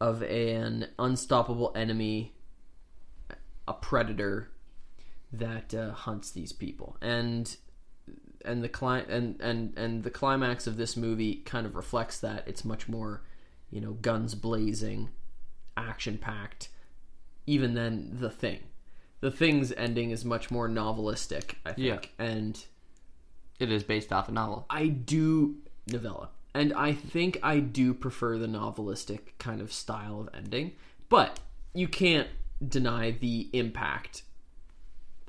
of 0.00 0.22
an 0.22 0.88
unstoppable 0.98 1.72
enemy 1.74 2.34
a 3.70 3.72
predator 3.72 4.49
that 5.32 5.72
uh, 5.74 5.92
hunts 5.92 6.30
these 6.30 6.52
people 6.52 6.96
and 7.00 7.56
and 8.44 8.64
the 8.64 8.68
cli- 8.68 9.04
and, 9.08 9.40
and 9.40 9.76
and 9.76 10.02
the 10.02 10.10
climax 10.10 10.66
of 10.66 10.76
this 10.76 10.96
movie 10.96 11.36
kind 11.44 11.66
of 11.66 11.76
reflects 11.76 12.18
that 12.20 12.42
it's 12.48 12.64
much 12.64 12.88
more 12.88 13.22
you 13.70 13.80
know 13.80 13.92
guns 13.92 14.34
blazing 14.34 15.08
action 15.76 16.18
packed 16.18 16.68
even 17.46 17.74
than 17.74 18.18
the 18.20 18.30
thing 18.30 18.58
the 19.20 19.30
thing's 19.30 19.70
ending 19.72 20.10
is 20.10 20.24
much 20.24 20.50
more 20.50 20.68
novelistic 20.68 21.54
i 21.64 21.72
think 21.72 22.12
Yeah. 22.18 22.24
and 22.26 22.64
It 23.60 23.70
is 23.70 23.84
based 23.84 24.10
off 24.12 24.28
a 24.28 24.32
novel. 24.32 24.64
I 24.70 24.86
do 24.86 25.56
novella, 25.86 26.30
and 26.54 26.72
I 26.72 26.94
think 26.94 27.38
I 27.42 27.60
do 27.60 27.92
prefer 27.92 28.38
the 28.38 28.46
novelistic 28.46 29.36
kind 29.38 29.60
of 29.60 29.70
style 29.70 30.18
of 30.18 30.30
ending. 30.32 30.72
But 31.10 31.40
you 31.74 31.86
can't 31.86 32.28
deny 32.66 33.10
the 33.10 33.50
impact 33.52 34.22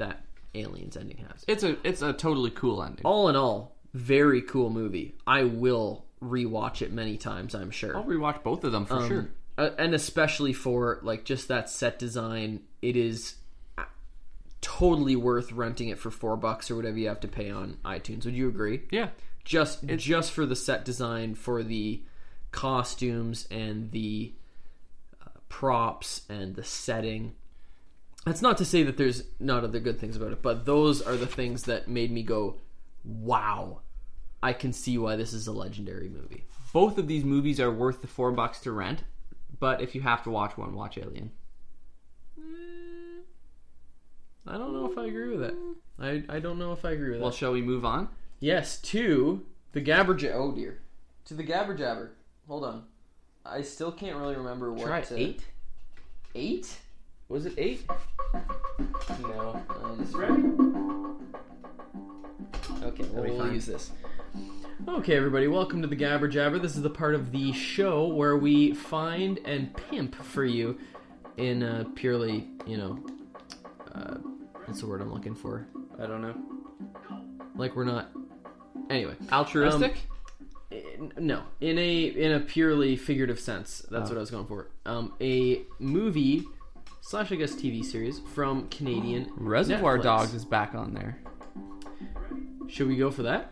that 0.02 0.26
Aliens 0.56 0.98
ending 0.98 1.18
has. 1.18 1.46
It's 1.48 1.64
a 1.64 1.78
it's 1.88 2.02
a 2.02 2.14
totally 2.14 2.52
cool 2.52 2.84
ending. 2.84 3.06
All 3.06 3.30
in 3.30 3.36
all, 3.36 3.78
very 3.94 4.42
cool 4.42 4.70
movie. 4.70 5.16
I 5.26 5.44
will 5.44 6.06
rewatch 6.22 6.82
it 6.82 6.92
many 6.92 7.18
times. 7.18 7.56
I'm 7.56 7.72
sure. 7.72 7.96
I'll 7.96 8.04
rewatch 8.04 8.44
both 8.44 8.64
of 8.64 8.72
them 8.72 8.86
for 8.86 9.08
sure. 9.08 9.30
Uh, 9.58 9.70
and 9.78 9.94
especially 9.94 10.54
for 10.54 11.00
like 11.04 11.24
just 11.24 11.48
that 11.48 11.70
set 11.70 12.00
design, 12.00 12.62
it 12.82 12.96
is 12.96 13.36
uh, 13.78 13.84
totally 14.60 15.16
worth 15.16 15.52
renting 15.52 15.90
it 15.90 16.00
for 16.00 16.12
four 16.12 16.36
bucks 16.36 16.70
or 16.72 16.76
whatever 16.76 16.98
you 16.98 17.08
have 17.08 17.20
to 17.22 17.28
pay 17.28 17.50
on 17.50 17.78
iTunes. 17.86 18.26
Would 18.26 18.36
you 18.36 18.48
agree? 18.50 18.82
Yeah, 18.92 19.10
just 19.44 19.86
just 19.86 20.32
for 20.32 20.46
the 20.46 20.56
set 20.56 20.84
design 20.86 21.36
for 21.36 21.64
the 21.64 22.02
costumes 22.52 23.48
and 23.50 23.92
the 23.92 24.34
uh, 25.22 25.30
props 25.48 26.24
and 26.30 26.56
the 26.56 26.64
setting 26.64 27.36
that's 28.26 28.42
not 28.42 28.58
to 28.58 28.66
say 28.66 28.84
that 28.84 28.98
there's 28.98 29.24
not 29.40 29.64
other 29.64 29.80
good 29.80 30.00
things 30.00 30.16
about 30.16 30.32
it 30.32 30.42
but 30.42 30.66
those 30.66 31.02
are 31.02 31.16
the 31.16 31.28
things 31.28 31.64
that 31.64 31.88
made 31.88 32.12
me 32.12 32.24
go 32.24 32.56
wow 33.04 33.80
i 34.44 34.54
can 34.54 34.72
see 34.74 34.98
why 34.98 35.16
this 35.16 35.34
is 35.34 35.48
a 35.48 35.52
legendary 35.52 36.10
movie 36.10 36.44
both 36.74 36.98
of 36.98 37.08
these 37.08 37.24
movies 37.26 37.60
are 37.60 37.72
worth 37.72 38.02
the 38.02 38.08
four 38.08 38.32
bucks 38.32 38.60
to 38.62 38.72
rent. 38.72 39.04
But 39.60 39.82
if 39.82 39.94
you 39.94 40.02
have 40.02 40.24
to 40.24 40.30
watch 40.30 40.58
one, 40.58 40.74
watch 40.74 40.98
Alien. 40.98 41.32
i 44.48 44.58
don't 44.58 44.74
know 44.74 44.90
if 44.92 44.98
i 44.98 45.06
agree 45.06 45.30
with 45.36 45.42
that 45.42 45.56
i, 46.00 46.24
I 46.36 46.40
don't 46.40 46.58
know 46.58 46.72
if 46.72 46.84
i 46.84 46.92
agree 46.92 47.10
with 47.12 47.20
that. 47.20 47.24
Well, 47.24 47.32
shall 47.32 47.52
we 47.52 47.62
move 47.62 47.86
on? 47.86 48.10
yes 48.40 48.80
to 48.82 49.46
the 49.74 49.82
gabberja 49.82 50.32
oh 50.34 50.52
dear 50.52 50.80
to 51.26 51.36
the 51.36 51.44
Gabber 51.44 51.78
Jabber. 51.78 52.14
hold 52.48 52.64
on 52.66 52.84
i 53.46 53.62
still 53.62 53.92
can't 53.92 54.18
really 54.18 54.36
remember 54.36 54.74
what 54.74 54.88
Try 54.88 55.02
uh, 55.02 55.06
eight. 55.12 55.46
Eight? 56.34 56.76
Was 57.32 57.46
it 57.46 57.54
eight? 57.58 57.90
No. 59.22 59.64
Um, 59.82 61.18
okay, 62.84 63.04
well, 63.06 63.24
be 63.24 63.30
we'll 63.32 63.40
fine. 63.40 63.54
use 63.54 63.66
this. 63.66 63.92
Okay, 64.86 65.16
everybody, 65.16 65.48
welcome 65.48 65.82
to 65.82 65.88
the 65.88 65.96
Gabber 65.96 66.30
Jabber. 66.30 66.60
This 66.60 66.76
is 66.76 66.82
the 66.82 66.90
part 66.90 67.16
of 67.16 67.32
the 67.32 67.54
show 67.54 68.06
where 68.08 68.36
we 68.36 68.74
find 68.74 69.40
and 69.46 69.74
pimp 69.74 70.14
for 70.14 70.44
you 70.44 70.78
in 71.38 71.64
a 71.64 71.86
purely, 71.96 72.50
you 72.68 72.76
know, 72.76 73.00
uh, 73.96 74.16
what's 74.66 74.82
the 74.82 74.88
word 74.88 75.00
I'm 75.00 75.14
looking 75.14 75.34
for? 75.34 75.66
I 76.04 76.08
don't 76.08 76.22
know. 76.22 76.36
Like 77.56 77.78
we're 77.78 77.86
not. 77.86 78.12
Anyway, 78.90 79.16
Altruistic. 79.32 79.96
in- 80.70 81.14
no, 81.18 81.44
in 81.62 81.78
a 81.78 82.04
in 82.04 82.34
a 82.34 82.42
purely 82.42 82.98
figurative 82.98 83.40
sense. 83.40 83.86
That's 83.90 84.10
what 84.10 84.18
I 84.18 84.20
was 84.20 84.32
going 84.32 84.48
for. 84.48 84.68
Um, 84.86 85.14
a 85.22 85.62
movie 85.80 86.44
slash 87.02 87.32
I 87.32 87.36
guess 87.36 87.54
TV 87.54 87.84
series 87.84 88.20
from 88.34 88.68
Canadian 88.70 89.32
Reservoir 89.36 89.98
Netflix. 89.98 90.04
Dogs 90.04 90.34
is 90.34 90.46
back 90.46 90.76
on 90.76 90.94
there. 90.94 91.20
Should 92.68 92.88
we 92.88 92.96
go 92.96 93.12
for 93.12 93.24
that? 93.24 93.52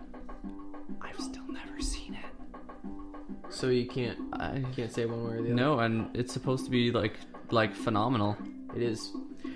I've 1.01 1.19
still 1.19 1.47
never 1.51 1.81
seen 1.81 2.13
it. 2.15 3.53
So 3.53 3.67
you 3.67 3.87
can't 3.87 4.17
I 4.33 4.63
can't 4.75 4.91
say 4.91 5.05
one 5.05 5.25
way 5.25 5.33
or 5.33 5.41
the 5.41 5.47
other. 5.47 5.53
no, 5.53 5.79
and 5.79 6.15
it's 6.15 6.31
supposed 6.33 6.65
to 6.65 6.71
be 6.71 6.91
like 6.91 7.17
like 7.51 7.75
phenomenal. 7.75 8.37
It 8.75 8.81
is. 8.83 9.11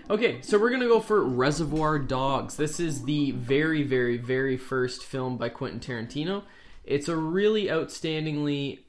Okay, 0.09 0.41
so 0.41 0.59
we're 0.59 0.71
gonna 0.71 0.87
go 0.87 0.99
for 0.99 1.23
Reservoir 1.23 1.99
Dogs. 1.99 2.57
This 2.57 2.79
is 2.79 3.03
the 3.05 3.31
very, 3.31 3.83
very, 3.83 4.17
very 4.17 4.57
first 4.57 5.03
film 5.03 5.37
by 5.37 5.49
Quentin 5.49 5.79
Tarantino. 5.79 6.43
It's 6.83 7.07
a 7.07 7.15
really 7.15 7.65
outstandingly 7.67 8.79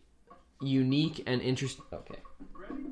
unique 0.61 1.23
and 1.27 1.41
interesting. 1.41 1.85
Okay. 1.93 2.17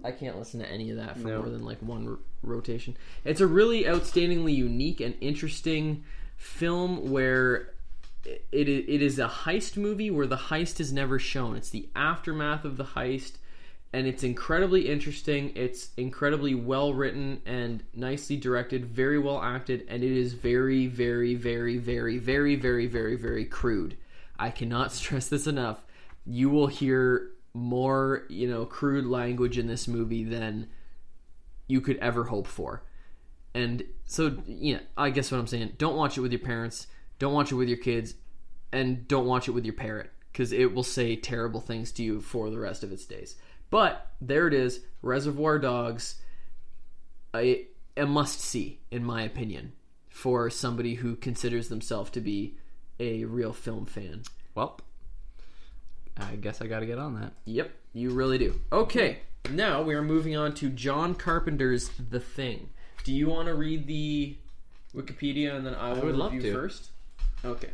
I 0.04 0.10
can't 0.12 0.38
listen 0.38 0.60
to 0.60 0.70
any 0.70 0.90
of 0.90 0.96
that 0.96 1.16
for 1.18 1.28
No. 1.28 1.40
more 1.42 1.50
than 1.50 1.64
like 1.64 1.78
one 1.80 2.08
r- 2.08 2.18
rotation. 2.42 2.96
It's 3.24 3.40
a 3.40 3.46
really 3.46 3.84
outstandingly 3.84 4.54
unique 4.54 5.00
and 5.00 5.14
interesting 5.20 6.04
film 6.36 7.10
where 7.10 7.70
it, 8.24 8.44
it 8.52 8.68
it 8.68 9.02
is 9.02 9.18
a 9.18 9.28
heist 9.28 9.76
movie 9.76 10.10
where 10.10 10.26
the 10.26 10.36
heist 10.36 10.80
is 10.80 10.92
never 10.92 11.18
shown. 11.18 11.56
It's 11.56 11.70
the 11.70 11.88
aftermath 11.94 12.64
of 12.64 12.76
the 12.76 12.84
heist 12.84 13.34
and 13.92 14.06
it's 14.06 14.22
incredibly 14.24 14.88
interesting. 14.88 15.52
It's 15.54 15.90
incredibly 15.96 16.54
well 16.54 16.94
written 16.94 17.42
and 17.44 17.82
nicely 17.94 18.36
directed, 18.38 18.86
very 18.86 19.18
well 19.18 19.40
acted, 19.42 19.84
and 19.88 20.02
it 20.02 20.12
is 20.12 20.32
very, 20.32 20.86
very, 20.86 21.34
very, 21.34 21.76
very, 21.76 22.16
very, 22.18 22.56
very, 22.56 22.86
very, 22.86 23.16
very 23.16 23.44
crude. 23.44 23.96
I 24.38 24.50
cannot 24.50 24.92
stress 24.98 25.28
this 25.28 25.46
enough. 25.46 25.84
You 26.24 26.48
will 26.48 26.68
hear 26.68 27.31
more, 27.54 28.24
you 28.28 28.48
know, 28.48 28.64
crude 28.64 29.06
language 29.06 29.58
in 29.58 29.66
this 29.66 29.86
movie 29.86 30.24
than 30.24 30.68
you 31.66 31.80
could 31.80 31.98
ever 31.98 32.24
hope 32.24 32.46
for. 32.46 32.82
And 33.54 33.84
so, 34.04 34.36
know, 34.74 34.80
I 34.96 35.10
guess 35.10 35.30
what 35.30 35.38
I'm 35.38 35.46
saying, 35.46 35.74
don't 35.78 35.96
watch 35.96 36.16
it 36.16 36.22
with 36.22 36.32
your 36.32 36.40
parents, 36.40 36.86
don't 37.18 37.34
watch 37.34 37.52
it 37.52 37.56
with 37.56 37.68
your 37.68 37.78
kids, 37.78 38.14
and 38.72 39.06
don't 39.06 39.26
watch 39.26 39.48
it 39.48 39.52
with 39.52 39.66
your 39.66 39.74
parrot 39.74 40.10
because 40.32 40.52
it 40.52 40.74
will 40.74 40.82
say 40.82 41.14
terrible 41.14 41.60
things 41.60 41.92
to 41.92 42.02
you 42.02 42.20
for 42.22 42.48
the 42.48 42.58
rest 42.58 42.82
of 42.82 42.92
its 42.92 43.04
days. 43.04 43.36
But 43.68 44.10
there 44.20 44.48
it 44.48 44.54
is, 44.54 44.80
Reservoir 45.02 45.58
Dogs, 45.58 46.16
a 47.34 47.66
must 47.98 48.40
see 48.40 48.80
in 48.90 49.04
my 49.04 49.22
opinion 49.22 49.72
for 50.08 50.48
somebody 50.50 50.94
who 50.94 51.16
considers 51.16 51.68
themselves 51.68 52.10
to 52.12 52.20
be 52.20 52.56
a 52.98 53.24
real 53.24 53.52
film 53.52 53.84
fan. 53.86 54.22
Well, 54.54 54.80
I 56.16 56.36
guess 56.36 56.60
I 56.60 56.66
got 56.66 56.80
to 56.80 56.86
get 56.86 56.98
on 56.98 57.14
that. 57.20 57.32
Yep, 57.46 57.70
you 57.92 58.10
really 58.10 58.38
do. 58.38 58.60
Okay, 58.72 59.20
now 59.50 59.82
we 59.82 59.94
are 59.94 60.02
moving 60.02 60.36
on 60.36 60.54
to 60.54 60.68
John 60.68 61.14
Carpenter's 61.14 61.90
The 62.10 62.20
Thing. 62.20 62.68
Do 63.04 63.12
you 63.12 63.28
want 63.28 63.48
to 63.48 63.54
read 63.54 63.86
the 63.86 64.36
Wikipedia 64.94 65.56
and 65.56 65.66
then 65.66 65.74
I 65.74 65.92
will 65.92 66.06
would 66.06 66.16
love 66.16 66.32
to. 66.32 66.52
first? 66.52 66.90
Okay. 67.44 67.70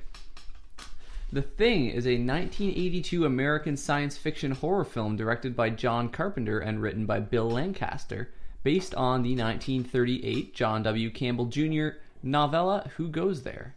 The 1.31 1.43
Thing 1.43 1.91
is 1.91 2.07
a 2.07 2.17
1982 2.17 3.27
American 3.27 3.77
science 3.77 4.17
fiction 4.17 4.53
horror 4.53 4.85
film 4.85 5.17
directed 5.17 5.55
by 5.55 5.69
John 5.71 6.09
Carpenter 6.09 6.59
and 6.59 6.81
written 6.81 7.05
by 7.05 7.21
Bill 7.21 7.51
Lancaster, 7.51 8.31
based 8.63 8.95
on 8.95 9.23
the 9.23 9.37
1938 9.37 10.55
John 10.55 10.83
W. 10.85 11.11
Campbell 11.11 11.47
Jr. 11.47 11.89
novella 12.23 12.91
Who 12.97 13.09
Goes 13.09 13.43
There. 13.43 13.75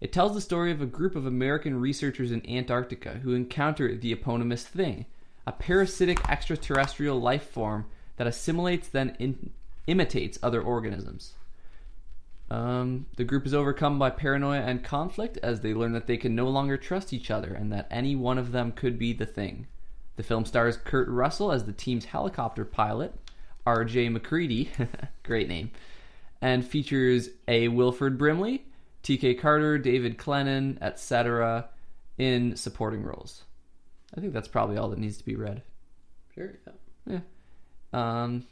It 0.00 0.12
tells 0.12 0.34
the 0.34 0.40
story 0.40 0.70
of 0.72 0.82
a 0.82 0.86
group 0.86 1.16
of 1.16 1.26
American 1.26 1.80
researchers 1.80 2.30
in 2.30 2.48
Antarctica 2.48 3.20
who 3.22 3.34
encounter 3.34 3.94
the 3.94 4.12
eponymous 4.12 4.64
Thing, 4.64 5.06
a 5.46 5.52
parasitic 5.52 6.18
extraterrestrial 6.28 7.20
life 7.20 7.48
form 7.48 7.86
that 8.16 8.26
assimilates 8.26 8.88
then 8.88 9.16
in- 9.18 9.50
imitates 9.86 10.38
other 10.42 10.60
organisms. 10.60 11.34
Um, 12.50 13.06
the 13.16 13.24
group 13.24 13.46
is 13.46 13.54
overcome 13.54 13.98
by 13.98 14.10
paranoia 14.10 14.60
and 14.60 14.84
conflict 14.84 15.38
as 15.42 15.60
they 15.60 15.74
learn 15.74 15.92
that 15.92 16.06
they 16.06 16.16
can 16.16 16.34
no 16.34 16.48
longer 16.48 16.76
trust 16.76 17.12
each 17.12 17.30
other 17.30 17.52
and 17.52 17.72
that 17.72 17.88
any 17.90 18.14
one 18.14 18.38
of 18.38 18.52
them 18.52 18.72
could 18.72 18.98
be 18.98 19.12
the 19.12 19.26
thing. 19.26 19.66
The 20.16 20.22
film 20.22 20.44
stars 20.44 20.76
Kurt 20.76 21.08
Russell 21.08 21.52
as 21.52 21.64
the 21.64 21.72
team's 21.72 22.06
helicopter 22.06 22.64
pilot, 22.64 23.14
R.J. 23.66 24.10
MacReady, 24.10 24.70
great 25.24 25.48
name, 25.48 25.70
and 26.40 26.64
features 26.64 27.30
A. 27.48 27.68
Wilford 27.68 28.16
Brimley, 28.16 28.64
T.K. 29.06 29.34
Carter, 29.34 29.78
David 29.78 30.18
Clennon, 30.18 30.78
etc. 30.82 31.68
in 32.18 32.56
supporting 32.56 33.04
roles. 33.04 33.44
I 34.16 34.20
think 34.20 34.32
that's 34.32 34.48
probably 34.48 34.76
all 34.76 34.88
that 34.88 34.98
needs 34.98 35.16
to 35.18 35.24
be 35.24 35.36
read. 35.36 35.62
Sure. 36.34 36.58
Yeah. 37.06 37.20
Um, 37.92 38.46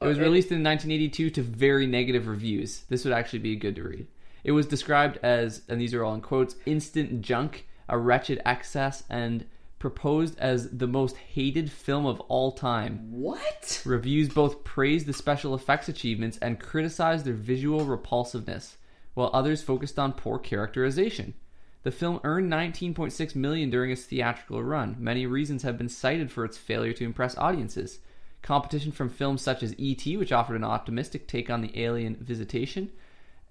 it 0.00 0.06
was 0.06 0.16
Okay. 0.16 0.24
released 0.24 0.50
in 0.50 0.62
1982 0.62 1.28
to 1.28 1.42
very 1.42 1.86
negative 1.86 2.26
reviews. 2.26 2.84
This 2.88 3.04
would 3.04 3.12
actually 3.12 3.40
be 3.40 3.54
good 3.54 3.76
to 3.76 3.82
read. 3.82 4.06
It 4.44 4.52
was 4.52 4.64
described 4.64 5.18
as, 5.22 5.60
and 5.68 5.78
these 5.78 5.92
are 5.92 6.02
all 6.02 6.14
in 6.14 6.22
quotes, 6.22 6.56
instant 6.64 7.20
junk, 7.20 7.66
a 7.86 7.98
wretched 7.98 8.40
excess, 8.46 9.04
and 9.10 9.44
proposed 9.78 10.38
as 10.38 10.70
the 10.70 10.86
most 10.86 11.16
hated 11.18 11.70
film 11.70 12.06
of 12.06 12.18
all 12.20 12.52
time. 12.52 13.10
What? 13.10 13.82
Reviews 13.84 14.30
both 14.30 14.64
praised 14.64 15.04
the 15.06 15.12
special 15.12 15.54
effects 15.54 15.90
achievements 15.90 16.38
and 16.38 16.58
criticized 16.58 17.26
their 17.26 17.34
visual 17.34 17.84
repulsiveness, 17.84 18.78
while 19.14 19.30
others 19.32 19.62
focused 19.62 19.98
on 19.98 20.12
poor 20.12 20.38
characterization. 20.38 21.34
The 21.82 21.90
film 21.90 22.20
earned 22.22 22.50
19.6 22.50 23.34
million 23.34 23.70
during 23.70 23.90
its 23.90 24.04
theatrical 24.04 24.62
run. 24.62 24.96
Many 24.98 25.26
reasons 25.26 25.62
have 25.62 25.76
been 25.76 25.88
cited 25.88 26.30
for 26.30 26.44
its 26.44 26.56
failure 26.56 26.92
to 26.92 27.04
impress 27.04 27.36
audiences. 27.36 27.98
Competition 28.40 28.92
from 28.92 29.08
films 29.08 29.42
such 29.42 29.62
as 29.62 29.74
E.T., 29.78 30.16
which 30.16 30.32
offered 30.32 30.56
an 30.56 30.64
optimistic 30.64 31.26
take 31.26 31.50
on 31.50 31.60
the 31.60 31.82
alien 31.82 32.16
visitation, 32.16 32.90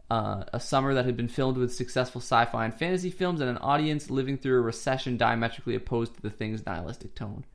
uh, 0.10 0.44
a 0.52 0.60
summer 0.60 0.94
that 0.94 1.06
had 1.06 1.16
been 1.16 1.28
filled 1.28 1.58
with 1.58 1.74
successful 1.74 2.20
sci-fi 2.20 2.66
and 2.66 2.74
fantasy 2.74 3.10
films, 3.10 3.40
and 3.40 3.50
an 3.50 3.58
audience 3.58 4.10
living 4.10 4.38
through 4.38 4.58
a 4.58 4.62
recession 4.62 5.18
diametrically 5.18 5.76
opposed 5.76 6.16
to 6.16 6.22
the 6.22 6.30
thing's 6.30 6.66
nihilistic 6.66 7.16
tone. 7.16 7.46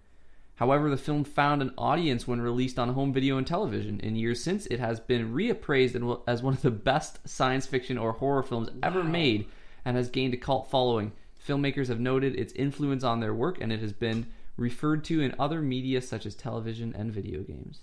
However, 0.56 0.88
the 0.88 0.96
film 0.96 1.24
found 1.24 1.60
an 1.62 1.72
audience 1.76 2.26
when 2.26 2.40
released 2.40 2.78
on 2.78 2.94
home 2.94 3.12
video 3.12 3.36
and 3.36 3.46
television. 3.46 4.00
In 4.00 4.16
years 4.16 4.42
since, 4.42 4.66
it 4.66 4.80
has 4.80 4.98
been 5.00 5.32
reappraised 5.34 6.22
as 6.26 6.42
one 6.42 6.54
of 6.54 6.62
the 6.62 6.70
best 6.70 7.26
science 7.28 7.66
fiction 7.66 7.98
or 7.98 8.12
horror 8.12 8.42
films 8.42 8.70
ever 8.82 9.04
made 9.04 9.46
and 9.84 9.96
has 9.96 10.08
gained 10.08 10.32
a 10.34 10.38
cult 10.38 10.70
following. 10.70 11.12
Filmmakers 11.46 11.88
have 11.88 12.00
noted 12.00 12.34
its 12.36 12.52
influence 12.54 13.04
on 13.04 13.20
their 13.20 13.34
work, 13.34 13.60
and 13.60 13.70
it 13.72 13.80
has 13.80 13.92
been 13.92 14.26
referred 14.56 15.04
to 15.04 15.20
in 15.20 15.34
other 15.38 15.60
media 15.60 16.00
such 16.00 16.24
as 16.24 16.34
television 16.34 16.94
and 16.96 17.12
video 17.12 17.42
games. 17.42 17.80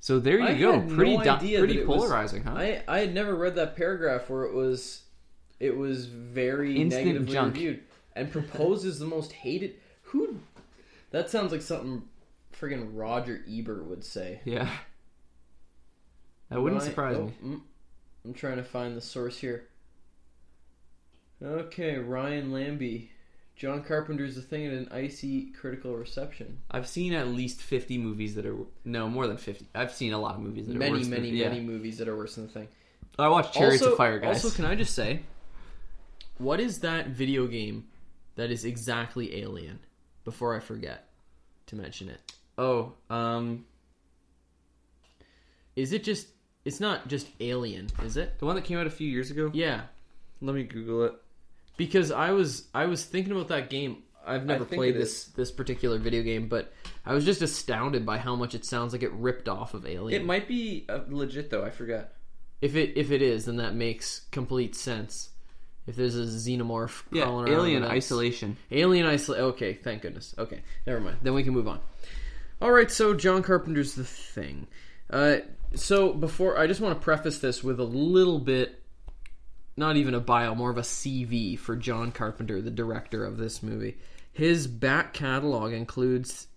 So 0.00 0.18
there 0.18 0.38
you 0.38 0.46
I 0.46 0.54
go. 0.54 0.80
Pretty 0.80 1.16
no 1.18 1.36
pretty 1.38 1.78
it 1.80 1.86
was- 1.86 1.98
polarizing, 1.98 2.42
huh? 2.44 2.54
I 2.54 2.82
I 2.88 3.00
had 3.00 3.12
never 3.14 3.34
read 3.34 3.54
that 3.56 3.76
paragraph 3.76 4.30
where 4.30 4.44
it 4.44 4.54
was 4.54 5.02
it 5.60 5.76
was 5.76 6.06
very 6.06 6.80
Instant 6.80 7.06
negatively 7.06 7.32
junk. 7.34 7.54
reviewed 7.54 7.80
and 8.14 8.30
proposes 8.32 8.98
the 8.98 9.06
most 9.06 9.32
hated 9.32 9.74
who 10.02 10.38
that 11.10 11.30
sounds 11.30 11.52
like 11.52 11.62
something 11.62 12.02
friggin' 12.58 12.90
Roger 12.92 13.42
Ebert 13.48 13.86
would 13.86 14.04
say. 14.04 14.40
yeah. 14.44 14.68
That 16.50 16.60
wouldn't 16.62 16.82
surprise 16.82 17.16
oh, 17.18 17.24
me. 17.24 17.34
mm, 17.44 17.60
I'm 18.24 18.32
trying 18.34 18.56
to 18.56 18.62
find 18.62 18.96
the 18.96 19.00
source 19.00 19.38
here. 19.38 19.66
Okay, 21.42 21.98
Ryan 21.98 22.52
Lambie. 22.52 23.10
John 23.56 23.82
Carpenter's 23.82 24.34
The 24.34 24.42
Thing 24.42 24.66
at 24.66 24.72
an 24.74 24.88
icy 24.92 25.46
critical 25.52 25.96
reception. 25.96 26.58
I've 26.70 26.86
seen 26.86 27.14
at 27.14 27.28
least 27.28 27.62
50 27.62 27.96
movies 27.96 28.34
that 28.34 28.44
are 28.44 28.56
no 28.84 29.08
more 29.08 29.26
than 29.26 29.38
50. 29.38 29.66
I've 29.74 29.92
seen 29.92 30.12
a 30.12 30.18
lot 30.18 30.34
of 30.34 30.42
movies 30.42 30.66
that 30.66 30.76
are 30.76 30.78
Many, 30.78 30.98
worse 30.98 31.06
many, 31.06 31.30
than, 31.30 31.36
yeah. 31.36 31.48
many 31.48 31.62
movies 31.62 31.96
that 31.98 32.06
are 32.06 32.16
worse 32.16 32.34
than 32.34 32.46
The 32.46 32.52
Thing. 32.52 32.68
I 33.18 33.28
watched 33.28 33.54
Chariots 33.54 33.80
also, 33.80 33.92
of 33.92 33.98
Fire, 33.98 34.18
guys. 34.18 34.44
Also, 34.44 34.54
can 34.54 34.66
I 34.66 34.74
just 34.74 34.94
say, 34.94 35.22
what 36.36 36.60
is 36.60 36.80
that 36.80 37.08
video 37.08 37.46
game 37.46 37.86
that 38.34 38.50
is 38.50 38.66
exactly 38.66 39.40
Alien? 39.40 39.78
Before 40.26 40.54
I 40.54 40.60
forget 40.60 41.08
to 41.68 41.76
mention 41.76 42.10
it, 42.10 42.20
oh, 42.58 42.92
um, 43.08 43.64
is 45.74 45.92
it 45.92 46.04
just? 46.04 46.28
It's 46.64 46.80
not 46.80 47.06
just 47.06 47.28
Alien, 47.40 47.88
is 48.02 48.16
it? 48.16 48.38
the 48.40 48.44
one 48.44 48.56
that 48.56 48.64
came 48.64 48.76
out 48.76 48.86
a 48.88 48.90
few 48.90 49.08
years 49.08 49.30
ago. 49.30 49.50
Yeah, 49.54 49.82
Let 50.40 50.54
me 50.56 50.64
Google 50.64 51.04
it. 51.04 51.14
because 51.76 52.10
I 52.10 52.32
was 52.32 52.66
I 52.74 52.86
was 52.86 53.04
thinking 53.04 53.32
about 53.32 53.48
that 53.48 53.70
game. 53.70 54.02
I've 54.26 54.44
never 54.44 54.64
played 54.64 54.96
this 54.96 55.26
this 55.26 55.52
particular 55.52 55.98
video 55.98 56.24
game, 56.24 56.48
but 56.48 56.72
I 57.04 57.14
was 57.14 57.24
just 57.24 57.40
astounded 57.42 58.04
by 58.04 58.18
how 58.18 58.34
much 58.34 58.56
it 58.56 58.64
sounds 58.64 58.92
like 58.92 59.04
it 59.04 59.12
ripped 59.12 59.48
off 59.48 59.74
of 59.74 59.86
Alien. 59.86 60.20
It 60.20 60.26
might 60.26 60.48
be 60.48 60.84
uh, 60.88 61.00
legit 61.08 61.50
though. 61.50 61.64
I 61.64 61.70
forgot. 61.70 62.08
if 62.60 62.74
it 62.74 62.94
if 62.96 63.12
it 63.12 63.22
is, 63.22 63.44
then 63.44 63.58
that 63.58 63.76
makes 63.76 64.22
complete 64.32 64.74
sense. 64.74 65.30
If 65.86 65.96
there's 65.96 66.16
a 66.16 66.22
xenomorph 66.22 67.02
Yeah, 67.12 67.28
Alien. 67.28 67.84
Isolation. 67.84 68.56
Alien 68.70 69.06
Isolation. 69.06 69.44
Okay, 69.46 69.74
thank 69.74 70.02
goodness. 70.02 70.34
Okay, 70.36 70.62
never 70.86 71.00
mind. 71.00 71.18
Then 71.22 71.34
we 71.34 71.44
can 71.44 71.52
move 71.52 71.68
on. 71.68 71.80
All 72.60 72.72
right, 72.72 72.90
so 72.90 73.14
John 73.14 73.42
Carpenter's 73.42 73.94
The 73.94 74.04
Thing. 74.04 74.66
Uh, 75.08 75.36
so 75.74 76.12
before, 76.12 76.58
I 76.58 76.66
just 76.66 76.80
want 76.80 76.98
to 76.98 77.04
preface 77.04 77.38
this 77.38 77.62
with 77.62 77.78
a 77.78 77.84
little 77.84 78.38
bit, 78.38 78.82
not 79.76 79.96
even 79.96 80.14
a 80.14 80.20
bio, 80.20 80.54
more 80.54 80.70
of 80.70 80.78
a 80.78 80.82
CV 80.82 81.58
for 81.58 81.76
John 81.76 82.10
Carpenter, 82.10 82.60
the 82.60 82.70
director 82.70 83.24
of 83.24 83.36
this 83.36 83.62
movie. 83.62 83.98
His 84.32 84.66
back 84.66 85.14
catalog 85.14 85.72
includes 85.72 86.48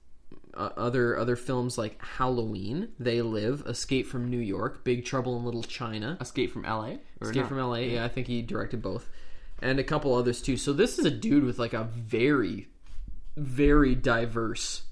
uh, 0.53 0.69
other 0.75 1.17
other 1.17 1.35
films 1.35 1.77
like 1.77 2.01
Halloween, 2.03 2.89
They 2.99 3.21
Live, 3.21 3.63
Escape 3.67 4.07
from 4.07 4.29
New 4.29 4.39
York, 4.39 4.83
Big 4.83 5.05
Trouble 5.05 5.37
in 5.37 5.45
Little 5.45 5.63
China, 5.63 6.17
Escape 6.19 6.51
from 6.51 6.65
L.A. 6.65 6.99
Escape 7.21 7.43
not? 7.43 7.49
from 7.49 7.59
LA. 7.59 7.75
Yeah, 7.75 8.05
I 8.05 8.07
think 8.07 8.27
he 8.27 8.41
directed 8.41 8.81
both, 8.81 9.09
and 9.61 9.79
a 9.79 9.83
couple 9.83 10.13
others 10.15 10.41
too. 10.41 10.57
So 10.57 10.73
this 10.73 10.97
is 10.97 11.05
a 11.05 11.11
dude 11.11 11.43
with 11.43 11.59
like 11.59 11.73
a 11.73 11.83
very, 11.83 12.67
very 13.35 13.95
diverse 13.95 14.83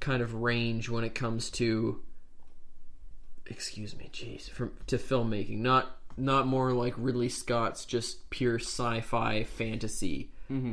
kind 0.00 0.22
of 0.22 0.34
range 0.34 0.88
when 0.88 1.04
it 1.04 1.14
comes 1.14 1.50
to. 1.50 2.00
Excuse 3.48 3.96
me, 3.96 4.10
jeez, 4.12 4.50
from 4.50 4.72
to 4.88 4.98
filmmaking. 4.98 5.58
Not 5.58 5.98
not 6.16 6.46
more 6.46 6.72
like 6.72 6.94
Ridley 6.96 7.28
Scott's 7.28 7.84
just 7.84 8.28
pure 8.30 8.58
sci-fi 8.58 9.44
fantasy 9.44 10.30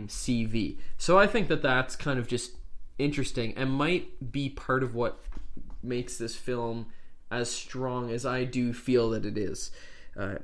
CV. 0.08 0.78
So 0.98 1.20
I 1.20 1.28
think 1.28 1.48
that 1.50 1.62
that's 1.62 1.96
kind 1.96 2.20
of 2.20 2.28
just 2.28 2.52
interesting 2.98 3.54
and 3.58 3.72
might 3.72 4.32
be 4.32 4.50
part 4.50 4.84
of 4.84 4.96
what 4.96 5.20
makes 5.82 6.18
this 6.18 6.36
film 6.36 6.88
as 7.32 7.50
strong 7.50 8.12
as 8.12 8.26
I 8.26 8.44
do 8.44 8.74
feel 8.74 9.10
that 9.12 9.26
it 9.26 9.38
is. 9.38 9.72
Uh, 10.18 10.36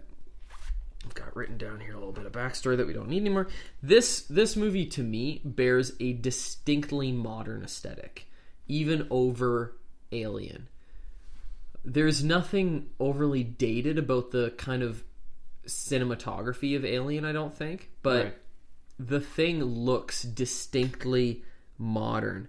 I've 1.05 1.13
got 1.13 1.35
written 1.35 1.57
down 1.57 1.79
here 1.79 1.93
a 1.93 1.97
little 1.97 2.11
bit 2.11 2.25
of 2.25 2.31
backstory 2.33 2.75
that 2.77 2.87
we 2.87 2.93
don't 2.93 3.07
need 3.09 3.21
anymore. 3.21 3.47
This 3.81 4.21
this 4.21 4.55
movie 4.55 4.85
to 4.87 5.03
me 5.03 5.41
bears 5.45 5.93
a 5.99 6.13
distinctly 6.13 7.11
modern 7.11 7.63
aesthetic, 7.63 8.27
even 8.67 9.07
over 9.09 9.75
Alien. 10.11 10.67
There's 11.85 12.23
nothing 12.23 12.89
overly 12.99 13.43
dated 13.43 13.97
about 13.97 14.31
the 14.31 14.51
kind 14.57 14.83
of 14.83 15.03
cinematography 15.65 16.75
of 16.75 16.83
Alien, 16.83 17.23
I 17.23 17.31
don't 17.31 17.55
think, 17.55 17.89
but 18.03 18.23
Right. 18.25 18.37
the 18.97 19.21
thing 19.21 19.63
looks 19.63 20.23
distinctly 20.23 21.43
modern. 21.79 22.47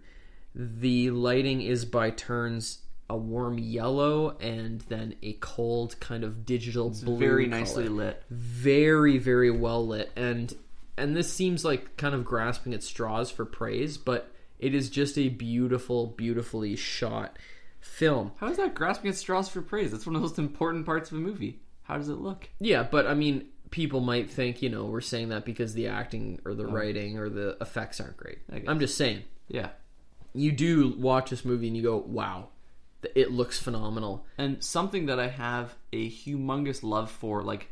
The 0.55 1.11
lighting 1.11 1.63
is 1.63 1.85
by 1.85 2.11
turns 2.11 2.81
a 3.09 3.17
warm 3.17 3.59
yellow 3.59 4.37
and 4.39 4.83
then 4.83 5.15
a 5.23 5.33
cold 5.35 5.99
kind 6.01 6.23
of 6.23 6.45
digital 6.47 6.91
blue 6.91 7.19
Very 7.19 7.47
color 7.49 7.59
nicely 7.61 7.89
lit. 7.89 8.23
very 8.31 9.19
very 9.19 9.51
well 9.51 9.85
lit 9.85 10.13
and 10.15 10.55
and 10.97 11.17
this 11.17 11.33
seems 11.33 11.65
like 11.65 11.97
kind 11.97 12.15
of 12.15 12.25
grasping 12.25 12.73
at 12.73 12.85
straws 12.85 13.29
for 13.29 13.45
praise 13.45 13.99
but 13.99 14.31
it 14.61 14.77
is 14.77 14.89
just 14.91 15.19
a 15.19 15.29
beautiful 15.29 16.07
beautifully 16.07 16.77
shot 16.77 17.37
film 17.81 18.31
How 18.37 18.47
is 18.49 18.59
that 18.59 18.75
grasping 18.77 19.11
at 19.11 19.17
straws 19.17 19.49
for 19.49 19.61
praise? 19.61 19.91
That's 19.91 20.07
one 20.07 20.15
of 20.15 20.23
the 20.23 20.29
most 20.29 20.39
important 20.39 20.87
parts 20.87 21.11
of 21.11 21.17
a 21.19 21.21
movie. 21.21 21.59
How 21.83 21.97
does 21.97 22.09
it 22.11 22.19
look? 22.21 22.49
yeah 22.61 22.85
but 22.85 23.09
i 23.09 23.15
mean 23.15 23.49
people 23.71 24.01
might 24.01 24.29
think 24.31 24.63
you 24.63 24.69
know 24.69 24.85
we're 24.87 25.01
saying 25.01 25.29
that 25.29 25.45
because 25.45 25.75
the 25.75 25.87
acting 25.87 26.41
or 26.45 26.55
the 26.55 26.67
writing 26.67 27.19
or 27.19 27.29
the 27.29 27.57
effects 27.61 28.01
aren't 28.01 28.17
great 28.17 28.39
i'm 28.67 28.81
just 28.81 28.97
saying 28.97 29.23
Yeah. 29.49 29.69
you 30.35 30.53
do 30.53 30.95
watch 30.99 31.31
this 31.31 31.45
movie 31.45 31.69
and 31.69 31.77
you 31.77 31.83
go 31.83 31.97
wow 31.99 32.49
it 33.15 33.31
looks 33.31 33.59
phenomenal 33.59 34.27
And 34.37 34.63
something 34.63 35.07
that 35.07 35.19
I 35.19 35.29
have 35.29 35.75
a 35.91 36.11
humongous 36.11 36.83
love 36.83 37.11
for, 37.11 37.43
like 37.43 37.69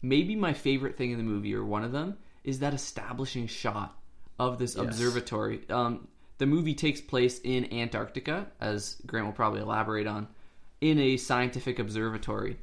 maybe 0.00 0.34
my 0.34 0.54
favorite 0.54 0.96
thing 0.96 1.10
in 1.10 1.18
the 1.18 1.24
movie, 1.24 1.54
or 1.54 1.62
one 1.62 1.84
of 1.84 1.92
them, 1.92 2.16
is 2.42 2.60
that 2.60 2.72
establishing 2.72 3.46
shot 3.46 3.98
of 4.38 4.58
this 4.58 4.76
observatory. 4.76 5.68
Um, 5.68 6.08
the 6.38 6.46
movie 6.46 6.74
takes 6.74 7.02
place 7.02 7.38
in 7.44 7.70
Antarctica, 7.70 8.46
as 8.62 8.96
Grant 9.06 9.26
will 9.26 9.34
probably 9.34 9.60
elaborate 9.60 10.06
on, 10.06 10.26
in 10.80 10.98
a 10.98 11.18
scientific 11.18 11.78
observatory. 11.78 12.56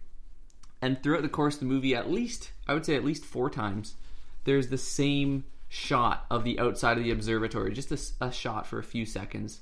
And 0.82 1.02
throughout 1.02 1.24
the 1.24 1.30
course 1.30 1.56
of 1.56 1.62
the 1.62 1.66
movie, 1.66 1.96
at 1.96 2.12
least, 2.12 2.52
I 2.68 2.74
would 2.74 2.86
say 2.86 2.96
at 2.96 3.06
least 3.06 3.26
four 3.26 3.50
times, 3.50 3.96
there's 4.44 4.68
the 4.68 4.78
same 4.78 5.44
shot 5.70 6.26
of 6.30 6.44
the 6.44 6.60
outside 6.60 6.98
of 6.98 7.04
the 7.04 7.12
observatory, 7.12 7.74
just 7.74 7.92
a 8.22 8.32
shot 8.32 8.68
for 8.68 8.80
a 8.80 8.84
few 8.84 9.06
seconds. 9.06 9.62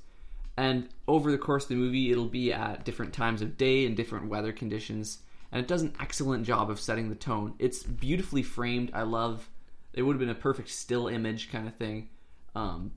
And 0.58 0.88
over 1.08 1.32
the 1.32 1.38
course 1.38 1.64
of 1.64 1.70
the 1.70 1.76
movie, 1.76 2.12
it'll 2.12 2.26
be 2.26 2.54
at 2.54 2.86
different 2.86 3.14
times 3.14 3.42
of 3.42 3.58
day 3.58 3.86
and 3.86 3.96
different 3.96 4.30
weather 4.30 4.54
conditions. 4.54 5.20
And 5.52 5.62
it 5.62 5.68
does 5.68 5.82
an 5.82 5.94
excellent 6.00 6.46
job 6.46 6.70
of 6.70 6.80
setting 6.80 7.10
the 7.10 7.16
tone. 7.16 7.56
It's 7.60 7.84
beautifully 7.84 8.44
framed. 8.44 8.92
I 8.94 9.04
love. 9.04 9.50
It 9.94 10.02
would 10.02 10.14
have 10.14 10.20
been 10.20 10.30
a 10.30 10.36
perfect 10.36 10.70
still 10.70 11.08
image 11.08 11.52
kind 11.52 11.68
of 11.68 11.76
thing. 11.76 12.10
Um, 12.56 12.92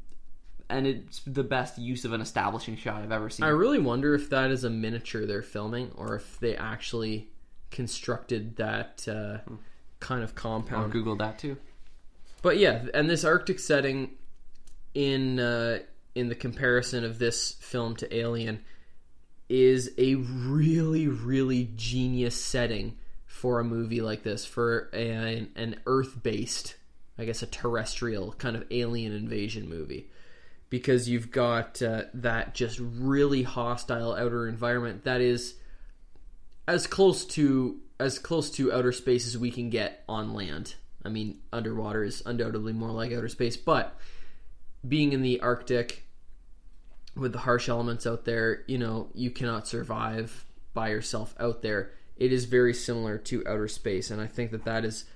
and 0.69 0.87
it's 0.87 1.21
the 1.27 1.45
best 1.45 1.79
use 1.79 2.05
of 2.05 2.13
an 2.13 2.21
establishing 2.21 2.77
shot 2.77 3.03
I've 3.03 3.13
ever 3.13 3.31
seen. 3.31 3.45
i 3.45 3.49
really 3.49 3.79
wonder 3.79 4.15
if 4.15 4.31
that 4.31 4.51
is 4.51 4.65
a 4.65 4.71
miniature 4.71 5.25
they're 5.25 5.43
filming 5.43 5.93
or 5.97 6.17
if 6.17 6.39
they 6.41 6.57
actually 6.57 7.31
constructed 7.71 8.57
that 8.57 9.07
uh, 9.09 9.39
kind 10.01 10.23
of 10.23 10.31
I'll 10.31 10.35
compound 10.35 10.93
Google 10.93 11.17
that 11.17 11.39
too. 11.39 11.57
But 12.43 12.59
yeah, 12.59 12.87
and 12.95 13.11
this 13.11 13.25
Arctic 13.25 13.59
setting 13.59 14.13
in 14.95 15.41
uh, 15.41 15.81
in 16.15 16.29
the 16.29 16.35
comparison 16.35 17.05
of 17.05 17.19
this 17.19 17.53
film 17.61 17.97
to 17.97 18.17
Alien 18.17 18.61
is 19.49 19.93
a 19.99 20.15
really 20.17 21.09
really 21.09 21.71
genius 21.77 22.43
setting 22.43 22.97
for 23.27 23.61
a 23.61 23.65
movie 23.65 24.01
like 24.01 24.25
this 24.25 24.45
for 24.45 24.91
an, 24.93 25.49
an 25.55 25.81
Earth 25.87 26.23
based, 26.23 26.75
I 27.17 27.25
guess 27.25 27.43
a 27.43 27.47
terrestrial 27.47 28.33
kind 28.33 28.57
of 28.57 28.65
alien 28.71 29.13
invasion 29.13 29.69
movie. 29.69 30.11
Because 30.71 31.09
you've 31.09 31.31
got 31.31 31.81
uh, 31.81 32.03
that 32.15 32.55
just 32.55 32.79
really 32.81 33.43
hostile 33.43 34.13
outer 34.13 34.49
environment 34.49 35.05
that 35.05 35.21
is 35.21 35.55
as 36.69 36.87
close 36.87 37.25
to 37.25 37.81
as 37.99 38.19
close 38.21 38.51
to 38.51 38.73
outer 38.73 38.93
space 38.93 39.27
as 39.27 39.37
we 39.37 39.51
can 39.51 39.71
get 39.71 40.05
on 40.09 40.33
land. 40.33 40.77
I 41.05 41.09
mean, 41.09 41.41
underwater 41.53 42.05
is 42.05 42.23
undoubtedly 42.25 42.73
more 42.73 42.91
like 42.91 43.11
outer 43.13 43.29
space, 43.29 43.57
but 43.57 43.99
being 44.87 45.13
in 45.13 45.23
the 45.23 45.41
Arctic 45.41 46.05
with 47.17 47.33
the 47.33 47.41
harsh 47.41 47.69
elements 47.69 48.07
out 48.07 48.25
there, 48.25 48.63
you 48.69 48.79
know, 48.79 49.09
you 49.15 49.31
cannot 49.31 49.67
survive 49.67 50.45
by 50.75 50.91
yourself 50.91 51.35
out 51.41 51.63
there. 51.63 51.91
It 52.17 52.33
is 52.33 52.45
very 52.45 52.75
similar 52.75 53.19
to 53.19 53.47
outer 53.49 53.67
space, 53.67 54.11
and 54.13 54.21
I 54.21 54.27
think 54.27 54.53
that 54.53 54.65
that 54.65 54.85
is, 54.85 55.07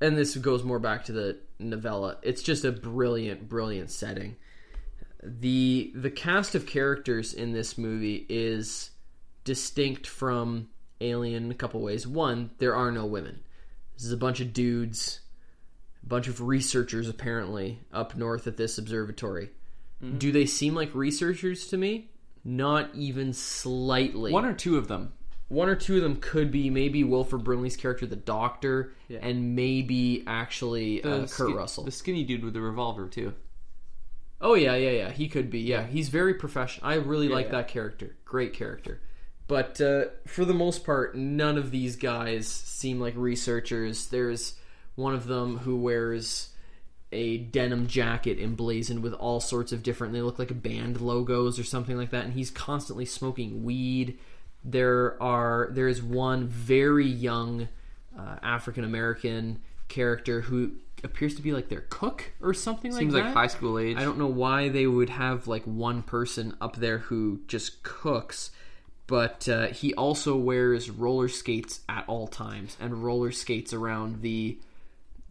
and 0.00 0.16
this 0.16 0.36
goes 0.36 0.62
more 0.62 0.78
back 0.78 1.04
to 1.06 1.12
the 1.12 1.38
novella. 1.58 2.16
It's 2.22 2.42
just 2.42 2.64
a 2.64 2.72
brilliant, 2.72 3.48
brilliant 3.48 3.90
setting. 3.90 4.36
the 5.22 5.92
The 5.94 6.10
cast 6.10 6.54
of 6.54 6.66
characters 6.66 7.34
in 7.34 7.52
this 7.52 7.76
movie 7.76 8.24
is 8.28 8.89
distinct 9.44 10.06
from 10.06 10.68
Alien 11.00 11.44
in 11.46 11.50
a 11.50 11.54
couple 11.54 11.80
ways. 11.80 12.06
One, 12.06 12.50
there 12.58 12.74
are 12.74 12.90
no 12.92 13.06
women. 13.06 13.40
This 13.96 14.04
is 14.06 14.12
a 14.12 14.16
bunch 14.16 14.40
of 14.40 14.52
dudes, 14.52 15.20
a 16.02 16.06
bunch 16.06 16.28
of 16.28 16.40
researchers 16.40 17.08
apparently 17.08 17.80
up 17.92 18.16
north 18.16 18.46
at 18.46 18.56
this 18.56 18.78
observatory. 18.78 19.50
Do 20.16 20.32
they 20.32 20.46
seem 20.46 20.74
like 20.74 20.94
researchers 20.94 21.66
to 21.68 21.76
me? 21.76 22.10
Not 22.42 22.88
even 22.94 23.34
slightly. 23.34 24.32
One 24.32 24.46
or 24.46 24.54
two 24.54 24.78
of 24.78 24.88
them. 24.88 25.12
One 25.48 25.68
or 25.68 25.74
two 25.76 25.96
of 25.96 26.02
them 26.02 26.16
could 26.16 26.50
be 26.50 26.70
maybe 26.70 27.04
Wilford 27.04 27.44
Brimley's 27.44 27.76
character, 27.76 28.06
the 28.06 28.16
Doctor, 28.16 28.92
Yeah. 29.08 29.18
and 29.20 29.54
maybe 29.56 30.22
actually 30.26 31.02
uh, 31.04 31.18
Kurt 31.26 31.28
skin- 31.30 31.52
Russell. 31.54 31.84
the 31.84 31.90
skinny 31.90 32.24
dude 32.24 32.44
with 32.44 32.54
the 32.54 32.62
revolver 32.62 33.08
too. 33.08 33.34
Oh 34.40 34.54
yeah, 34.54 34.74
yeah, 34.74 34.90
yeah. 34.90 35.10
He 35.10 35.28
could 35.28 35.50
be. 35.50 35.60
Yeah, 35.60 35.86
he's 35.86 36.08
very 36.08 36.32
professional. 36.32 36.86
I 36.86 36.94
really 36.94 37.28
like 37.28 37.46
yeah. 37.46 37.52
that 37.52 37.68
character. 37.68 38.16
Great 38.24 38.54
character. 38.54 39.00
But 39.50 39.80
uh, 39.80 40.04
for 40.28 40.44
the 40.44 40.54
most 40.54 40.84
part, 40.84 41.16
none 41.16 41.58
of 41.58 41.72
these 41.72 41.96
guys 41.96 42.46
seem 42.46 43.00
like 43.00 43.14
researchers. 43.16 44.06
There's 44.06 44.54
one 44.94 45.12
of 45.12 45.26
them 45.26 45.58
who 45.58 45.76
wears 45.76 46.50
a 47.10 47.38
denim 47.38 47.88
jacket 47.88 48.38
emblazoned 48.38 49.02
with 49.02 49.12
all 49.12 49.40
sorts 49.40 49.72
of 49.72 49.82
different. 49.82 50.12
They 50.12 50.22
look 50.22 50.38
like 50.38 50.62
band 50.62 51.00
logos 51.00 51.58
or 51.58 51.64
something 51.64 51.96
like 51.96 52.10
that, 52.10 52.24
and 52.24 52.34
he's 52.34 52.48
constantly 52.48 53.04
smoking 53.04 53.64
weed. 53.64 54.20
There 54.62 55.20
are 55.20 55.70
there 55.72 55.88
is 55.88 56.00
one 56.00 56.46
very 56.46 57.08
young 57.08 57.66
uh, 58.16 58.36
African 58.44 58.84
American 58.84 59.62
character 59.88 60.42
who 60.42 60.74
appears 61.02 61.34
to 61.34 61.42
be 61.42 61.50
like 61.50 61.68
their 61.68 61.86
cook 61.90 62.30
or 62.40 62.54
something 62.54 62.92
Seems 62.92 63.12
like 63.12 63.24
that. 63.24 63.28
Seems 63.30 63.34
like 63.34 63.50
high 63.50 63.52
school 63.52 63.80
age. 63.80 63.96
I 63.96 64.04
don't 64.04 64.18
know 64.18 64.28
why 64.28 64.68
they 64.68 64.86
would 64.86 65.10
have 65.10 65.48
like 65.48 65.64
one 65.64 66.04
person 66.04 66.56
up 66.60 66.76
there 66.76 66.98
who 66.98 67.40
just 67.48 67.82
cooks, 67.82 68.52
but 69.10 69.48
uh, 69.48 69.66
he 69.66 69.92
also 69.94 70.36
wears 70.36 70.88
roller 70.88 71.26
skates 71.26 71.80
at 71.88 72.04
all 72.06 72.28
times 72.28 72.76
and 72.78 73.02
roller 73.02 73.32
skates 73.32 73.72
around 73.72 74.22
the 74.22 74.56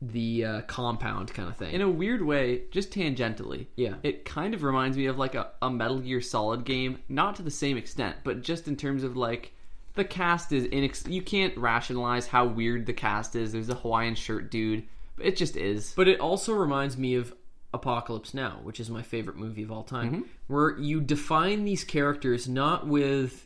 the 0.01 0.45
uh, 0.45 0.61
compound 0.61 1.33
kind 1.33 1.47
of 1.47 1.55
thing. 1.55 1.73
in 1.73 1.81
a 1.81 1.89
weird 1.89 2.21
way, 2.21 2.63
just 2.71 2.91
tangentially. 2.91 3.67
Yeah. 3.75 3.95
It 4.03 4.25
kind 4.25 4.53
of 4.53 4.63
reminds 4.63 4.95
me 4.97 5.07
of 5.07 5.17
like 5.17 5.35
a, 5.35 5.51
a 5.61 5.69
Metal 5.69 5.99
Gear 5.99 6.21
Solid 6.21 6.63
game, 6.65 6.99
not 7.09 7.35
to 7.35 7.41
the 7.41 7.51
same 7.51 7.77
extent, 7.77 8.17
but 8.23 8.41
just 8.41 8.67
in 8.67 8.75
terms 8.75 9.03
of 9.03 9.15
like 9.15 9.53
the 9.95 10.03
cast 10.03 10.51
is 10.51 10.65
inex- 10.65 11.09
you 11.09 11.21
can't 11.21 11.55
rationalize 11.57 12.27
how 12.27 12.45
weird 12.47 12.85
the 12.85 12.93
cast 12.93 13.35
is. 13.35 13.53
There's 13.53 13.69
a 13.69 13.75
Hawaiian 13.75 14.15
shirt 14.15 14.51
dude, 14.51 14.83
but 15.15 15.25
it 15.25 15.37
just 15.37 15.55
is. 15.55 15.93
But 15.95 16.09
it 16.09 16.19
also 16.19 16.53
reminds 16.53 16.97
me 16.97 17.15
of 17.15 17.33
Apocalypse 17.73 18.33
Now, 18.33 18.59
which 18.63 18.81
is 18.81 18.89
my 18.89 19.03
favorite 19.03 19.37
movie 19.37 19.63
of 19.63 19.71
all 19.71 19.83
time, 19.83 20.25
where 20.47 20.77
you 20.77 20.99
define 21.01 21.63
these 21.63 21.83
characters 21.85 22.47
not 22.47 22.87
with 22.87 23.45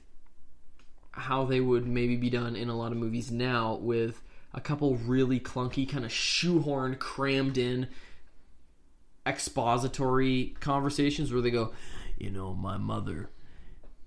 how 1.14 1.46
they 1.46 1.60
would 1.62 1.88
maybe 1.88 2.16
be 2.16 2.30
done 2.30 2.56
in 2.56 2.70
a 2.70 2.76
lot 2.78 2.92
of 2.92 2.98
movies 2.98 3.32
now, 3.32 3.76
with 3.76 4.22
a 4.54 4.62
couple 4.62 4.96
really 4.98 5.40
clunky, 5.40 5.88
kind 5.90 6.06
of 6.06 6.12
shoehorned, 6.12 7.00
crammed 7.00 7.58
in 7.58 7.88
expository 9.26 10.56
conversations 10.60 11.32
where 11.32 11.42
they 11.42 11.52
go, 11.52 11.72
You 12.18 12.30
know, 12.30 12.54
my 12.54 12.78
mother, 12.78 13.30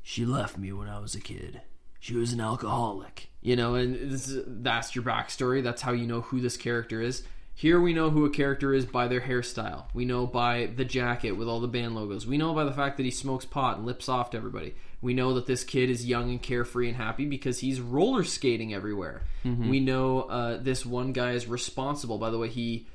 she 0.02 0.24
left 0.24 0.58
me 0.58 0.72
when 0.72 0.88
I 0.88 0.98
was 1.00 1.14
a 1.14 1.20
kid. 1.20 1.62
She 2.00 2.14
was 2.14 2.32
an 2.32 2.40
alcoholic. 2.40 3.28
You 3.40 3.56
know, 3.56 3.74
and 3.74 3.94
this, 4.12 4.28
is- 4.28 4.44
that's 4.46 4.94
your 4.94 5.04
backstory. 5.04 5.62
That's 5.62 5.82
how 5.82 5.92
you 5.92 6.06
know 6.06 6.20
who 6.20 6.40
this 6.40 6.56
character 6.56 7.00
is. 7.00 7.22
Here 7.56 7.80
we 7.80 7.92
know 7.92 8.10
who 8.10 8.24
a 8.24 8.30
character 8.30 8.72
is 8.72 8.86
by 8.86 9.08
their 9.08 9.22
hairstyle. 9.22 9.86
We 9.94 10.04
know 10.04 10.26
by 10.26 10.66
the 10.66 10.84
jacket 10.84 11.32
with 11.32 11.48
all 11.48 11.60
the 11.60 11.66
band 11.66 11.96
logos. 11.96 12.26
We 12.26 12.38
know 12.38 12.54
by 12.54 12.64
the 12.64 12.72
fact 12.72 12.98
that 12.98 13.02
he 13.02 13.10
smokes 13.10 13.44
pot 13.44 13.78
and 13.78 13.86
lips 13.86 14.08
off 14.08 14.30
to 14.30 14.36
everybody. 14.36 14.74
We 15.00 15.14
know 15.14 15.34
that 15.34 15.46
this 15.46 15.64
kid 15.64 15.90
is 15.90 16.06
young 16.06 16.30
and 16.30 16.40
carefree 16.40 16.88
and 16.88 16.96
happy 16.96 17.26
because 17.26 17.58
he's 17.58 17.80
roller 17.80 18.22
skating 18.22 18.72
everywhere. 18.74 19.22
We 19.70 19.80
know 19.80 20.22
uh, 20.22 20.58
this 20.58 20.86
one 20.86 21.12
guy 21.12 21.32
is 21.32 21.46
responsible 21.48 22.18
by 22.18 22.30
the 22.30 22.38
way 22.38 22.48
he 22.48 22.86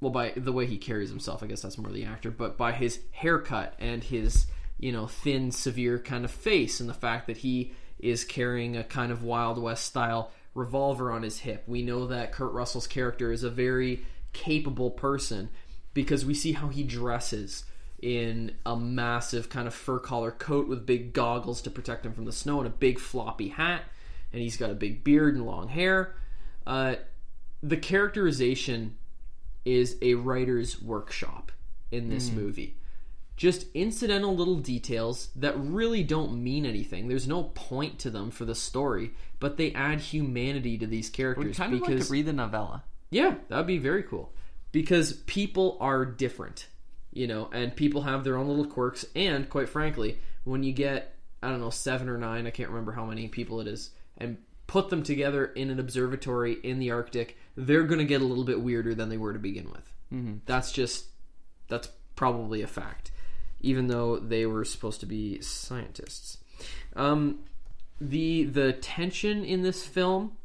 well 0.00 0.10
by 0.10 0.32
the 0.36 0.52
way 0.52 0.64
he 0.64 0.78
carries 0.78 1.10
himself 1.10 1.42
i 1.42 1.46
guess 1.46 1.60
that's 1.60 1.76
more 1.76 1.90
the 1.90 2.04
actor 2.04 2.30
but 2.30 2.56
by 2.56 2.70
his 2.70 3.00
haircut 3.10 3.74
and 3.80 4.04
his 4.04 4.46
you 4.78 4.92
know, 4.92 5.06
thin, 5.06 5.50
severe 5.50 5.98
kind 5.98 6.24
of 6.24 6.30
face, 6.30 6.80
and 6.80 6.88
the 6.88 6.94
fact 6.94 7.26
that 7.26 7.38
he 7.38 7.72
is 7.98 8.24
carrying 8.24 8.76
a 8.76 8.84
kind 8.84 9.10
of 9.10 9.24
Wild 9.24 9.60
West 9.60 9.84
style 9.84 10.30
revolver 10.58 11.10
on 11.10 11.22
his 11.22 11.40
hip. 11.40 11.62
We 11.66 11.82
know 11.82 12.06
that 12.08 12.32
Kurt 12.32 12.52
Russell's 12.52 12.86
character 12.86 13.32
is 13.32 13.44
a 13.44 13.50
very 13.50 14.04
capable 14.32 14.90
person 14.90 15.48
because 15.94 16.26
we 16.26 16.34
see 16.34 16.52
how 16.52 16.68
he 16.68 16.82
dresses 16.82 17.64
in 18.00 18.52
a 18.64 18.76
massive 18.76 19.48
kind 19.48 19.66
of 19.66 19.74
fur 19.74 19.98
collar 19.98 20.30
coat 20.30 20.68
with 20.68 20.86
big 20.86 21.12
goggles 21.12 21.62
to 21.62 21.70
protect 21.70 22.04
him 22.04 22.12
from 22.12 22.24
the 22.24 22.32
snow 22.32 22.58
and 22.58 22.66
a 22.66 22.70
big 22.70 22.98
floppy 22.98 23.48
hat, 23.48 23.82
and 24.32 24.42
he's 24.42 24.56
got 24.56 24.70
a 24.70 24.74
big 24.74 25.02
beard 25.02 25.34
and 25.34 25.46
long 25.46 25.68
hair. 25.68 26.14
Uh, 26.66 26.96
the 27.62 27.76
characterization 27.76 28.96
is 29.64 29.96
a 30.02 30.14
writer's 30.14 30.80
workshop 30.80 31.50
in 31.90 32.08
this 32.08 32.30
movie. 32.30 32.77
Just 33.38 33.66
incidental 33.72 34.36
little 34.36 34.56
details 34.56 35.28
that 35.36 35.58
really 35.58 36.02
don't 36.02 36.42
mean 36.42 36.66
anything. 36.66 37.08
There's 37.08 37.26
no 37.28 37.44
point 37.44 37.98
to 38.00 38.10
them 38.10 38.30
for 38.30 38.44
the 38.44 38.54
story, 38.54 39.12
but 39.38 39.56
they 39.56 39.72
add 39.72 40.00
humanity 40.00 40.76
to 40.76 40.86
these 40.86 41.08
characters 41.08 41.56
kind 41.56 41.72
of 41.72 41.80
like 41.80 41.88
because 41.88 42.08
to 42.08 42.12
read 42.12 42.26
the 42.26 42.32
novella. 42.34 42.82
yeah, 43.10 43.36
that'd 43.48 43.66
be 43.66 43.78
very 43.78 44.02
cool. 44.02 44.32
Because 44.72 45.12
people 45.12 45.78
are 45.80 46.04
different, 46.04 46.66
you 47.12 47.26
know, 47.26 47.48
and 47.52 47.74
people 47.74 48.02
have 48.02 48.24
their 48.24 48.36
own 48.36 48.48
little 48.48 48.66
quirks. 48.66 49.06
And 49.14 49.48
quite 49.48 49.68
frankly, 49.68 50.18
when 50.44 50.62
you 50.62 50.72
get, 50.72 51.14
I 51.42 51.48
don't 51.48 51.60
know, 51.60 51.70
seven 51.70 52.08
or 52.08 52.18
nine, 52.18 52.46
I 52.46 52.50
can't 52.50 52.68
remember 52.68 52.92
how 52.92 53.06
many 53.06 53.28
people 53.28 53.60
it 53.60 53.68
is, 53.68 53.90
and 54.18 54.36
put 54.66 54.90
them 54.90 55.02
together 55.02 55.46
in 55.46 55.70
an 55.70 55.78
observatory 55.78 56.58
in 56.64 56.80
the 56.80 56.90
Arctic, 56.90 57.38
they're 57.56 57.84
going 57.84 58.00
to 58.00 58.04
get 58.04 58.20
a 58.20 58.24
little 58.24 58.44
bit 58.44 58.60
weirder 58.60 58.94
than 58.94 59.08
they 59.08 59.16
were 59.16 59.32
to 59.32 59.38
begin 59.38 59.70
with. 59.70 59.92
Mm-hmm. 60.12 60.38
That's 60.44 60.72
just, 60.72 61.06
that's 61.68 61.88
probably 62.16 62.62
a 62.62 62.66
fact, 62.66 63.10
even 63.60 63.88
though 63.88 64.18
they 64.18 64.46
were 64.46 64.64
supposed 64.64 65.00
to 65.00 65.06
be 65.06 65.40
scientists. 65.40 66.38
Um, 66.96 67.40
the 68.00 68.44
the 68.44 68.72
tension 68.72 69.44
in 69.44 69.62
this 69.62 69.84
film 69.84 70.36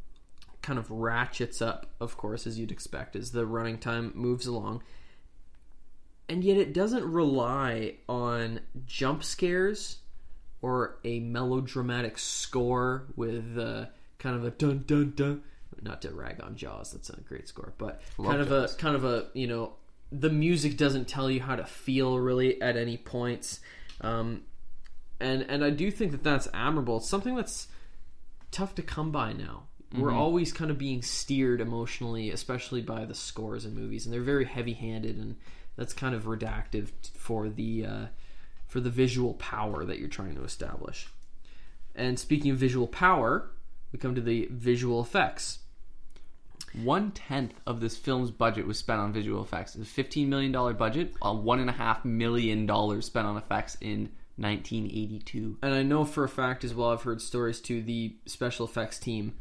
kind 0.62 0.80
of 0.80 0.90
ratchets 0.90 1.62
up, 1.62 1.88
of 2.00 2.18
course, 2.18 2.48
as 2.48 2.58
you'd 2.58 2.72
expect, 2.72 3.16
as 3.16 3.32
the 3.32 3.46
running 3.46 3.78
time 3.78 4.12
moves 4.16 4.48
along. 4.48 4.82
And 6.30 6.44
yet 6.44 6.58
it 6.58 6.74
doesn't 6.74 7.04
rely 7.04 7.96
on 8.08 8.62
jump 8.88 9.24
scares 9.24 9.98
or 10.62 10.98
a 11.04 11.20
melodramatic 11.20 12.18
score 12.18 13.04
with 13.16 13.58
uh, 13.60 13.86
kind 14.18 14.36
of 14.36 14.46
a 14.46 14.52
dun 14.52 14.84
dun 14.88 15.14
dun. 15.16 15.44
Not 15.82 16.02
to 16.04 16.12
rag 16.12 16.42
on 16.42 16.56
Jaws, 16.56 16.94
that's 16.94 17.10
a 17.10 17.20
great 17.20 17.50
score, 17.50 17.74
but 17.78 18.02
kind 18.18 18.40
of 18.40 18.48
Jaws. 18.48 18.74
a 18.74 18.78
kind 18.78 18.96
of 18.96 19.04
a 19.04 19.28
you 19.34 19.48
know 19.48 19.74
the 20.20 20.30
music 20.30 20.78
doesn't 20.78 21.08
tell 21.08 21.30
you 21.30 21.42
how 21.42 21.56
to 21.56 21.66
feel 21.66 22.20
really 22.20 22.62
at 22.62 22.78
any 22.78 22.98
points, 22.98 23.60
um, 24.02 24.44
and 25.20 25.42
and 25.44 25.66
I 25.66 25.72
do 25.72 25.90
think 25.90 26.12
that 26.12 26.24
that's 26.24 26.48
admirable. 26.54 26.98
It's 26.98 27.10
something 27.10 27.36
that's 27.36 27.68
tough 28.52 28.76
to 28.76 28.82
come 28.82 29.12
by 29.12 29.34
now. 29.34 29.64
We're 29.96 30.12
always 30.12 30.52
kind 30.52 30.72
of 30.72 30.80
being 30.80 31.04
steered 31.04 31.62
emotionally, 31.62 32.32
especially 32.32 32.82
by 32.82 33.06
the 33.06 33.14
scores 33.14 33.64
in 33.64 33.76
movies, 33.76 34.06
and 34.06 34.14
they're 34.14 34.22
very 34.22 34.46
heavy-handed, 34.46 35.18
and 35.18 35.36
that's 35.76 35.94
kind 35.94 36.16
of 36.16 36.24
redactive 36.24 36.90
for 37.16 37.48
the 37.48 37.86
uh, 37.86 38.06
for 38.68 38.80
the 38.80 38.90
visual 38.90 39.36
power 39.36 39.86
that 39.86 40.00
you're 40.00 40.10
trying 40.10 40.34
to 40.34 40.44
establish. 40.44 41.10
And 41.94 42.18
speaking 42.18 42.50
of 42.50 42.58
visual 42.58 42.88
power, 42.88 43.52
we 43.92 44.00
come 44.00 44.16
to 44.16 44.22
the 44.22 44.48
visual 44.52 45.00
effects. 45.00 45.60
One 46.82 47.12
tenth 47.12 47.54
of 47.68 47.80
this 47.82 47.96
film's 47.98 48.32
budget 48.32 48.66
was 48.66 48.80
spent 48.80 49.00
on 49.00 49.14
visual 49.14 49.44
effects. 49.44 49.76
It's 49.76 49.88
a 49.88 49.92
fifteen 49.92 50.30
million 50.30 50.52
dollar 50.52 50.74
budget, 50.74 51.14
a 51.22 51.34
one 51.34 51.60
and 51.60 51.70
a 51.70 51.74
half 51.74 52.04
million 52.04 52.66
dollars 52.66 53.06
spent 53.06 53.28
on 53.28 53.38
effects 53.38 53.78
in 53.82 54.10
1982. 54.38 55.58
And 55.62 55.74
I 55.74 55.84
know 55.84 56.06
for 56.06 56.24
a 56.24 56.30
fact 56.30 56.64
as 56.64 56.74
well, 56.74 56.90
I've 56.90 57.04
heard 57.04 57.22
stories 57.22 57.60
to 57.62 57.82
the 57.82 58.16
special 58.26 58.66
effects 58.66 58.98
team, 59.00 59.34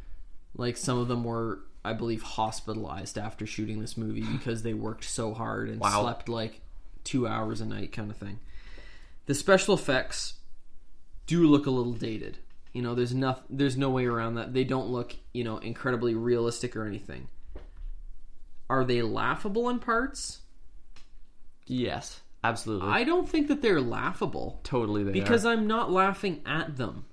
like 0.55 0.77
some 0.77 0.99
of 0.99 1.07
them 1.07 1.23
were, 1.23 1.59
I 1.83 1.93
believe, 1.93 2.21
hospitalized 2.21 3.17
after 3.17 3.45
shooting 3.47 3.79
this 3.81 3.97
movie 3.97 4.21
because 4.31 4.63
they 4.63 4.73
worked 4.73 5.05
so 5.05 5.33
hard 5.33 5.69
and 5.69 5.79
Wow. 5.79 6.01
slept 6.01 6.29
like 6.29 6.61
two 7.03 7.27
hours 7.27 7.61
a 7.61 7.65
night, 7.65 7.91
kind 7.91 8.11
of 8.11 8.17
thing. 8.17 8.39
The 9.25 9.33
special 9.33 9.73
effects 9.73 10.35
do 11.25 11.47
look 11.47 11.65
a 11.65 11.71
little 11.71 11.93
dated. 11.93 12.37
You 12.73 12.81
know, 12.81 12.95
there's 12.95 13.13
no, 13.13 13.37
there's 13.49 13.77
no 13.77 13.89
way 13.89 14.05
around 14.05 14.35
that. 14.35 14.53
They 14.53 14.63
don't 14.63 14.89
look, 14.89 15.15
you 15.31 15.43
know, 15.43 15.57
incredibly 15.59 16.15
realistic 16.15 16.75
or 16.75 16.85
anything. 16.85 17.27
Are 18.69 18.83
they 18.83 19.01
laughable 19.01 19.69
in 19.69 19.79
parts? 19.79 20.39
Yes, 21.67 22.21
absolutely. 22.43 22.89
I 22.89 23.03
don't 23.03 23.29
think 23.29 23.47
that 23.47 23.61
they're 23.61 23.81
laughable. 23.81 24.59
totally 24.63 25.03
they 25.03 25.11
are 25.11 25.13
because 25.13 25.45
are. 25.45 25.53
I'm 25.53 25.67
not 25.67 25.91
laughing 25.91 26.41
at 26.45 26.77
them 26.77 27.05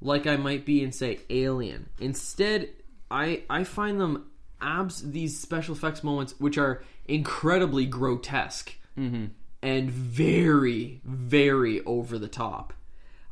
like 0.00 0.26
I 0.26 0.36
might 0.36 0.64
be 0.64 0.82
in 0.82 0.92
say 0.92 1.20
Alien. 1.28 1.88
Instead, 1.98 2.70
I 3.10 3.42
I 3.48 3.64
find 3.64 4.00
them 4.00 4.30
abs 4.60 5.10
these 5.10 5.38
special 5.38 5.74
effects 5.74 6.04
moments 6.04 6.34
which 6.38 6.58
are 6.58 6.82
incredibly 7.06 7.86
grotesque 7.86 8.74
mm-hmm. 8.98 9.26
and 9.62 9.90
very 9.90 11.00
very 11.04 11.82
over 11.84 12.18
the 12.18 12.28
top. 12.28 12.72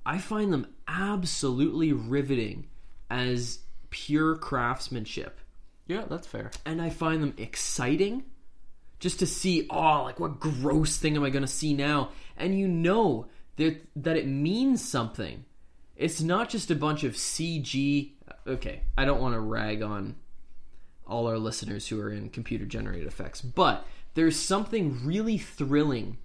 I 0.08 0.16
find 0.16 0.50
them 0.52 0.66
absolutely 0.88 1.92
riveting 1.92 2.66
as 3.10 3.58
pure 3.90 4.36
craftsmanship. 4.36 5.38
Yeah, 5.86 6.04
that's 6.08 6.26
fair. 6.26 6.50
and 6.64 6.80
I 6.80 6.88
find 6.88 7.22
them 7.22 7.34
exciting 7.36 8.24
just 9.00 9.18
to 9.20 9.26
see 9.26 9.66
oh 9.70 10.02
like 10.04 10.18
what 10.18 10.40
gross 10.40 10.96
thing 10.96 11.14
am 11.16 11.24
I 11.24 11.30
going 11.30 11.42
to 11.44 11.46
see 11.46 11.74
now? 11.74 12.10
And 12.38 12.58
you 12.58 12.66
know 12.66 13.26
that 13.56 13.86
that 13.96 14.16
it 14.16 14.26
means 14.26 14.82
something. 14.86 15.44
It's 15.94 16.22
not 16.22 16.48
just 16.48 16.70
a 16.70 16.74
bunch 16.74 17.04
of 17.04 17.12
CG 17.14 18.12
okay 18.46 18.82
I 18.96 19.04
don't 19.04 19.20
want 19.20 19.34
to 19.34 19.40
rag 19.40 19.82
on 19.82 20.16
all 21.06 21.26
our 21.26 21.38
listeners 21.38 21.86
who 21.88 22.00
are 22.00 22.10
in 22.10 22.30
computer 22.30 22.64
generated 22.64 23.06
effects 23.06 23.40
but 23.40 23.86
there's 24.14 24.36
something 24.36 25.04
really 25.04 25.38
thrilling 25.38 26.18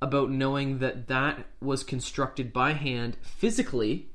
about 0.00 0.30
knowing 0.30 0.78
that 0.78 1.08
that 1.08 1.44
was 1.60 1.82
constructed 1.82 2.52
by 2.52 2.72
hand 2.72 3.16
physically 3.22 4.08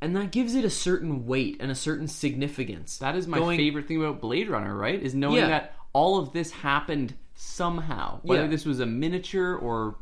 and 0.00 0.14
that 0.14 0.30
gives 0.30 0.54
it 0.54 0.64
a 0.64 0.70
certain 0.70 1.26
weight 1.26 1.56
and 1.58 1.70
a 1.70 1.74
certain 1.74 2.06
significance 2.06 2.98
That 2.98 3.16
is 3.16 3.26
my 3.26 3.38
Going- 3.38 3.56
favorite 3.58 3.88
thing 3.88 3.96
about 3.98 4.20
Blade 4.20 4.48
Runner, 4.48 4.76
right? 4.76 5.00
Is 5.02 5.14
knowing 5.14 5.36
Yeah. 5.38 5.48
that 5.48 5.74
all 5.92 6.18
of 6.18 6.32
this 6.32 6.50
happened 6.50 7.14
somehow. 7.34 8.20
Whether 8.22 8.42
Yeah. 8.42 8.48
this 8.48 8.64
was 8.64 8.80
a 8.80 8.86
miniature 8.86 9.54
or 9.56 9.96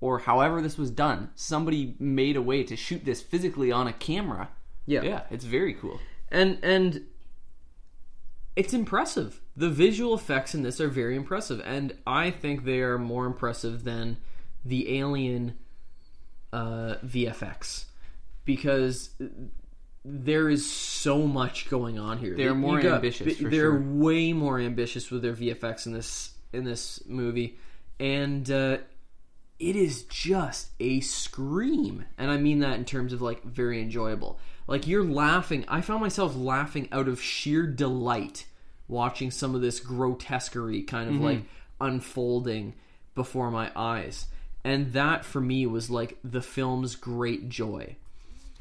or 0.00 0.20
however 0.20 0.62
this 0.62 0.78
was 0.78 0.92
done, 0.92 1.28
somebody 1.34 1.96
made 1.98 2.36
a 2.36 2.42
way 2.42 2.62
to 2.62 2.76
shoot 2.76 3.04
this 3.04 3.20
physically 3.20 3.72
on 3.72 3.88
a 3.88 3.92
camera. 3.92 4.48
yeah 4.86 5.02
Yeah, 5.02 5.22
it's 5.30 5.44
very 5.44 5.74
cool. 5.74 5.98
and 6.30 6.58
and 6.62 7.06
it's 8.54 8.72
impressive. 8.72 9.40
The 9.56 9.68
visual 9.70 10.14
effects 10.14 10.54
in 10.54 10.62
this 10.62 10.80
are 10.80 10.88
very 10.88 11.16
impressive, 11.16 11.60
and 11.64 11.96
I 12.06 12.30
think 12.30 12.64
they 12.64 12.80
are 12.80 12.98
more 12.98 13.26
impressive 13.26 13.84
than 13.84 14.18
the 14.64 14.98
Alien 14.98 15.54
uh, 16.52 16.96
VFX 17.04 17.84
because 18.44 19.10
there 20.04 20.48
is 20.48 20.70
so 20.70 21.26
much 21.26 21.68
going 21.68 21.98
on 21.98 22.18
here. 22.18 22.34
They're 22.34 22.54
more 22.54 22.80
got- 22.80 22.96
ambitious, 22.96 23.38
they're 23.38 23.50
sure. 23.50 23.80
way 23.80 24.32
more 24.32 24.58
ambitious 24.58 25.10
with 25.10 25.22
their 25.22 25.34
VFX 25.34 25.86
in 25.86 25.92
this 25.92 26.32
in 26.52 26.64
this 26.64 27.02
movie, 27.06 27.58
and 28.00 28.50
uh, 28.50 28.78
it 29.58 29.76
is 29.76 30.04
just 30.04 30.70
a 30.80 31.00
scream. 31.00 32.06
And 32.16 32.30
i 32.30 32.38
mean 32.38 32.60
that 32.60 32.78
in 32.78 32.84
terms 32.84 33.12
of 33.12 33.20
like 33.20 33.42
very 33.44 33.82
enjoyable. 33.82 34.38
Like 34.66 34.86
you're 34.86 35.04
laughing. 35.04 35.64
I 35.68 35.80
found 35.80 36.00
myself 36.00 36.36
laughing 36.36 36.88
out 36.92 37.08
of 37.08 37.20
sheer 37.20 37.66
delight 37.66 38.46
watching 38.86 39.30
some 39.30 39.54
of 39.54 39.60
this 39.60 39.80
grotesquerie 39.80 40.82
kind 40.82 41.10
of 41.10 41.20
like 41.20 41.42
unfolding 41.80 42.74
before 43.14 43.50
my 43.50 43.70
eyes 43.76 44.26
and 44.64 44.92
that 44.92 45.24
for 45.24 45.40
me 45.40 45.66
was 45.66 45.90
like 45.90 46.18
the 46.24 46.42
film's 46.42 46.96
great 46.96 47.48
joy 47.48 47.96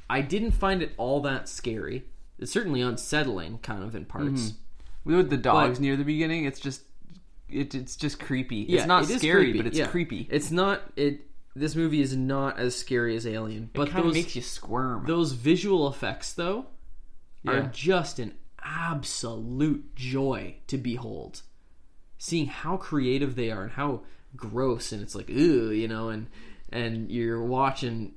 i 0.10 0.22
didn't 0.22 0.52
find 0.52 0.82
it 0.82 0.94
all 0.98 1.22
that 1.22 1.50
scary 1.50 2.06
it's 2.40 2.52
certainly 2.52 2.82
unsettling 2.82 3.58
kind 3.60 3.84
of 3.84 3.96
in 3.96 4.06
parts 4.06 4.50
mm-hmm. 4.50 4.58
With 5.08 5.30
the 5.30 5.38
dogs 5.38 5.78
But- 5.78 5.84
near 5.84 5.96
the 5.96 6.04
beginning, 6.04 6.46
it's 6.46 6.60
just 6.60 6.82
it, 7.50 7.74
it's 7.74 7.96
just 7.96 8.20
creepy. 8.20 8.66
Yeah, 8.68 8.80
it's 8.80 8.88
not 8.88 9.10
it 9.10 9.20
scary, 9.20 9.46
creepy, 9.46 9.58
but 9.60 9.68
it's 9.68 9.78
yeah. 9.78 9.88
creepy. 9.88 10.28
it's 10.30 10.52
not 10.52 10.82
it 10.98 11.22
this 11.56 11.76
movie 11.76 12.02
is 12.02 12.16
not 12.16 12.60
as 12.60 12.76
scary 12.76 13.16
as 13.16 13.26
alien 13.26 13.70
but 13.74 13.88
it 13.88 13.92
kind 13.92 14.06
of 14.06 14.14
makes 14.14 14.36
you 14.36 14.42
squirm. 14.42 15.06
Those 15.08 15.32
visual 15.32 15.88
effects, 15.88 16.34
though, 16.34 16.66
are 17.48 17.62
just 17.74 18.20
an 18.20 18.36
absolute 18.62 19.96
joy 19.96 20.56
to 20.68 20.78
behold. 20.78 21.42
Seeing 22.18 22.48
how 22.48 22.76
creative 22.78 23.36
they 23.36 23.50
are 23.50 23.64
and 23.64 23.72
how 23.72 24.02
gross, 24.36 24.92
and 24.92 25.02
it's 25.02 25.16
like, 25.16 25.30
ooh, 25.30 25.72
you 25.72 25.88
know, 25.88 26.10
and 26.10 26.28
and 26.72 27.12
you're 27.12 27.44
watching, 27.44 28.14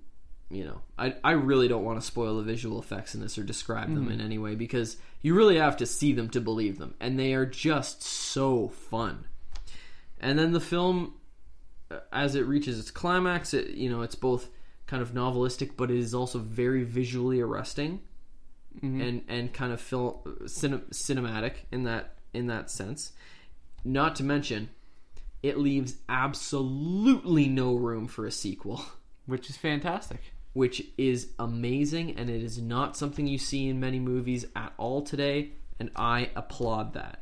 you 0.50 0.64
know, 0.64 0.80
I 0.98 1.14
I 1.22 1.32
really 1.32 1.68
don't 1.68 1.84
want 1.84 2.00
to 2.00 2.06
spoil 2.06 2.36
the 2.36 2.42
visual 2.42 2.78
effects 2.78 3.14
in 3.14 3.20
this 3.20 3.38
or 3.38 3.42
describe 3.42 3.88
them 3.88 4.04
mm-hmm. 4.04 4.12
in 4.12 4.20
any 4.20 4.38
way 4.38 4.54
because 4.54 4.96
you 5.22 5.34
really 5.34 5.56
have 5.56 5.76
to 5.78 5.86
see 5.86 6.12
them 6.12 6.28
to 6.30 6.40
believe 6.40 6.78
them, 6.78 6.94
and 7.00 7.18
they 7.18 7.34
are 7.34 7.46
just 7.46 8.02
so 8.02 8.68
fun. 8.68 9.26
And 10.20 10.38
then 10.38 10.52
the 10.52 10.60
film 10.60 11.14
uh, 11.90 11.98
as 12.12 12.34
it 12.34 12.46
reaches 12.46 12.78
its 12.78 12.90
climax, 12.90 13.54
it 13.54 13.70
you 13.70 13.90
know 13.90 14.02
it's 14.02 14.14
both 14.14 14.48
kind 14.86 15.02
of 15.02 15.12
novelistic, 15.12 15.72
but 15.76 15.90
it 15.90 15.98
is 15.98 16.14
also 16.14 16.38
very 16.38 16.84
visually 16.84 17.40
arresting, 17.40 18.00
mm-hmm. 18.76 19.00
and 19.00 19.22
and 19.28 19.52
kind 19.52 19.72
of 19.72 19.80
film 19.80 20.16
uh, 20.26 20.30
cine, 20.44 20.82
cinematic 20.90 21.52
in 21.70 21.84
that 21.84 22.16
in 22.32 22.46
that 22.46 22.70
sense. 22.70 23.12
Not 23.84 24.16
to 24.16 24.24
mention, 24.24 24.70
it 25.42 25.58
leaves 25.58 25.96
absolutely 26.08 27.48
no 27.48 27.74
room 27.74 28.06
for 28.08 28.26
a 28.26 28.30
sequel, 28.30 28.84
which 29.26 29.48
is 29.50 29.56
fantastic. 29.56 30.20
which 30.52 30.82
is 30.98 31.28
amazing, 31.38 32.16
and 32.16 32.28
it 32.28 32.42
is 32.42 32.58
not 32.58 32.96
something 32.96 33.26
you 33.26 33.38
see 33.38 33.68
in 33.68 33.78
many 33.80 33.98
movies 33.98 34.44
at 34.56 34.72
all 34.76 35.00
today, 35.02 35.50
and 35.78 35.90
I 35.96 36.30
applaud 36.36 36.94
that. 36.94 37.20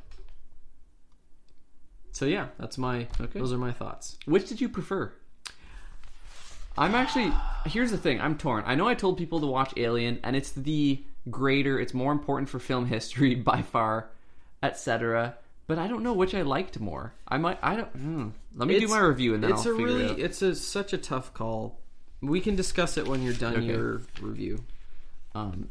So 2.12 2.25
yeah, 2.25 2.49
that's 2.59 2.79
my 2.79 3.07
Okay. 3.21 3.39
those 3.39 3.53
are 3.53 3.59
my 3.59 3.73
thoughts. 3.73 4.16
Which 4.25 4.49
did 4.49 4.61
you 4.61 4.69
prefer? 4.69 5.12
I'm 6.77 6.95
actually 6.95 7.33
here's 7.66 7.91
the 7.91 7.99
thing. 7.99 8.21
I'm 8.21 8.37
torn. 8.39 8.64
I 8.66 8.75
know 8.75 8.89
I 8.89 8.95
told 8.95 9.19
people 9.19 9.41
to 9.41 9.47
watch 9.47 9.73
Alien, 9.77 10.19
and 10.25 10.35
it's 10.35 10.53
the 10.53 11.03
greater, 11.31 11.79
it's 11.79 11.93
more 11.95 12.12
important 12.12 12.49
for 12.49 12.59
film 12.59 12.87
history 12.87 13.35
by 13.53 13.62
far, 13.62 14.11
etc. 14.62 15.37
But 15.69 15.79
I 15.79 15.87
don't 15.87 16.03
know 16.03 16.14
which 16.14 16.35
I 16.35 16.43
liked 16.43 16.81
more. 16.81 17.12
I 17.29 17.37
might. 17.39 17.59
I 17.62 17.77
don't. 17.77 17.89
Hmm. 17.91 18.29
Let 18.57 18.66
me 18.69 18.81
do 18.81 18.89
my 18.89 18.99
review, 19.01 19.35
and 19.35 19.45
then 19.45 19.53
it's 19.53 19.66
I'll 19.66 19.75
a 19.75 19.77
figure 19.77 19.87
really 19.87 20.05
it 20.07 20.11
out. 20.12 20.19
it's 20.19 20.43
a 20.43 20.55
such 20.57 20.93
a 20.95 20.99
tough 20.99 21.33
call. 21.35 21.79
We 22.21 22.41
can 22.41 22.57
discuss 22.57 22.97
it 22.97 23.07
when 23.07 23.23
you're 23.23 23.35
done 23.35 23.55
Okay. 23.57 23.66
your 23.66 24.01
review. 24.21 24.64
Um, 25.35 25.69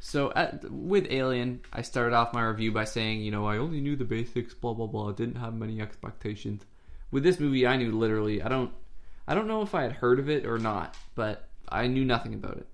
so 0.00 0.32
at, 0.34 0.70
with 0.70 1.06
Alien, 1.10 1.60
I 1.72 1.80
started 1.82 2.14
off 2.14 2.34
my 2.34 2.42
review 2.44 2.72
by 2.72 2.84
saying, 2.84 3.22
you 3.22 3.30
know, 3.30 3.46
I 3.46 3.56
only 3.58 3.80
knew 3.80 3.96
the 3.96 4.04
basics, 4.04 4.52
blah 4.54 4.74
blah 4.74 4.86
blah. 4.88 5.12
Didn't 5.12 5.36
have 5.36 5.54
many 5.54 5.80
expectations. 5.80 6.66
With 7.12 7.22
this 7.22 7.38
movie, 7.40 7.64
I 7.66 7.76
knew 7.76 7.92
literally. 7.92 8.42
I 8.42 8.48
don't. 8.48 8.72
I 9.28 9.34
don't 9.34 9.46
know 9.46 9.62
if 9.62 9.72
I 9.74 9.82
had 9.82 9.92
heard 9.92 10.18
of 10.18 10.28
it 10.28 10.46
or 10.46 10.58
not, 10.58 10.96
but 11.14 11.48
I 11.68 11.86
knew 11.86 12.04
nothing 12.04 12.34
about 12.34 12.56
it. 12.56 12.66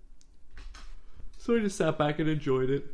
So 1.38 1.56
I 1.56 1.60
just 1.60 1.76
sat 1.76 1.98
back 1.98 2.18
and 2.20 2.28
enjoyed 2.28 2.70
it, 2.70 2.86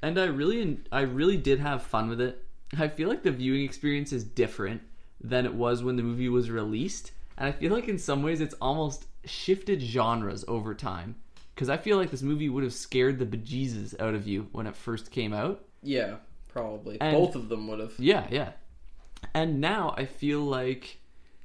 and 0.00 0.18
I 0.18 0.24
really, 0.26 0.78
I 0.90 1.02
really 1.02 1.36
did 1.36 1.60
have 1.60 1.82
fun 1.82 2.08
with 2.08 2.22
it. 2.22 2.42
I 2.78 2.88
feel 2.88 3.08
like 3.08 3.22
the 3.22 3.30
viewing 3.30 3.64
experience 3.64 4.12
is 4.12 4.24
different 4.24 4.82
than 5.20 5.46
it 5.46 5.54
was 5.54 5.82
when 5.82 5.96
the 5.96 6.02
movie 6.02 6.28
was 6.28 6.50
released, 6.50 7.12
and 7.38 7.48
I 7.48 7.52
feel 7.52 7.72
like 7.72 7.88
in 7.88 7.98
some 7.98 8.22
ways 8.22 8.40
it's 8.40 8.54
almost 8.60 9.06
shifted 9.24 9.80
genres 9.82 10.44
over 10.48 10.74
time. 10.74 11.16
Because 11.54 11.68
I 11.70 11.78
feel 11.78 11.96
like 11.96 12.10
this 12.10 12.22
movie 12.22 12.50
would 12.50 12.64
have 12.64 12.74
scared 12.74 13.18
the 13.18 13.24
bejesus 13.24 13.98
out 13.98 14.14
of 14.14 14.28
you 14.28 14.48
when 14.52 14.66
it 14.66 14.76
first 14.76 15.10
came 15.10 15.32
out. 15.32 15.64
Yeah, 15.82 16.16
probably 16.48 17.00
And- 17.00 17.16
both 17.16 17.34
of 17.34 17.48
them 17.48 17.66
would 17.68 17.80
have. 17.80 17.94
Yeah, 17.98 18.26
yeah. 18.30 18.52
And 19.32 19.60
now 19.60 19.94
I 19.96 20.04
feel 20.04 20.40
like 20.40 20.98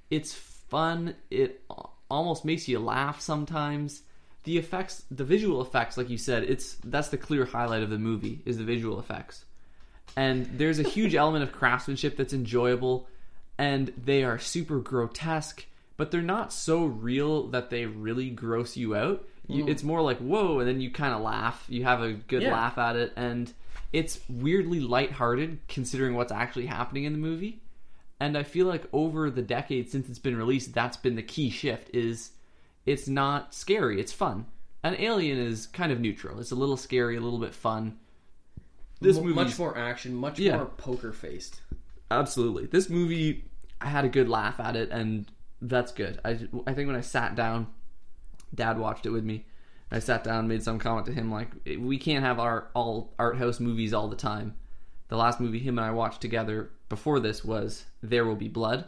it's 0.10 0.34
fun. 0.34 1.16
It 1.30 1.64
almost 2.10 2.44
makes 2.44 2.68
you 2.68 2.80
laugh 2.80 3.22
sometimes. 3.22 4.02
The 4.44 4.58
effects, 4.58 5.06
the 5.10 5.24
visual 5.24 5.62
effects, 5.62 5.98
like 5.98 6.10
you 6.10 6.18
said, 6.18 6.44
it's 6.44 6.76
that's 6.84 7.08
the 7.10 7.18
clear 7.18 7.46
highlight 7.46 7.84
of 7.84 7.90
the 7.90 7.98
movie 8.00 8.42
is 8.46 8.58
the 8.58 8.64
visual 8.66 9.00
effects. 9.00 9.46
And 10.16 10.46
there's 10.58 10.80
a 10.80 10.84
huge 10.84 11.16
element 11.16 11.44
of 11.44 11.52
craftsmanship 11.52 12.18
that's 12.18 12.34
enjoyable, 12.34 13.08
and 13.58 13.94
they 14.04 14.24
are 14.24 14.38
super 14.40 14.80
grotesque, 14.80 15.66
but 15.98 16.12
they're 16.12 16.22
not 16.22 16.52
so 16.52 16.86
real 16.86 17.48
that 17.48 17.70
they 17.70 17.86
really 17.86 18.30
gross 18.30 18.76
you 18.76 18.96
out. 18.96 19.26
You, 19.48 19.66
mm. 19.66 19.70
It's 19.70 19.84
more 19.84 20.02
like 20.02 20.18
whoa, 20.20 20.60
and 20.60 20.68
then 20.68 20.82
you 20.82 20.92
kind 20.92 21.14
of 21.14 21.22
laugh. 21.22 21.66
You 21.70 21.84
have 21.84 22.02
a 22.02 22.14
good 22.14 22.44
Yeah. 22.44 22.52
laugh 22.54 22.78
at 22.78 22.96
it, 22.96 23.14
and 23.16 23.52
it's 23.94 24.20
weirdly 24.30 24.80
lighthearted 24.80 25.60
considering 25.68 26.16
what's 26.16 26.32
actually 26.32 26.66
happening 26.68 27.04
in 27.06 27.14
the 27.14 27.20
movie. 27.20 27.62
And 28.20 28.38
I 28.38 28.44
feel 28.44 28.68
like 28.68 28.86
over 28.94 29.30
the 29.32 29.42
decades 29.42 29.92
since 29.92 30.08
it's 30.08 30.20
been 30.20 30.38
released, 30.38 30.74
that's 30.74 30.98
been 30.98 31.16
the 31.16 31.24
key 31.24 31.50
shift. 31.50 31.90
Is 31.94 32.32
it's 32.86 33.08
not 33.08 33.54
scary, 33.54 34.00
it's 34.00 34.14
fun. 34.14 34.46
an 34.84 34.96
Alien 34.98 35.38
is 35.38 35.68
kind 35.68 35.92
of 35.92 36.00
neutral. 36.00 36.40
It's 36.40 36.52
a 36.52 36.56
little 36.56 36.78
scary, 36.78 37.16
a 37.16 37.22
little 37.22 37.40
bit 37.40 37.54
fun. 37.54 37.98
This 39.02 39.18
Mo- 39.18 39.24
movie 39.24 39.36
much 39.36 39.58
more 39.60 39.78
action, 39.78 40.16
much 40.16 40.40
Yeah. 40.40 40.58
more 40.58 40.66
poker 40.68 41.12
faced. 41.12 41.60
Absolutely. 42.10 42.68
This 42.68 42.90
movie, 42.90 43.46
I 43.82 43.88
had 43.88 44.06
a 44.06 44.10
good 44.10 44.30
laugh 44.30 44.60
at 44.60 44.76
it, 44.76 44.90
and 44.92 45.26
that's 45.62 45.92
good. 45.92 46.20
I, 46.24 46.32
I 46.68 46.74
think 46.74 46.88
when 46.88 46.96
I 46.96 47.02
sat 47.02 47.36
down, 47.36 47.68
Dad 48.54 48.78
watched 48.78 49.06
it 49.06 49.10
with 49.10 49.24
me. 49.24 49.46
I 49.92 50.00
sat 50.00 50.24
down, 50.24 50.48
made 50.48 50.64
some 50.64 50.80
comment 50.80 51.06
to 51.08 51.14
him 51.14 51.32
like, 51.32 51.50
"We 51.80 51.98
can't 51.98 52.24
have 52.24 52.40
our 52.40 52.70
all 52.74 53.14
art 53.20 53.38
house 53.38 53.60
movies 53.60 53.94
all 53.94 54.08
the 54.08 54.16
time." 54.16 54.56
The 55.10 55.18
last 55.18 55.40
movie 55.42 55.60
him 55.60 55.78
and 55.78 55.86
I 55.86 55.92
watched 55.92 56.22
together 56.22 56.70
before 56.88 57.20
this 57.20 57.44
was 57.44 57.86
There 58.02 58.26
Will 58.26 58.36
Be 58.38 58.48
Blood, 58.48 58.86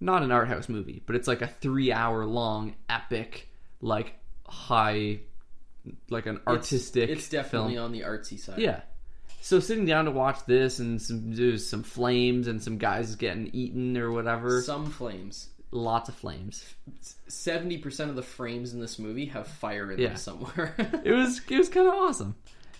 not 0.00 0.22
an 0.22 0.30
art 0.32 0.48
house 0.48 0.68
movie, 0.68 1.02
but 1.06 1.16
it's 1.16 1.28
like 1.28 1.42
a 1.42 1.46
three 1.46 1.92
hour 1.92 2.24
long 2.24 2.74
epic, 2.88 3.48
like 3.82 4.14
high, 4.46 5.20
like 6.08 6.24
an 6.26 6.40
artistic. 6.46 7.10
It's, 7.10 7.20
it's 7.22 7.28
definitely 7.28 7.74
film. 7.74 7.84
on 7.86 7.92
the 7.92 8.00
artsy 8.02 8.38
side. 8.38 8.58
Yeah. 8.58 8.80
So 9.46 9.60
sitting 9.60 9.86
down 9.86 10.06
to 10.06 10.10
watch 10.10 10.44
this 10.46 10.80
and 10.80 11.00
some 11.00 11.32
there's 11.32 11.64
some 11.64 11.84
flames 11.84 12.48
and 12.48 12.60
some 12.60 12.78
guys 12.78 13.14
getting 13.14 13.48
eaten 13.52 13.96
or 13.96 14.10
whatever. 14.10 14.60
Some 14.60 14.90
flames. 14.90 15.50
Lots 15.70 16.08
of 16.08 16.16
flames. 16.16 16.64
Seventy 17.28 17.78
percent 17.78 18.10
of 18.10 18.16
the 18.16 18.24
frames 18.24 18.74
in 18.74 18.80
this 18.80 18.98
movie 18.98 19.26
have 19.26 19.46
fire 19.46 19.92
in 19.92 20.00
Yeah. 20.00 20.08
them 20.08 20.16
somewhere. 20.16 20.74
It 21.04 21.12
was 21.12 21.40
it 21.48 21.58
was 21.58 21.68
kind 21.68 21.86
of 21.86 21.94
awesome. 21.94 22.34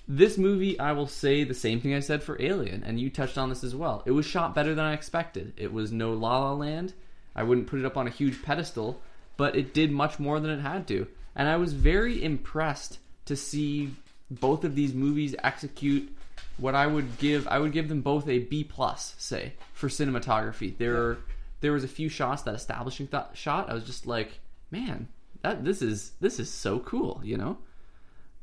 This 0.08 0.36
movie, 0.36 0.76
I 0.80 0.90
will 0.90 1.06
say 1.06 1.44
the 1.44 1.54
same 1.54 1.80
thing 1.80 1.94
I 1.94 2.00
said 2.00 2.24
for 2.24 2.36
Alien, 2.42 2.82
and 2.82 2.98
you 2.98 3.10
touched 3.10 3.38
on 3.38 3.48
this 3.48 3.62
as 3.62 3.76
well. 3.76 4.02
It 4.04 4.10
was 4.10 4.26
shot 4.26 4.52
better 4.52 4.74
than 4.74 4.84
I 4.84 4.92
expected. 4.92 5.52
It 5.56 5.72
was 5.72 5.92
no 5.92 6.14
La 6.14 6.40
La 6.40 6.52
Land. 6.52 6.94
I 7.36 7.44
wouldn't 7.44 7.68
put 7.68 7.78
it 7.78 7.84
up 7.86 7.96
on 7.96 8.08
a 8.08 8.10
huge 8.10 8.42
pedestal, 8.42 9.00
but 9.36 9.54
it 9.54 9.72
did 9.72 9.92
much 9.92 10.18
more 10.18 10.40
than 10.40 10.50
it 10.50 10.62
had 10.62 10.88
to. 10.88 11.06
And 11.36 11.48
I 11.48 11.58
was 11.58 11.74
very 11.74 12.24
impressed 12.24 12.98
to 13.26 13.36
see 13.36 13.94
both 14.32 14.64
of 14.64 14.74
these 14.74 14.94
movies 14.94 15.36
execute 15.44 16.12
what 16.58 16.74
I 16.74 16.86
would 16.86 17.18
give. 17.18 17.46
I 17.48 17.58
would 17.58 17.72
give 17.72 17.88
them 17.88 18.02
both 18.02 18.28
a 18.28 18.38
B 18.38 18.64
plus, 18.64 19.14
say, 19.18 19.54
for 19.72 19.88
cinematography. 19.88 20.76
There, 20.76 20.96
are, 20.96 21.18
there 21.60 21.72
was 21.72 21.84
a 21.84 21.88
few 21.88 22.08
shots 22.08 22.42
that 22.42 22.54
establishing 22.54 23.08
th- 23.08 23.24
shot. 23.34 23.70
I 23.70 23.74
was 23.74 23.84
just 23.84 24.06
like, 24.06 24.40
man, 24.70 25.08
that 25.42 25.64
this 25.64 25.82
is 25.82 26.12
this 26.20 26.40
is 26.40 26.50
so 26.50 26.78
cool, 26.80 27.20
you 27.22 27.36
know. 27.36 27.58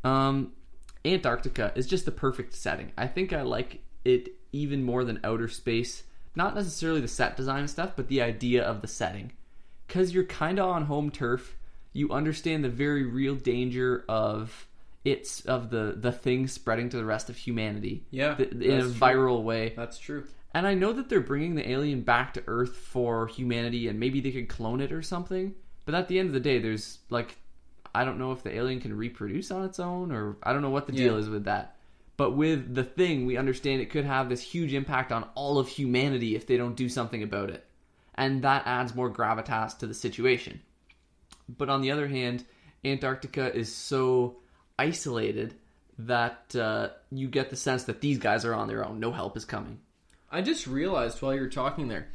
Um, 0.03 0.53
Antarctica 1.05 1.72
is 1.76 1.88
just 1.88 2.05
the 2.05 2.11
perfect 2.11 2.53
setting. 2.53 2.91
I 2.97 3.07
think 3.07 3.34
I 3.34 3.41
like 3.41 3.82
it 4.05 4.30
even 4.51 4.84
more 4.84 5.03
than 5.03 5.20
outer 5.24 5.47
space. 5.47 6.03
Not 6.36 6.55
necessarily 6.55 7.01
the 7.01 7.07
set 7.07 7.36
design 7.38 7.68
stuff, 7.68 7.93
but 7.95 8.07
the 8.07 8.22
idea 8.22 8.64
of 8.64 8.82
the 8.82 8.88
setting. 8.88 9.34
Because 9.88 10.14
you're 10.14 10.24
kind 10.24 10.59
of 10.59 10.70
on 10.70 10.86
home 10.86 11.11
turf. 11.11 11.55
You 11.91 12.11
understand 12.11 12.64
the 12.64 12.70
very 12.70 13.03
real 13.05 13.36
danger 13.36 14.03
of 14.09 14.68
it's 15.06 15.41
of 15.45 15.70
the 15.70 15.95
the 15.97 16.12
thing 16.12 16.47
spreading 16.47 16.89
to 16.89 16.97
the 16.97 17.06
rest 17.06 17.30
of 17.30 17.38
humanity. 17.38 18.06
Yeah, 18.10 18.36
th- 18.36 18.51
in 18.51 18.62
a 18.62 18.84
that's 18.84 18.84
true. 18.86 18.93
viral 18.93 19.43
way. 19.43 19.74
That's 19.76 19.97
true. 19.99 20.26
And 20.54 20.68
I 20.68 20.76
know 20.76 20.93
that 20.93 21.10
they're 21.10 21.20
bringing 21.20 21.56
the 21.56 21.68
alien 21.70 22.01
back 22.01 22.36
to 22.36 22.43
Earth 22.45 22.76
for 22.76 23.28
humanity, 23.28 23.88
and 23.88 23.99
maybe 23.99 24.22
they 24.22 24.32
could 24.32 24.49
clone 24.49 24.82
it 24.82 24.91
or 24.91 25.01
something. 25.01 25.56
But 25.86 25.95
at 25.95 26.08
the 26.08 26.20
end 26.20 26.28
of 26.28 26.34
the 26.34 26.39
day, 26.39 26.60
there's 26.60 26.99
like, 27.10 27.38
I 27.93 28.06
don't 28.06 28.20
know 28.20 28.32
if 28.32 28.43
the 28.43 28.56
alien 28.56 28.80
can 28.80 28.95
reproduce 28.95 29.49
on 29.49 29.66
its 29.66 29.80
own, 29.80 30.12
or 30.12 30.38
I 30.43 30.54
don't 30.54 30.62
know 30.62 30.70
what 30.70 30.86
the 30.86 30.93
deal 30.93 31.18
is 31.18 31.28
with 31.28 31.45
that. 31.45 31.76
But 32.16 32.32
with 32.32 32.76
the 32.76 32.84
thing, 32.84 33.26
we 33.26 33.38
understand 33.38 33.82
it 33.82 33.89
could 33.89 34.06
have 34.06 34.30
this 34.30 34.41
huge 34.41 34.74
impact 34.74 35.12
on 35.12 35.28
all 35.34 35.58
of 35.58 35.68
humanity 35.68 36.36
if 36.36 36.45
they 36.45 36.58
don't 36.58 36.76
do 36.76 36.88
something 36.88 37.24
about 37.24 37.49
it. 37.49 37.66
And 38.16 38.43
that 38.43 38.68
adds 38.68 38.93
more 38.93 39.12
gravitas 39.12 39.80
to 39.80 39.88
the 39.88 39.95
situation. 39.95 40.62
But 41.49 41.70
on 41.70 41.82
the 41.82 41.89
other 41.89 42.08
hand, 42.08 42.45
Antarctica 42.86 43.54
is 43.54 43.74
so 43.74 44.38
isolated 44.78 45.55
that 45.99 46.55
uh, 46.55 46.89
you 47.11 47.28
get 47.28 47.49
the 47.49 47.55
sense 47.55 47.84
that 47.84 48.01
these 48.01 48.17
guys 48.17 48.45
are 48.45 48.53
on 48.53 48.67
their 48.67 48.86
own. 48.86 48.99
No 48.99 49.11
help 49.11 49.38
is 49.38 49.45
coming. 49.45 49.80
I 50.32 50.41
just 50.41 50.65
realized 50.65 51.21
while 51.21 51.36
you 51.36 51.41
were 51.41 51.47
talking 51.47 51.88
there, 51.88 52.07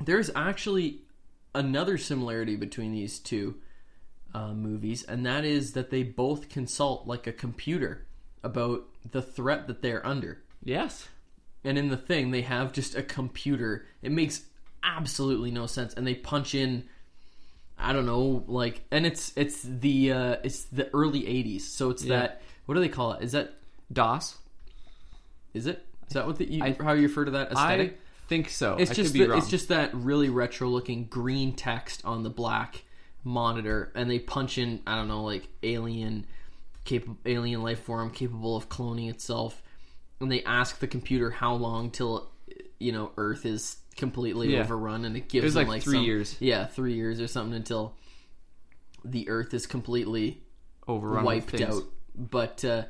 there's 0.00 0.30
actually 0.34 1.02
another 1.54 1.98
similarity 1.98 2.56
between 2.56 2.92
these 2.92 3.18
two 3.18 3.56
uh, 4.34 4.52
movies, 4.52 5.04
and 5.04 5.24
that 5.26 5.44
is 5.44 5.74
that 5.74 5.90
they 5.90 6.02
both 6.02 6.48
consult 6.48 7.06
like 7.06 7.26
a 7.26 7.32
computer 7.32 8.06
about 8.42 8.84
the 9.10 9.22
threat 9.22 9.66
that 9.66 9.82
they're 9.82 10.04
under. 10.06 10.42
Yes. 10.62 11.08
And 11.62 11.78
in 11.78 11.88
the 11.88 11.96
thing, 11.96 12.30
they 12.30 12.42
have 12.42 12.72
just 12.72 12.94
a 12.94 13.02
computer. 13.02 13.86
It 14.02 14.12
makes 14.12 14.42
absolutely 14.82 15.50
no 15.50 15.66
sense, 15.66 15.94
and 15.94 16.06
they 16.06 16.14
punch 16.14 16.54
in. 16.54 16.84
I 17.78 17.92
don't 17.92 18.06
know, 18.06 18.44
like, 18.46 18.82
and 18.90 19.04
it's 19.04 19.32
it's 19.36 19.62
the 19.62 20.12
uh, 20.12 20.36
it's 20.44 20.64
the 20.64 20.88
early 20.94 21.22
'80s, 21.22 21.62
so 21.62 21.90
it's 21.90 22.04
Yeah. 22.04 22.18
that. 22.18 22.42
What 22.66 22.74
do 22.76 22.80
they 22.80 22.88
call 22.88 23.12
it? 23.14 23.22
Is 23.22 23.32
that 23.32 23.54
DOS. 23.92 24.38
is 25.52 25.66
it? 25.66 25.84
Is 26.08 26.14
that 26.14 26.26
what 26.26 26.36
the, 26.38 26.50
you, 26.50 26.62
I- 26.62 26.76
how 26.80 26.92
you 26.92 27.02
refer 27.02 27.24
to 27.24 27.30
that 27.32 27.52
aesthetic? 27.52 27.92
I 27.92 28.28
think 28.28 28.48
so. 28.48 28.76
It's 28.78 28.90
I 28.90 28.94
just 28.94 29.08
could 29.12 29.18
be 29.18 29.24
the, 29.24 29.30
wrong. 29.30 29.38
it's 29.38 29.48
just 29.50 29.68
that 29.68 29.94
really 29.94 30.28
retro 30.30 30.68
looking 30.68 31.04
green 31.04 31.52
text 31.54 32.02
on 32.04 32.22
the 32.22 32.30
black 32.30 32.84
monitor, 33.22 33.90
and 33.94 34.10
they 34.10 34.18
punch 34.18 34.56
in 34.58 34.80
I 34.86 34.94
don't 34.96 35.08
know 35.08 35.24
like 35.24 35.48
alien 35.62 36.26
capable 36.84 37.18
alien 37.26 37.62
life 37.62 37.80
form 37.80 38.10
capable 38.10 38.56
of 38.56 38.68
cloning 38.68 39.10
itself, 39.10 39.62
and 40.20 40.30
they 40.30 40.42
ask 40.44 40.78
the 40.78 40.86
computer 40.86 41.30
how 41.30 41.54
long 41.54 41.90
till 41.90 42.30
you 42.78 42.92
know 42.92 43.12
Earth 43.16 43.44
is 43.44 43.76
completely 43.96 44.52
Yeah. 44.54 44.60
overrun, 44.60 45.04
and 45.04 45.16
it 45.16 45.28
gives 45.28 45.42
It 45.42 45.46
was 45.46 45.54
them 45.54 45.62
like 45.64 45.68
like 45.76 45.82
three 45.82 45.96
some- 45.98 46.04
years. 46.04 46.36
Yeah, 46.40 46.66
three 46.66 46.94
years 46.94 47.20
or 47.20 47.26
something 47.26 47.54
until 47.54 47.94
the 49.04 49.28
Earth 49.28 49.52
is 49.54 49.66
completely 49.66 50.42
Overrun 50.88 51.24
wiped 51.24 51.60
out. 51.60 51.84
But 52.16 52.64
uh, 52.64 52.84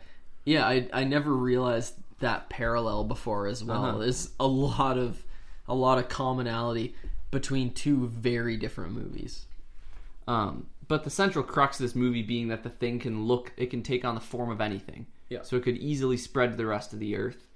yeah, 0.44 0.66
I 0.66 0.88
I 0.92 1.04
never 1.04 1.32
realized 1.34 1.94
that 2.20 2.48
parallel 2.48 3.04
before 3.04 3.46
as 3.46 3.62
well. 3.64 3.84
Uh-huh. 3.84 3.98
There's 3.98 4.30
a 4.38 4.46
lot 4.46 4.98
of 4.98 5.24
a 5.66 5.74
lot 5.74 5.98
of 5.98 6.08
commonality 6.08 6.94
between 7.30 7.72
two 7.72 8.06
very 8.08 8.56
different 8.56 8.92
movies. 8.92 9.46
Um, 10.28 10.66
but 10.86 11.04
the 11.04 11.10
central 11.10 11.44
crux 11.44 11.80
of 11.80 11.84
this 11.84 11.94
movie 11.94 12.22
being 12.22 12.48
that 12.48 12.62
the 12.62 12.70
thing 12.70 12.98
can 12.98 13.24
look, 13.24 13.52
it 13.56 13.66
can 13.70 13.82
take 13.82 14.04
on 14.04 14.14
the 14.14 14.20
form 14.20 14.50
of 14.50 14.60
anything. 14.60 15.06
Yeah. 15.28 15.42
So 15.42 15.56
it 15.56 15.62
could 15.64 15.76
easily 15.78 16.16
spread 16.16 16.50
to 16.52 16.56
the 16.56 16.66
rest 16.66 16.92
of 16.92 16.98
the 16.98 17.16
Earth. 17.16 17.46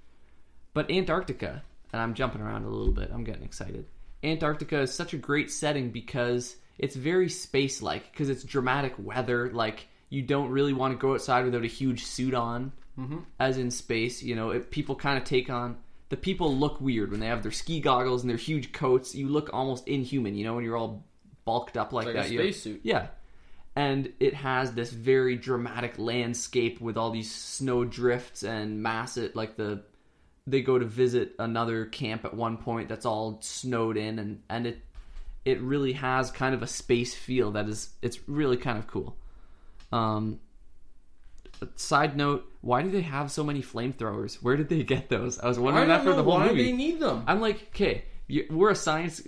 But 0.73 0.89
Antarctica, 0.91 1.63
and 1.91 2.01
I'm 2.01 2.13
jumping 2.13 2.41
around 2.41 2.65
a 2.65 2.69
little 2.69 2.93
bit, 2.93 3.09
I'm 3.13 3.23
getting 3.23 3.43
excited. 3.43 3.85
Antarctica 4.23 4.81
is 4.81 4.93
such 4.93 5.13
a 5.13 5.17
great 5.17 5.49
setting 5.51 5.91
because 5.91 6.55
it's 6.77 6.95
very 6.95 7.29
space 7.29 7.81
like, 7.81 8.11
because 8.11 8.29
it's 8.29 8.43
dramatic 8.43 8.93
weather. 8.97 9.49
Like, 9.51 9.87
you 10.09 10.21
don't 10.21 10.49
really 10.49 10.73
want 10.73 10.93
to 10.93 10.97
go 10.97 11.13
outside 11.13 11.45
without 11.45 11.63
a 11.63 11.67
huge 11.67 12.03
suit 12.03 12.33
on, 12.33 12.71
mm-hmm. 12.97 13.19
as 13.39 13.57
in 13.57 13.71
space. 13.71 14.21
You 14.23 14.35
know, 14.35 14.51
it, 14.51 14.71
people 14.71 14.95
kind 14.95 15.17
of 15.17 15.23
take 15.23 15.49
on. 15.49 15.77
The 16.09 16.17
people 16.17 16.55
look 16.55 16.81
weird 16.81 17.11
when 17.11 17.19
they 17.19 17.27
have 17.27 17.43
their 17.43 17.51
ski 17.51 17.79
goggles 17.79 18.23
and 18.23 18.29
their 18.29 18.37
huge 18.37 18.71
coats. 18.71 19.13
You 19.13 19.29
look 19.29 19.51
almost 19.53 19.87
inhuman, 19.87 20.35
you 20.35 20.43
know, 20.43 20.55
when 20.55 20.63
you're 20.63 20.77
all 20.77 21.05
bulked 21.45 21.77
up 21.77 21.93
like, 21.93 22.07
Like 22.07 22.15
a 22.15 22.17
that. 22.19 22.31
You're- 22.31 22.51
spacesuit. 22.51 22.81
yeah. 22.83 23.07
And 23.75 24.11
it 24.19 24.33
has 24.33 24.73
this 24.73 24.91
very 24.91 25.37
dramatic 25.37 25.97
landscape 25.97 26.81
with 26.81 26.97
all 26.97 27.11
these 27.11 27.33
snow 27.33 27.85
drifts 27.85 28.43
and 28.43 28.83
massive, 28.83 29.35
like 29.35 29.55
the. 29.55 29.83
They 30.49 30.61
go 30.61 30.79
to 30.79 30.85
visit 30.85 31.33
another 31.39 31.85
camp 31.85 32.25
at 32.25 32.33
one 32.33 32.57
point 32.57 32.89
that's 32.89 33.05
all 33.05 33.39
snowed 33.41 33.97
in, 33.97 34.19
and, 34.19 34.41
and 34.49 34.67
it 34.67 34.81
it 35.45 35.61
really 35.61 35.93
has 35.93 36.31
kind 36.31 36.53
of 36.53 36.61
a 36.61 36.67
space 36.67 37.13
feel 37.15 37.51
that 37.51 37.67
is 37.67 37.89
it's 38.01 38.27
really 38.27 38.57
kind 38.57 38.77
of 38.77 38.87
cool. 38.87 39.15
Um, 39.91 40.39
side 41.75 42.15
note: 42.15 42.51
Why 42.61 42.81
do 42.81 42.91
they 42.91 43.01
have 43.01 43.31
so 43.31 43.43
many 43.43 43.61
flamethrowers? 43.61 44.35
Where 44.35 44.55
did 44.55 44.69
they 44.69 44.83
get 44.83 45.09
those? 45.09 45.39
I 45.39 45.47
was 45.47 45.59
wondering 45.59 45.89
that 45.89 46.03
for 46.03 46.13
the 46.13 46.23
whole 46.23 46.39
movie. 46.39 46.51
Why 46.51 46.57
do 46.57 46.63
they 46.63 46.71
need 46.71 46.99
them. 46.99 47.23
I'm 47.27 47.41
like, 47.41 47.69
okay, 47.69 48.05
you, 48.29 48.45
we're 48.49 48.69
a 48.69 48.75
science, 48.75 49.21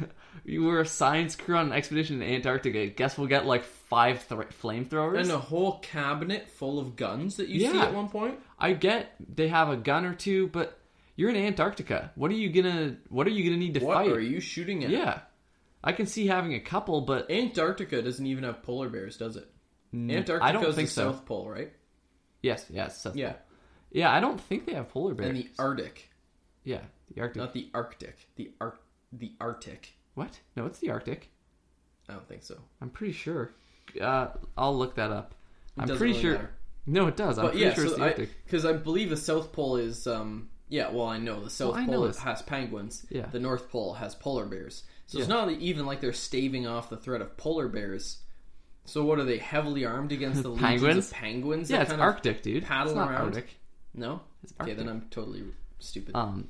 you 0.44 0.64
were 0.64 0.80
a 0.80 0.86
science 0.86 1.34
crew 1.36 1.56
on 1.56 1.66
an 1.68 1.72
expedition 1.72 2.20
in 2.20 2.34
Antarctica. 2.34 2.86
Guess 2.88 3.16
we'll 3.16 3.28
get 3.28 3.46
like 3.46 3.64
five 3.64 4.28
th- 4.28 4.40
flamethrowers. 4.62 5.20
And 5.22 5.30
a 5.30 5.38
whole 5.38 5.78
cabinet 5.78 6.48
full 6.50 6.78
of 6.78 6.96
guns 6.96 7.36
that 7.36 7.48
you 7.48 7.60
see 7.60 7.78
at 7.78 7.94
one 7.94 8.08
point. 8.10 8.38
I 8.58 8.72
get 8.74 9.14
they 9.34 9.48
have 9.48 9.70
a 9.70 9.76
gun 9.76 10.04
or 10.04 10.12
two, 10.14 10.48
but 10.48 10.78
you're 11.16 11.30
in 11.30 11.36
Antarctica. 11.36 12.10
What 12.16 12.30
are 12.30 12.34
you 12.34 12.50
gonna 12.50 12.96
What 13.08 13.26
are 13.26 13.30
you 13.30 13.44
gonna 13.44 13.56
need 13.56 13.74
to 13.74 13.84
What 13.84 13.94
fight? 13.96 14.08
are 14.10 14.20
you 14.20 14.40
shooting 14.40 14.84
at? 14.84 14.90
Yeah, 14.90 15.20
I 15.82 15.92
can 15.92 16.06
see 16.06 16.26
having 16.26 16.54
a 16.54 16.60
couple, 16.60 17.00
but 17.02 17.30
Antarctica 17.30 18.02
doesn't 18.02 18.26
even 18.26 18.44
have 18.44 18.62
polar 18.62 18.88
bears, 18.88 19.16
does 19.16 19.36
it? 19.36 19.48
Antarctica 19.94 20.44
I 20.44 20.52
don't 20.52 20.64
is 20.66 20.74
think 20.74 20.88
the 20.88 20.94
so. 20.94 21.12
South 21.12 21.24
Pole, 21.24 21.48
right? 21.48 21.72
yes, 22.42 22.66
yes, 22.70 23.00
South 23.00 23.16
Yeah. 23.16 23.32
Pole. 23.32 23.40
yeah. 23.92 24.12
I 24.12 24.20
don't 24.20 24.40
think 24.40 24.66
they 24.66 24.74
have 24.74 24.88
polar 24.90 25.14
bears. 25.14 25.30
And 25.30 25.38
the 25.38 25.48
Arctic, 25.58 26.10
yeah, 26.64 26.80
the 27.14 27.20
Arctic. 27.20 27.36
not 27.40 27.52
the 27.54 27.68
Arctic. 27.74 28.28
The 28.36 28.50
Arc, 28.60 28.80
the 29.12 29.32
Arctic. 29.40 29.94
what? 30.14 30.38
No, 30.56 30.66
it's 30.66 30.78
the 30.78 30.90
Arctic. 30.90 31.30
I 32.08 32.14
don't 32.14 32.26
think 32.28 32.42
so. 32.42 32.56
I'm 32.80 32.90
pretty 32.90 33.12
sure. 33.12 33.52
Uh, 34.00 34.28
I'll 34.56 34.76
look 34.76 34.94
that 34.96 35.10
up. 35.10 35.34
I'm 35.78 35.86
pretty 35.88 36.04
really 36.12 36.20
sure. 36.20 36.32
matter. 36.34 36.50
No, 36.86 37.06
it 37.06 37.16
does. 37.16 37.38
I'm 37.38 37.44
But 37.46 37.50
pretty 37.52 37.66
yeah, 37.66 37.74
sure 37.74 37.84
it's 37.86 37.96
the 37.96 38.02
Arctic. 38.02 38.30
because 38.44 38.64
I 38.64 38.72
believe 38.72 39.10
the 39.10 39.16
South 39.16 39.52
Pole 39.52 39.76
is 39.76 40.06
um 40.06 40.48
yeah. 40.68 40.90
Well, 40.90 41.06
I 41.06 41.18
know 41.18 41.42
the 41.42 41.50
South 41.50 41.76
know 41.76 41.86
Pole 41.86 42.12
has 42.12 42.42
penguins. 42.42 43.04
Yeah. 43.10 43.26
The 43.26 43.38
North 43.40 43.70
Pole 43.70 43.94
has 43.94 44.14
polar 44.14 44.46
bears. 44.46 44.84
So 45.06 45.18
it's 45.18 45.28
not 45.28 45.50
even 45.50 45.86
like 45.86 46.00
they're 46.02 46.12
staving 46.12 46.66
off 46.66 46.90
the 46.90 46.96
threat 46.98 47.20
of 47.22 47.36
polar 47.38 47.68
bears. 47.68 48.18
So 48.84 49.04
what 49.04 49.18
are 49.18 49.24
they 49.24 49.38
heavily 49.38 49.84
armed 49.84 50.12
against 50.12 50.42
the 50.42 50.54
Penguins? 50.56 51.06
of 51.08 51.12
penguins? 51.14 51.70
Yeah, 51.70 51.82
it's 51.82 51.92
Arctic, 51.92 52.42
dude. 52.42 52.64
paddle 52.64 52.92
it's 52.92 52.96
not 52.96 53.10
around? 53.10 53.24
Arctic. 53.26 53.56
No. 53.94 54.20
It's 54.42 54.52
Okay, 54.52 54.70
Arctic. 54.72 54.76
then 54.78 54.88
I'm 54.88 55.02
totally 55.10 55.44
stupid. 55.78 56.14
Um, 56.14 56.48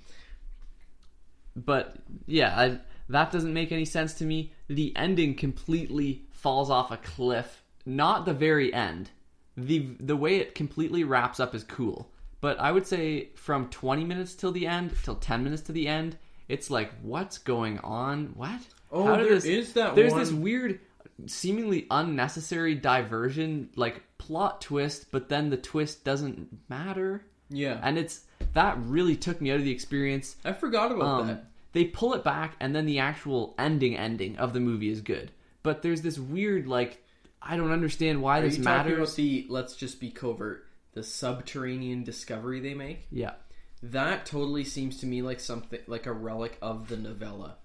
but 1.56 1.96
yeah, 2.26 2.58
I, 2.58 2.78
that 3.08 3.30
doesn't 3.32 3.52
make 3.52 3.72
any 3.72 3.84
sense 3.84 4.14
to 4.14 4.24
me. 4.24 4.52
The 4.68 4.92
ending 4.96 5.34
completely 5.34 6.22
falls 6.30 6.70
off 6.70 6.90
a 6.90 6.96
cliff. 6.98 7.62
Not 7.86 8.26
the 8.26 8.34
very 8.34 8.72
end. 8.72 9.10
the 9.56 9.88
The 10.00 10.16
way 10.16 10.36
it 10.36 10.54
completely 10.54 11.04
wraps 11.04 11.40
up 11.40 11.54
is 11.54 11.64
cool. 11.64 12.10
But 12.40 12.60
I 12.60 12.70
would 12.70 12.86
say 12.86 13.30
from 13.34 13.68
20 13.70 14.04
minutes 14.04 14.34
till 14.34 14.52
the 14.52 14.66
end, 14.66 14.92
till 15.02 15.16
10 15.16 15.42
minutes 15.42 15.62
to 15.62 15.72
the 15.72 15.88
end, 15.88 16.16
it's 16.48 16.70
like, 16.70 16.92
what's 17.02 17.38
going 17.38 17.78
on? 17.80 18.26
What? 18.36 18.60
Oh, 18.92 19.04
How 19.04 19.16
there 19.16 19.26
this- 19.28 19.44
is 19.44 19.72
that 19.72 19.94
There's 19.96 20.12
one- 20.12 20.20
this 20.20 20.30
weird, 20.32 20.78
seemingly 21.26 21.86
unnecessary 21.90 22.74
diversion, 22.74 23.70
like 23.74 24.02
plot 24.18 24.60
twist, 24.60 25.06
but 25.10 25.28
then 25.28 25.50
the 25.50 25.56
twist 25.56 26.04
doesn't 26.04 26.48
matter. 26.68 27.24
yeah, 27.50 27.80
And 27.82 27.98
it's 27.98 28.20
that 28.58 28.76
really 28.82 29.16
took 29.16 29.40
me 29.40 29.50
out 29.52 29.58
of 29.58 29.64
the 29.64 29.70
experience. 29.70 30.36
I 30.44 30.52
forgot 30.52 30.90
about 30.92 31.20
Um, 31.20 31.26
that. 31.28 31.44
they 31.72 31.84
pull 31.84 32.14
it 32.14 32.24
back, 32.24 32.56
and 32.60 32.74
then 32.74 32.86
the 32.86 32.98
actual 32.98 33.54
ending 33.58 33.96
ending 33.96 34.36
of 34.36 34.52
the 34.52 34.60
movie 34.60 34.88
is 34.90 35.00
good. 35.00 35.30
But 35.62 35.82
there's 35.82 36.02
this 36.02 36.18
weird, 36.18 36.66
like, 36.66 37.02
I 37.40 37.56
don't 37.56 37.70
understand 37.72 38.20
why 38.22 38.38
Are 38.38 38.42
this 38.42 38.58
you 38.58 38.64
talking 38.64 38.80
about 38.92 38.98
matters. 38.98 39.14
the 39.14 39.46
let's 39.48 39.76
just 39.76 40.00
be 40.00 40.10
covert, 40.10 40.66
the 40.94 41.02
subterranean 41.02 42.02
discovery 42.04 42.60
they 42.60 42.74
make? 42.74 43.06
Yeah, 43.12 43.34
That 43.82 44.26
totally 44.26 44.64
seems 44.64 44.98
to 45.00 45.06
me 45.06 45.22
like 45.22 45.38
something 45.40 45.78
like 45.86 46.06
a 46.06 46.12
relic 46.12 46.58
of 46.60 46.88
the 46.88 46.96
novella. 46.96 47.56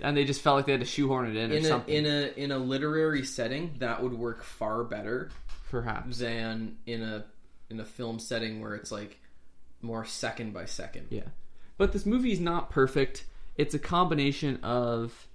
and 0.00 0.16
they 0.16 0.24
just 0.24 0.40
felt 0.42 0.56
like 0.56 0.66
they 0.66 0.72
had 0.72 0.80
to 0.80 0.86
shoehorn 0.86 1.28
it 1.28 1.36
in, 1.36 1.50
or 1.50 1.54
In 1.56 1.64
a 1.64 1.68
something. 1.68 1.94
in 1.94 2.06
a 2.06 2.32
in 2.36 2.50
a 2.52 2.58
literary 2.58 3.24
setting, 3.24 3.74
that 3.80 4.02
would 4.02 4.14
work 4.14 4.42
far 4.44 4.82
better 4.84 5.30
perhaps. 5.70 6.18
than 6.18 6.78
in 6.86 7.02
a 7.02 7.24
in 7.68 7.80
a 7.80 7.84
film 7.84 8.18
setting 8.18 8.60
where 8.62 8.74
it's 8.74 8.90
like 8.92 9.18
more 9.82 10.04
second 10.04 10.52
by 10.52 10.64
second. 10.64 11.06
Yeah, 11.10 11.28
but 11.76 11.92
this 11.92 12.06
movie 12.06 12.32
is 12.32 12.40
not 12.40 12.70
perfect. 12.70 13.24
It's 13.56 13.74
a 13.74 13.78
combination 13.78 14.58
of 14.62 15.26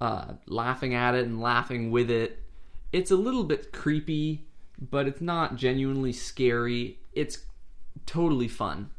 uh, 0.00 0.34
laughing 0.46 0.94
at 0.94 1.14
it 1.14 1.24
and 1.26 1.40
laughing 1.40 1.90
with 1.90 2.10
it. 2.10 2.42
It's 2.92 3.10
a 3.10 3.16
little 3.16 3.44
bit 3.44 3.72
creepy, 3.72 4.46
but 4.78 5.06
it's 5.08 5.20
not 5.20 5.56
genuinely 5.56 6.12
scary. 6.12 6.98
It's 7.12 7.38
totally 8.04 8.48
fun, 8.48 8.90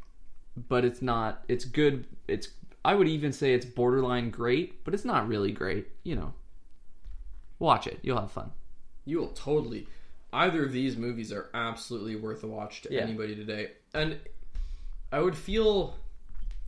but 0.55 0.83
it's 0.85 1.01
not. 1.01 1.43
It's 1.47 1.65
good. 1.65 2.05
It's. 2.27 2.49
I 2.85 2.95
would 2.95 3.07
even 3.07 3.33
say 3.33 3.53
it's 3.53 3.65
borderline 3.65 4.29
great, 4.29 4.83
but 4.85 4.93
it's 4.93 5.05
not 5.05 5.27
really 5.27 5.51
great. 5.51 5.87
You 6.03 6.15
know, 6.15 6.33
watch 7.59 7.87
it. 7.87 7.99
You'll 8.01 8.19
have 8.19 8.31
fun. 8.31 8.51
You 9.05 9.19
will 9.19 9.29
totally. 9.29 9.87
Either 10.33 10.65
of 10.65 10.71
these 10.73 10.97
movies 10.97 11.31
are 11.31 11.49
absolutely 11.53 12.15
worth 12.15 12.43
a 12.43 12.47
watch 12.47 12.81
to 12.83 12.93
Yeah. 12.93 13.01
anybody 13.01 13.35
today, 13.35 13.71
and 13.93 14.17
I 15.11 15.21
would 15.21 15.35
feel 15.35 15.95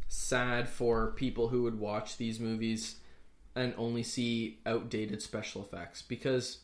sad 0.07 0.67
for 0.69 1.11
people 1.11 1.49
who 1.49 1.63
would 1.63 1.79
watch 1.79 2.17
these 2.17 2.39
movies 2.39 2.95
and 3.55 3.73
only 3.77 4.03
see 4.03 4.59
outdated 4.65 5.21
special 5.21 5.61
effects 5.61 6.01
because 6.01 6.59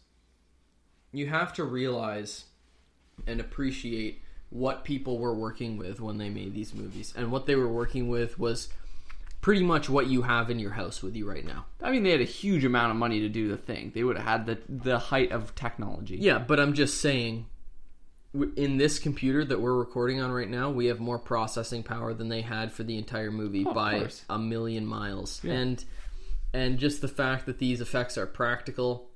you 1.12 1.28
have 1.28 1.54
to 1.54 1.64
realize 1.64 2.46
and 3.28 3.40
appreciate 3.40 4.22
what 4.50 4.84
people 4.84 5.20
were 5.20 5.34
working 5.34 5.78
with 5.78 6.00
when 6.00 6.18
they 6.18 6.30
made 6.30 6.54
these 6.54 6.74
movies, 6.74 7.14
and 7.16 7.32
what 7.32 7.46
they 7.46 7.56
were 7.56 7.68
working 7.68 8.08
with 8.08 8.40
was 8.40 8.70
pretty 9.42 9.64
much 9.64 9.90
what 9.90 10.08
you 10.08 10.22
have 10.22 10.50
in 10.50 10.60
your 10.60 10.72
house 10.72 11.04
with 11.04 11.16
you 11.16 11.28
right 11.30 11.46
now. 11.46 11.66
I 11.82 11.92
mean, 11.92 12.04
they 12.04 12.12
had 12.12 12.22
a 12.22 12.26
huge 12.26 12.64
amount 12.64 12.92
of 12.92 12.98
money 12.98 13.20
to 13.20 13.30
do 13.30 13.48
the 13.48 13.58
thing. 13.58 13.92
They 13.94 14.04
would 14.04 14.18
have 14.18 14.26
had 14.26 14.46
the 14.46 14.60
the 14.70 15.00
height 15.00 15.32
of 15.32 15.56
technology. 15.56 16.18
Yeah, 16.18 16.40
but 16.40 16.60
I'm 16.60 16.74
just 16.74 17.02
saying, 17.02 17.48
in 18.56 18.78
this 18.78 19.00
computer 19.00 19.46
that 19.46 19.62
we're 19.62 19.78
recording 19.78 20.22
on 20.22 20.32
right 20.32 20.50
now, 20.50 20.70
we 20.70 20.88
have 20.88 21.00
more 21.00 21.20
processing 21.20 21.84
power 21.84 22.14
than 22.14 22.30
they 22.30 22.42
had 22.42 22.72
for 22.72 22.84
the 22.84 22.98
entire 22.98 23.32
movie 23.32 23.64
oh, 23.66 23.70
of 23.70 23.76
by 23.76 24.10
a 24.30 24.38
million 24.38 24.86
miles. 24.86 25.42
And 25.44 25.84
and 26.54 26.80
just 26.80 27.02
the 27.02 27.08
fact 27.08 27.46
that 27.46 27.60
these 27.60 27.82
effects 27.82 28.18
are 28.18 28.26
practical, 28.26 29.10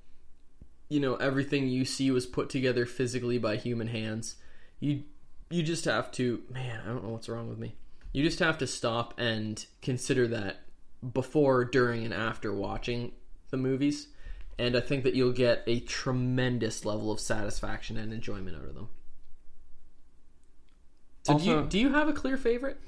you 0.90 1.00
know, 1.00 1.16
everything 1.16 1.68
you 1.68 1.86
see 1.86 2.12
was 2.12 2.26
put 2.26 2.50
together 2.50 2.86
physically 2.86 3.38
by 3.38 3.56
human 3.56 3.88
hands. 3.88 4.36
You 4.80 5.04
you 5.50 5.64
just 5.64 5.86
have 5.86 6.12
to, 6.14 6.44
man, 6.50 6.82
I 6.84 6.90
don't 6.90 7.04
know 7.04 7.10
what's 7.10 7.30
wrong 7.30 7.50
with 7.50 7.58
me. 7.58 7.76
You 8.14 8.24
just 8.24 8.40
have 8.40 8.58
to 8.60 8.68
stop 8.68 9.20
and 9.20 9.64
consider 9.82 10.28
that 10.28 10.62
before, 11.14 11.66
during, 11.66 12.06
and 12.06 12.14
after 12.14 12.54
watching 12.54 13.14
the 13.50 13.58
movies. 13.58 14.08
And 14.58 14.76
I 14.76 14.82
think 14.82 15.04
that 15.06 15.16
you'll 15.16 15.32
get 15.32 15.64
a 15.68 15.80
tremendous 15.80 16.86
level 16.86 17.12
of 17.12 17.20
satisfaction 17.20 17.98
and 17.98 18.12
enjoyment 18.12 18.58
out 18.58 18.66
of 18.66 18.76
them. 18.76 18.90
So 21.30 21.40
do, 21.40 21.46
you, 21.46 21.66
do 21.68 21.80
you 21.80 21.94
have 21.94 22.08
a 22.08 22.14
clear 22.14 22.38
favorite? 22.38 22.80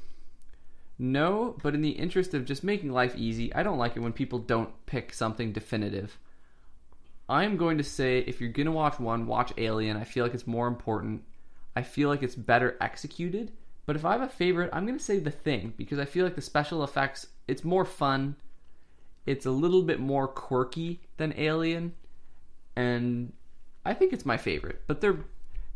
No, 1.00 1.56
but 1.64 1.74
in 1.74 1.82
the 1.82 1.89
interest 1.89 2.34
of 2.34 2.46
just 2.46 2.64
making 2.64 2.92
life 2.92 3.16
easy, 3.16 3.54
I 3.56 3.64
don't 3.64 3.78
like 3.80 3.96
it 3.96 4.02
when 4.02 4.14
people 4.14 4.39
don't 4.39 4.70
pick 4.86 5.14
something 5.14 5.52
definitive. 5.52 6.18
I'm 7.28 7.58
going 7.58 7.78
to 7.78 7.84
say 7.84 8.20
if 8.20 8.39
you're 8.42 8.52
going 8.52 8.66
to 8.66 8.72
watch 8.72 9.00
one, 9.00 9.26
watch 9.26 9.54
Alien. 9.58 9.98
I 9.98 10.04
feel 10.04 10.24
like 10.26 10.34
it's 10.34 10.46
more 10.46 10.68
important. 10.68 11.24
I 11.76 11.82
feel 11.82 12.10
like 12.10 12.22
it's 12.24 12.36
better 12.36 12.78
executed. 12.82 13.52
But 13.86 13.96
if 13.96 14.06
I 14.06 14.12
have 14.12 14.22
a 14.22 14.28
favorite, 14.28 14.70
I'm 14.74 14.86
going 14.86 14.98
to 14.98 15.04
say 15.04 15.18
The 15.20 15.32
Thing 15.32 15.74
because 15.78 15.98
I 15.98 16.06
feel 16.06 16.24
like 16.24 16.36
the 16.36 16.42
special 16.42 16.84
effects, 16.84 17.28
it's 17.48 17.64
more 17.64 17.86
fun. 17.86 18.36
it's 19.26 19.46
a 19.46 19.52
little 19.52 19.84
bit 19.84 20.00
more 20.00 20.28
quirky 20.28 21.02
than 21.18 21.34
Alien, 21.38 21.94
and 22.76 23.34
I 23.86 23.94
think 23.94 24.14
it's 24.14 24.26
my 24.26 24.38
favorite. 24.38 24.82
But 24.88 25.02
they're 25.02 25.20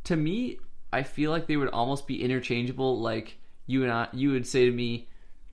to 0.06 0.16
me, 0.16 0.60
I 0.96 1.04
feel 1.04 1.32
like 1.32 1.48
they 1.48 1.58
would 1.58 1.70
almost 1.70 2.08
be 2.08 2.24
interchangeable. 2.24 3.00
Like 3.00 3.38
you 3.68 3.84
and 3.84 3.92
I, 3.92 4.08
you 4.14 4.32
would 4.32 4.48
say 4.48 4.66
to 4.66 4.72
me, 4.72 5.08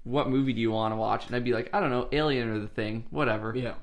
"What 0.05 0.29
movie 0.31 0.53
do 0.53 0.61
you 0.61 0.71
want 0.71 0.93
to 0.93 0.97
watch?" 0.97 1.27
And 1.27 1.35
I'd 1.37 1.45
be 1.45 1.53
like, 1.53 1.69
"I 1.75 1.81
don't 1.81 1.91
know, 1.91 2.09
Alien 2.13 2.49
or 2.49 2.59
The 2.61 2.69
Thing, 2.69 3.05
whatever." 3.11 3.53
Yeah. 3.57 3.75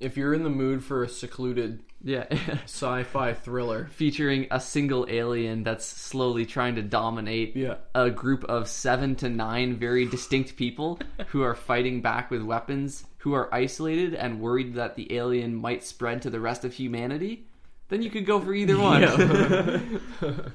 If 0.00 0.16
you're 0.16 0.32
in 0.32 0.44
the 0.44 0.50
mood 0.50 0.84
for 0.84 1.02
a 1.02 1.08
secluded 1.08 1.80
Yeah. 2.04 2.26
sci-fi 2.66 3.34
thriller, 3.34 3.88
Featuring 3.90 4.46
a 4.52 4.60
single 4.60 5.06
alien 5.08 5.64
that's 5.64 5.84
slowly 5.84 6.46
trying 6.46 6.76
to 6.76 6.82
dominate 6.82 7.56
Yeah. 7.56 7.74
a 7.96 8.08
group 8.08 8.44
of 8.44 8.68
seven 8.68 9.16
to 9.16 9.28
nine 9.28 9.76
very 9.76 10.04
distinct 10.06 10.54
people 10.54 11.00
who 11.28 11.42
are 11.42 11.56
fighting 11.56 12.00
back 12.00 12.30
with 12.30 12.42
weapons, 12.42 13.04
who 13.18 13.32
are 13.34 13.52
isolated 13.52 14.14
and 14.14 14.38
worried 14.40 14.74
that 14.74 14.94
the 14.94 15.12
alien 15.16 15.56
might 15.56 15.82
spread 15.82 16.22
to 16.22 16.30
the 16.30 16.38
rest 16.38 16.64
of 16.64 16.74
humanity, 16.74 17.46
then 17.88 18.00
you 18.02 18.10
could 18.10 18.24
go 18.26 18.38
for 18.38 18.54
either 18.54 18.78
one. 18.78 19.02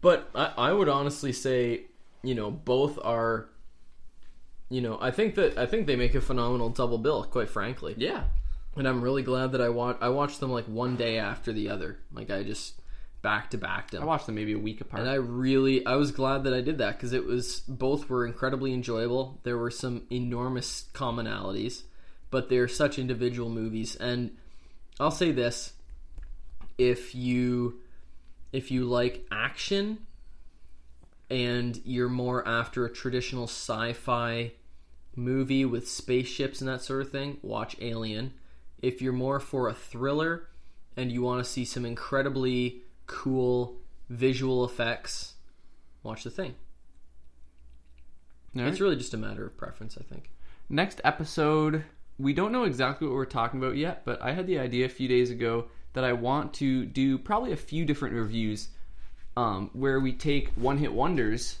But 0.00 0.30
I, 0.34 0.52
I 0.56 0.72
would 0.72 0.88
honestly 0.88 1.32
say, 1.32 1.82
you 2.22 2.34
know, 2.34 2.50
both 2.50 2.98
are. 3.02 3.48
You 4.70 4.82
know, 4.82 4.98
I 5.00 5.10
think 5.10 5.34
that 5.36 5.56
I 5.56 5.64
think 5.64 5.86
they 5.86 5.96
make 5.96 6.14
a 6.14 6.20
phenomenal 6.20 6.68
double 6.68 6.98
bill. 6.98 7.24
Quite 7.24 7.48
frankly, 7.48 7.94
yeah. 7.96 8.24
and 8.76 8.86
I'm 8.86 9.00
really 9.00 9.22
glad 9.22 9.52
that 9.52 9.62
I 9.62 9.70
watch 9.70 9.96
I 10.00 10.10
watched 10.10 10.40
them 10.40 10.52
like 10.52 10.66
one 10.66 10.96
day 10.96 11.18
after 11.18 11.52
the 11.52 11.70
other. 11.70 11.98
Like 12.12 12.30
I 12.30 12.42
just 12.42 12.74
back 13.22 13.50
to 13.50 13.58
back 13.58 13.90
them. 13.90 14.02
I 14.02 14.06
watched 14.06 14.26
them 14.26 14.34
maybe 14.34 14.52
a 14.52 14.58
week 14.58 14.80
apart. 14.80 15.02
And 15.02 15.10
I 15.10 15.14
really, 15.14 15.84
I 15.84 15.96
was 15.96 16.12
glad 16.12 16.44
that 16.44 16.54
I 16.54 16.60
did 16.60 16.78
that 16.78 16.96
because 16.96 17.12
it 17.12 17.24
was 17.24 17.60
both 17.60 18.08
were 18.08 18.26
incredibly 18.26 18.72
enjoyable. 18.72 19.40
There 19.42 19.58
were 19.58 19.70
some 19.70 20.02
enormous 20.10 20.86
commonalities, 20.94 21.82
but 22.30 22.48
they're 22.48 22.68
such 22.68 22.98
individual 22.98 23.50
movies. 23.50 23.96
And 23.96 24.36
I'll 25.00 25.10
say 25.10 25.32
this: 25.32 25.72
if 26.76 27.14
you 27.14 27.80
if 28.52 28.70
you 28.70 28.84
like 28.84 29.26
action 29.30 30.06
and 31.30 31.80
you're 31.84 32.08
more 32.08 32.46
after 32.46 32.84
a 32.84 32.92
traditional 32.92 33.44
sci-fi 33.44 34.52
movie 35.14 35.64
with 35.64 35.88
spaceships 35.88 36.60
and 36.60 36.68
that 36.68 36.82
sort 36.82 37.02
of 37.02 37.10
thing, 37.10 37.38
watch 37.42 37.76
Alien. 37.80 38.32
If 38.80 39.02
you're 39.02 39.12
more 39.12 39.40
for 39.40 39.68
a 39.68 39.74
thriller 39.74 40.48
and 40.96 41.12
you 41.12 41.22
want 41.22 41.44
to 41.44 41.50
see 41.50 41.64
some 41.64 41.84
incredibly 41.84 42.82
cool 43.06 43.76
visual 44.08 44.64
effects, 44.64 45.34
watch 46.02 46.24
The 46.24 46.30
Thing. 46.30 46.54
Right. 48.54 48.68
It's 48.68 48.80
really 48.80 48.96
just 48.96 49.14
a 49.14 49.18
matter 49.18 49.44
of 49.44 49.56
preference, 49.56 49.98
I 49.98 50.02
think. 50.02 50.30
Next 50.68 51.00
episode, 51.04 51.84
we 52.18 52.32
don't 52.32 52.52
know 52.52 52.64
exactly 52.64 53.06
what 53.06 53.14
we're 53.14 53.26
talking 53.26 53.60
about 53.60 53.76
yet, 53.76 54.04
but 54.04 54.20
I 54.22 54.32
had 54.32 54.46
the 54.46 54.58
idea 54.58 54.86
a 54.86 54.90
few 54.90 55.08
days 55.08 55.30
ago 55.30 55.66
that 55.98 56.04
I 56.04 56.12
want 56.12 56.54
to 56.54 56.86
do 56.86 57.18
probably 57.18 57.50
a 57.50 57.56
few 57.56 57.84
different 57.84 58.14
reviews 58.14 58.68
um, 59.36 59.68
where 59.72 59.98
we 59.98 60.12
take 60.12 60.50
one 60.50 60.78
hit 60.78 60.92
wonders 60.92 61.58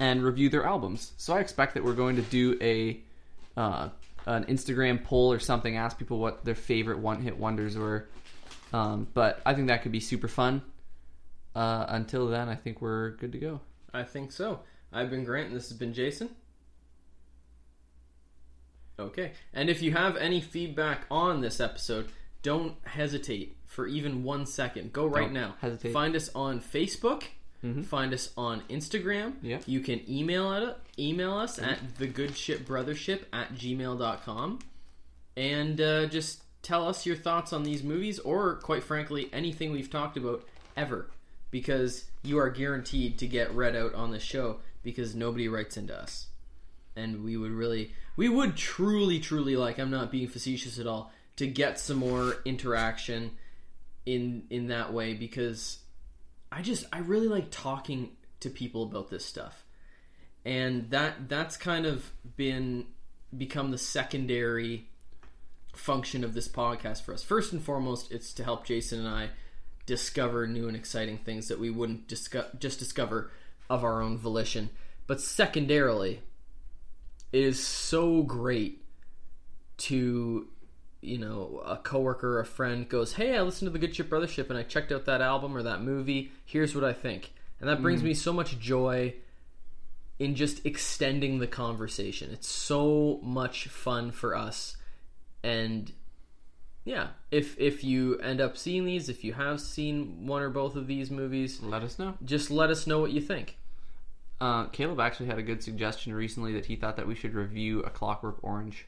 and 0.00 0.20
review 0.24 0.48
their 0.48 0.66
albums. 0.66 1.12
So 1.16 1.32
I 1.32 1.38
expect 1.38 1.74
that 1.74 1.84
we're 1.84 1.94
going 1.94 2.16
to 2.16 2.22
do 2.22 2.58
a 2.60 3.00
uh, 3.56 3.90
an 4.26 4.46
Instagram 4.46 5.04
poll 5.04 5.32
or 5.32 5.38
something, 5.38 5.76
ask 5.76 5.96
people 5.96 6.18
what 6.18 6.44
their 6.44 6.56
favorite 6.56 6.98
one 6.98 7.22
hit 7.22 7.38
wonders 7.38 7.76
were. 7.76 8.08
Um, 8.72 9.06
but 9.14 9.40
I 9.46 9.54
think 9.54 9.68
that 9.68 9.82
could 9.82 9.92
be 9.92 10.00
super 10.00 10.26
fun. 10.26 10.60
Uh, 11.54 11.86
until 11.88 12.26
then, 12.26 12.48
I 12.48 12.56
think 12.56 12.82
we're 12.82 13.10
good 13.10 13.30
to 13.30 13.38
go. 13.38 13.60
I 13.94 14.02
think 14.02 14.32
so. 14.32 14.58
I've 14.92 15.08
been 15.08 15.22
Grant, 15.22 15.46
and 15.46 15.56
this 15.56 15.68
has 15.68 15.78
been 15.78 15.94
Jason. 15.94 16.30
Okay. 18.98 19.30
And 19.54 19.70
if 19.70 19.82
you 19.82 19.92
have 19.92 20.16
any 20.16 20.40
feedback 20.40 21.02
on 21.12 21.42
this 21.42 21.60
episode, 21.60 22.08
don't 22.46 22.76
hesitate 22.84 23.56
for 23.66 23.88
even 23.88 24.22
one 24.22 24.46
second. 24.46 24.92
Go 24.92 25.04
right 25.04 25.24
Don't 25.24 25.32
now. 25.32 25.56
hesitate. 25.60 25.92
Find 25.92 26.14
us 26.14 26.30
on 26.32 26.60
Facebook. 26.60 27.24
Find 27.86 28.14
us 28.14 28.30
on 28.36 28.62
Instagram. 28.70 29.32
Yep. 29.42 29.64
You 29.66 29.80
can 29.80 30.00
email 30.08 30.52
at, 30.52 30.78
email 31.00 31.34
us 31.34 31.58
at 31.58 31.80
thegoodshipbrothership 31.98 33.22
at 33.32 33.56
gmail.com 33.56 34.60
and 35.36 35.80
uh, 35.80 36.06
just 36.06 36.42
tell 36.62 36.88
us 36.88 37.04
your 37.04 37.16
thoughts 37.16 37.52
on 37.52 37.64
these 37.64 37.82
movies 37.82 38.20
or 38.20 38.54
quite 38.54 38.84
frankly 38.84 39.28
anything 39.32 39.72
we've 39.72 39.90
talked 39.90 40.16
about 40.16 40.44
ever 40.76 41.10
because 41.50 42.04
you 42.22 42.38
are 42.38 42.50
guaranteed 42.50 43.18
to 43.18 43.26
get 43.26 43.52
read 43.52 43.74
out 43.74 43.92
on 43.96 44.12
the 44.12 44.20
show 44.20 44.60
because 44.84 45.16
nobody 45.16 45.48
writes 45.48 45.76
into 45.76 45.92
us 46.00 46.28
and 46.94 47.24
we 47.24 47.36
would 47.36 47.50
really 47.50 47.92
we 48.16 48.28
would 48.28 48.56
truly 48.56 49.18
truly 49.18 49.56
like 49.56 49.78
i'm 49.78 49.90
not 49.90 50.10
being 50.12 50.28
facetious 50.28 50.78
at 50.78 50.86
all 50.86 51.12
to 51.36 51.46
get 51.46 51.78
some 51.78 51.98
more 51.98 52.36
interaction 52.44 53.32
in 54.04 54.44
in 54.50 54.68
that 54.68 54.92
way 54.92 55.14
because 55.14 55.78
i 56.52 56.62
just 56.62 56.84
i 56.92 56.98
really 56.98 57.26
like 57.26 57.50
talking 57.50 58.10
to 58.40 58.50
people 58.50 58.82
about 58.82 59.10
this 59.10 59.24
stuff. 59.24 59.64
And 60.44 60.90
that 60.90 61.28
that's 61.28 61.56
kind 61.56 61.86
of 61.86 62.12
been 62.36 62.86
become 63.36 63.70
the 63.70 63.78
secondary 63.78 64.88
function 65.74 66.24
of 66.24 66.32
this 66.32 66.48
podcast 66.48 67.02
for 67.02 67.12
us. 67.12 67.22
First 67.22 67.52
and 67.52 67.62
foremost 67.62 68.12
it's 68.12 68.32
to 68.34 68.44
help 68.44 68.64
jason 68.64 69.00
and 69.00 69.08
i 69.08 69.30
discover 69.84 70.46
new 70.46 70.66
and 70.66 70.76
exciting 70.76 71.18
things 71.18 71.46
that 71.46 71.60
we 71.60 71.70
wouldn't 71.70 72.08
discuss, 72.08 72.46
just 72.58 72.78
discover 72.78 73.30
of 73.70 73.84
our 73.84 74.02
own 74.02 74.18
volition. 74.18 74.70
But 75.06 75.20
secondarily 75.20 76.22
it 77.32 77.42
is 77.42 77.64
so 77.64 78.22
great 78.22 78.84
to 79.78 80.48
you 81.00 81.18
know 81.18 81.62
a 81.66 81.76
coworker 81.76 82.36
or 82.36 82.40
a 82.40 82.46
friend 82.46 82.88
goes 82.88 83.12
hey 83.14 83.36
i 83.36 83.42
listened 83.42 83.66
to 83.66 83.70
the 83.70 83.78
good 83.78 83.94
ship 83.94 84.08
brothership 84.08 84.48
and 84.48 84.58
i 84.58 84.62
checked 84.62 84.90
out 84.90 85.04
that 85.04 85.20
album 85.20 85.56
or 85.56 85.62
that 85.62 85.82
movie. 85.82 86.30
Here's 86.44 86.74
what 86.74 86.84
i 86.84 86.92
think. 86.92 87.32
And 87.60 87.68
that 87.68 87.80
brings 87.80 88.02
me 88.02 88.12
so 88.14 88.32
much 88.32 88.58
joy 88.58 89.14
in 90.18 90.34
just 90.34 90.64
extending 90.66 91.38
the 91.38 91.46
conversation. 91.46 92.30
It's 92.30 92.48
so 92.48 93.18
much 93.22 93.68
fun 93.68 94.10
for 94.10 94.36
us. 94.36 94.76
And 95.42 95.92
yeah 96.84 97.08
if 97.30 97.58
if 97.58 97.82
you 97.82 98.16
end 98.18 98.40
up 98.40 98.56
seeing 98.56 98.84
these 98.84 99.08
if 99.08 99.24
you 99.24 99.32
have 99.32 99.60
seen 99.60 100.26
one 100.26 100.40
or 100.40 100.50
both 100.50 100.76
of 100.76 100.86
these 100.86 101.10
movies 101.10 101.60
Let 101.60 101.82
us 101.82 101.98
know. 101.98 102.14
just 102.24 102.50
let 102.50 102.70
us 102.70 102.86
know 102.86 103.00
what 103.00 103.10
you 103.12 103.20
think. 103.20 103.56
Uh, 104.40 104.66
Caleb 104.66 105.00
actually 105.00 105.26
had 105.26 105.38
a 105.38 105.42
good 105.42 105.62
suggestion 105.62 106.12
recently 106.14 106.52
that 106.52 106.66
he 106.66 106.76
thought 106.76 106.96
that 106.96 107.06
we 107.06 107.14
should 107.14 107.34
review 107.34 107.80
A 107.80 107.90
Clockwork 107.90 108.36
Orange. 108.42 108.86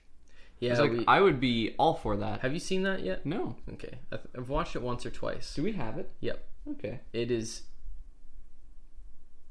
Yeah 0.61 0.71
It's 0.73 0.81
like 0.81 0.91
we- 0.93 1.05
I 1.07 1.21
would 1.21 1.39
be 1.41 1.75
all 1.79 1.95
for 1.95 2.17
that. 2.19 2.41
have 2.41 2.53
you 2.55 2.61
seen 2.61 2.83
that 2.85 3.05
yet 3.05 3.25
No. 3.27 3.57
okay 3.75 3.99
I've, 4.13 4.27
I've 4.37 4.49
watched 4.49 4.75
it 4.77 4.83
once 4.83 5.05
or 5.07 5.11
twice 5.11 5.55
Do 5.55 5.63
we 5.63 5.73
have 5.73 5.99
it? 5.99 6.11
yep 6.21 6.45
Okay. 6.71 7.01
It 7.15 7.31
is 7.31 7.63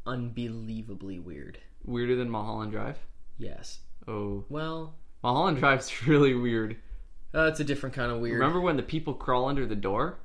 unbelievably 0.05 1.19
weird. 1.19 1.57
Weirder 1.83 2.15
than 2.15 2.29
Mulholland 2.29 2.71
Drive. 2.71 2.97
Yes. 3.37 3.79
Oh, 4.07 4.45
Well, 4.49 4.95
Mulholland 5.23 5.57
Drive's 5.57 6.07
really 6.07 6.33
weird. 6.35 6.77
uh, 7.33 7.43
it's 7.45 7.59
a 7.59 7.63
different 7.63 7.95
kind 7.95 8.11
of 8.11 8.19
weird. 8.19 8.39
Remember 8.39 8.61
when 8.61 8.77
the 8.77 8.83
people 8.83 9.13
crawl 9.13 9.45
under 9.47 9.65
the 9.65 9.75
door? 9.75 10.19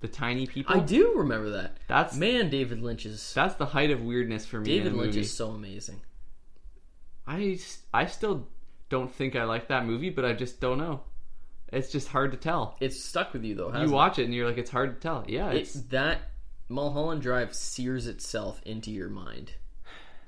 The 0.00 0.08
tiny 0.08 0.46
people. 0.46 0.76
I 0.76 0.78
do 0.78 1.14
remember 1.16 1.50
that. 1.50 1.78
That's 1.88 2.14
Man, 2.16 2.48
David 2.48 2.80
Lynch 2.80 3.04
is 3.04 3.32
that's 3.34 3.56
the 3.56 3.66
height 3.66 3.90
of 3.90 4.00
weirdness 4.02 4.46
for 4.46 4.60
me. 4.60 4.66
David 4.66 4.92
Lynch 4.92 5.06
movie. 5.08 5.20
is 5.22 5.34
so 5.34 5.48
amazing. 5.50 6.00
I 7.26 7.58
I 7.92 8.06
still 8.06 8.46
don't 8.88 9.12
think 9.14 9.36
I 9.36 9.44
like 9.44 9.68
that 9.68 9.84
movie, 9.86 10.10
but 10.10 10.24
I 10.24 10.32
just 10.32 10.60
don't 10.60 10.78
know. 10.78 11.00
It's 11.72 11.90
just 11.92 12.08
hard 12.08 12.32
to 12.32 12.38
tell. 12.38 12.76
It's 12.80 12.98
stuck 13.02 13.32
with 13.34 13.44
you 13.44 13.54
though. 13.54 13.74
You 13.78 13.90
watch 13.90 14.18
it 14.18 14.24
and 14.24 14.34
you're 14.34 14.46
like, 14.48 14.58
it's 14.58 14.70
hard 14.70 14.94
to 14.94 15.00
tell. 15.00 15.24
Yeah, 15.28 15.50
it's 15.50 15.74
It's 15.74 15.84
that 15.88 16.20
Mulholland 16.68 17.20
Drive 17.22 17.54
sears 17.54 18.06
itself 18.06 18.60
into 18.64 18.90
your 18.90 19.08
mind. 19.10 19.52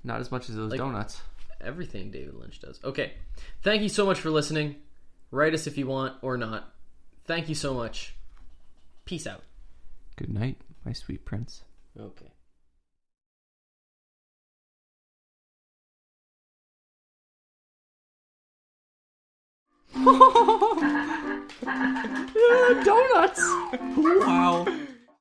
not 0.05 0.21
as 0.21 0.31
much 0.31 0.49
as 0.51 0.57
those 0.57 0.73
donuts. 0.75 1.23
Everything 1.61 2.11
David 2.11 2.35
Lynch 2.35 2.61
does. 2.61 2.81
Okay. 2.85 3.13
Thank 3.63 3.83
you 3.83 3.89
so 3.89 4.07
much 4.07 4.19
for 4.21 4.31
listening. 4.31 4.77
Write 5.31 5.55
us 5.55 5.67
if 5.67 5.77
you 5.79 5.87
want 5.87 6.17
or 6.23 6.37
not. 6.37 6.73
Thank 7.25 7.49
you 7.49 7.55
so 7.55 7.75
much. 7.75 8.15
Peace 9.05 9.27
out. 9.27 9.43
Good 10.17 10.33
night, 10.33 10.57
my 10.85 10.93
sweet 10.93 11.25
prince. 11.25 11.63
Okay. 11.99 12.31
donuts. 22.85 23.41
wow. 23.97 24.67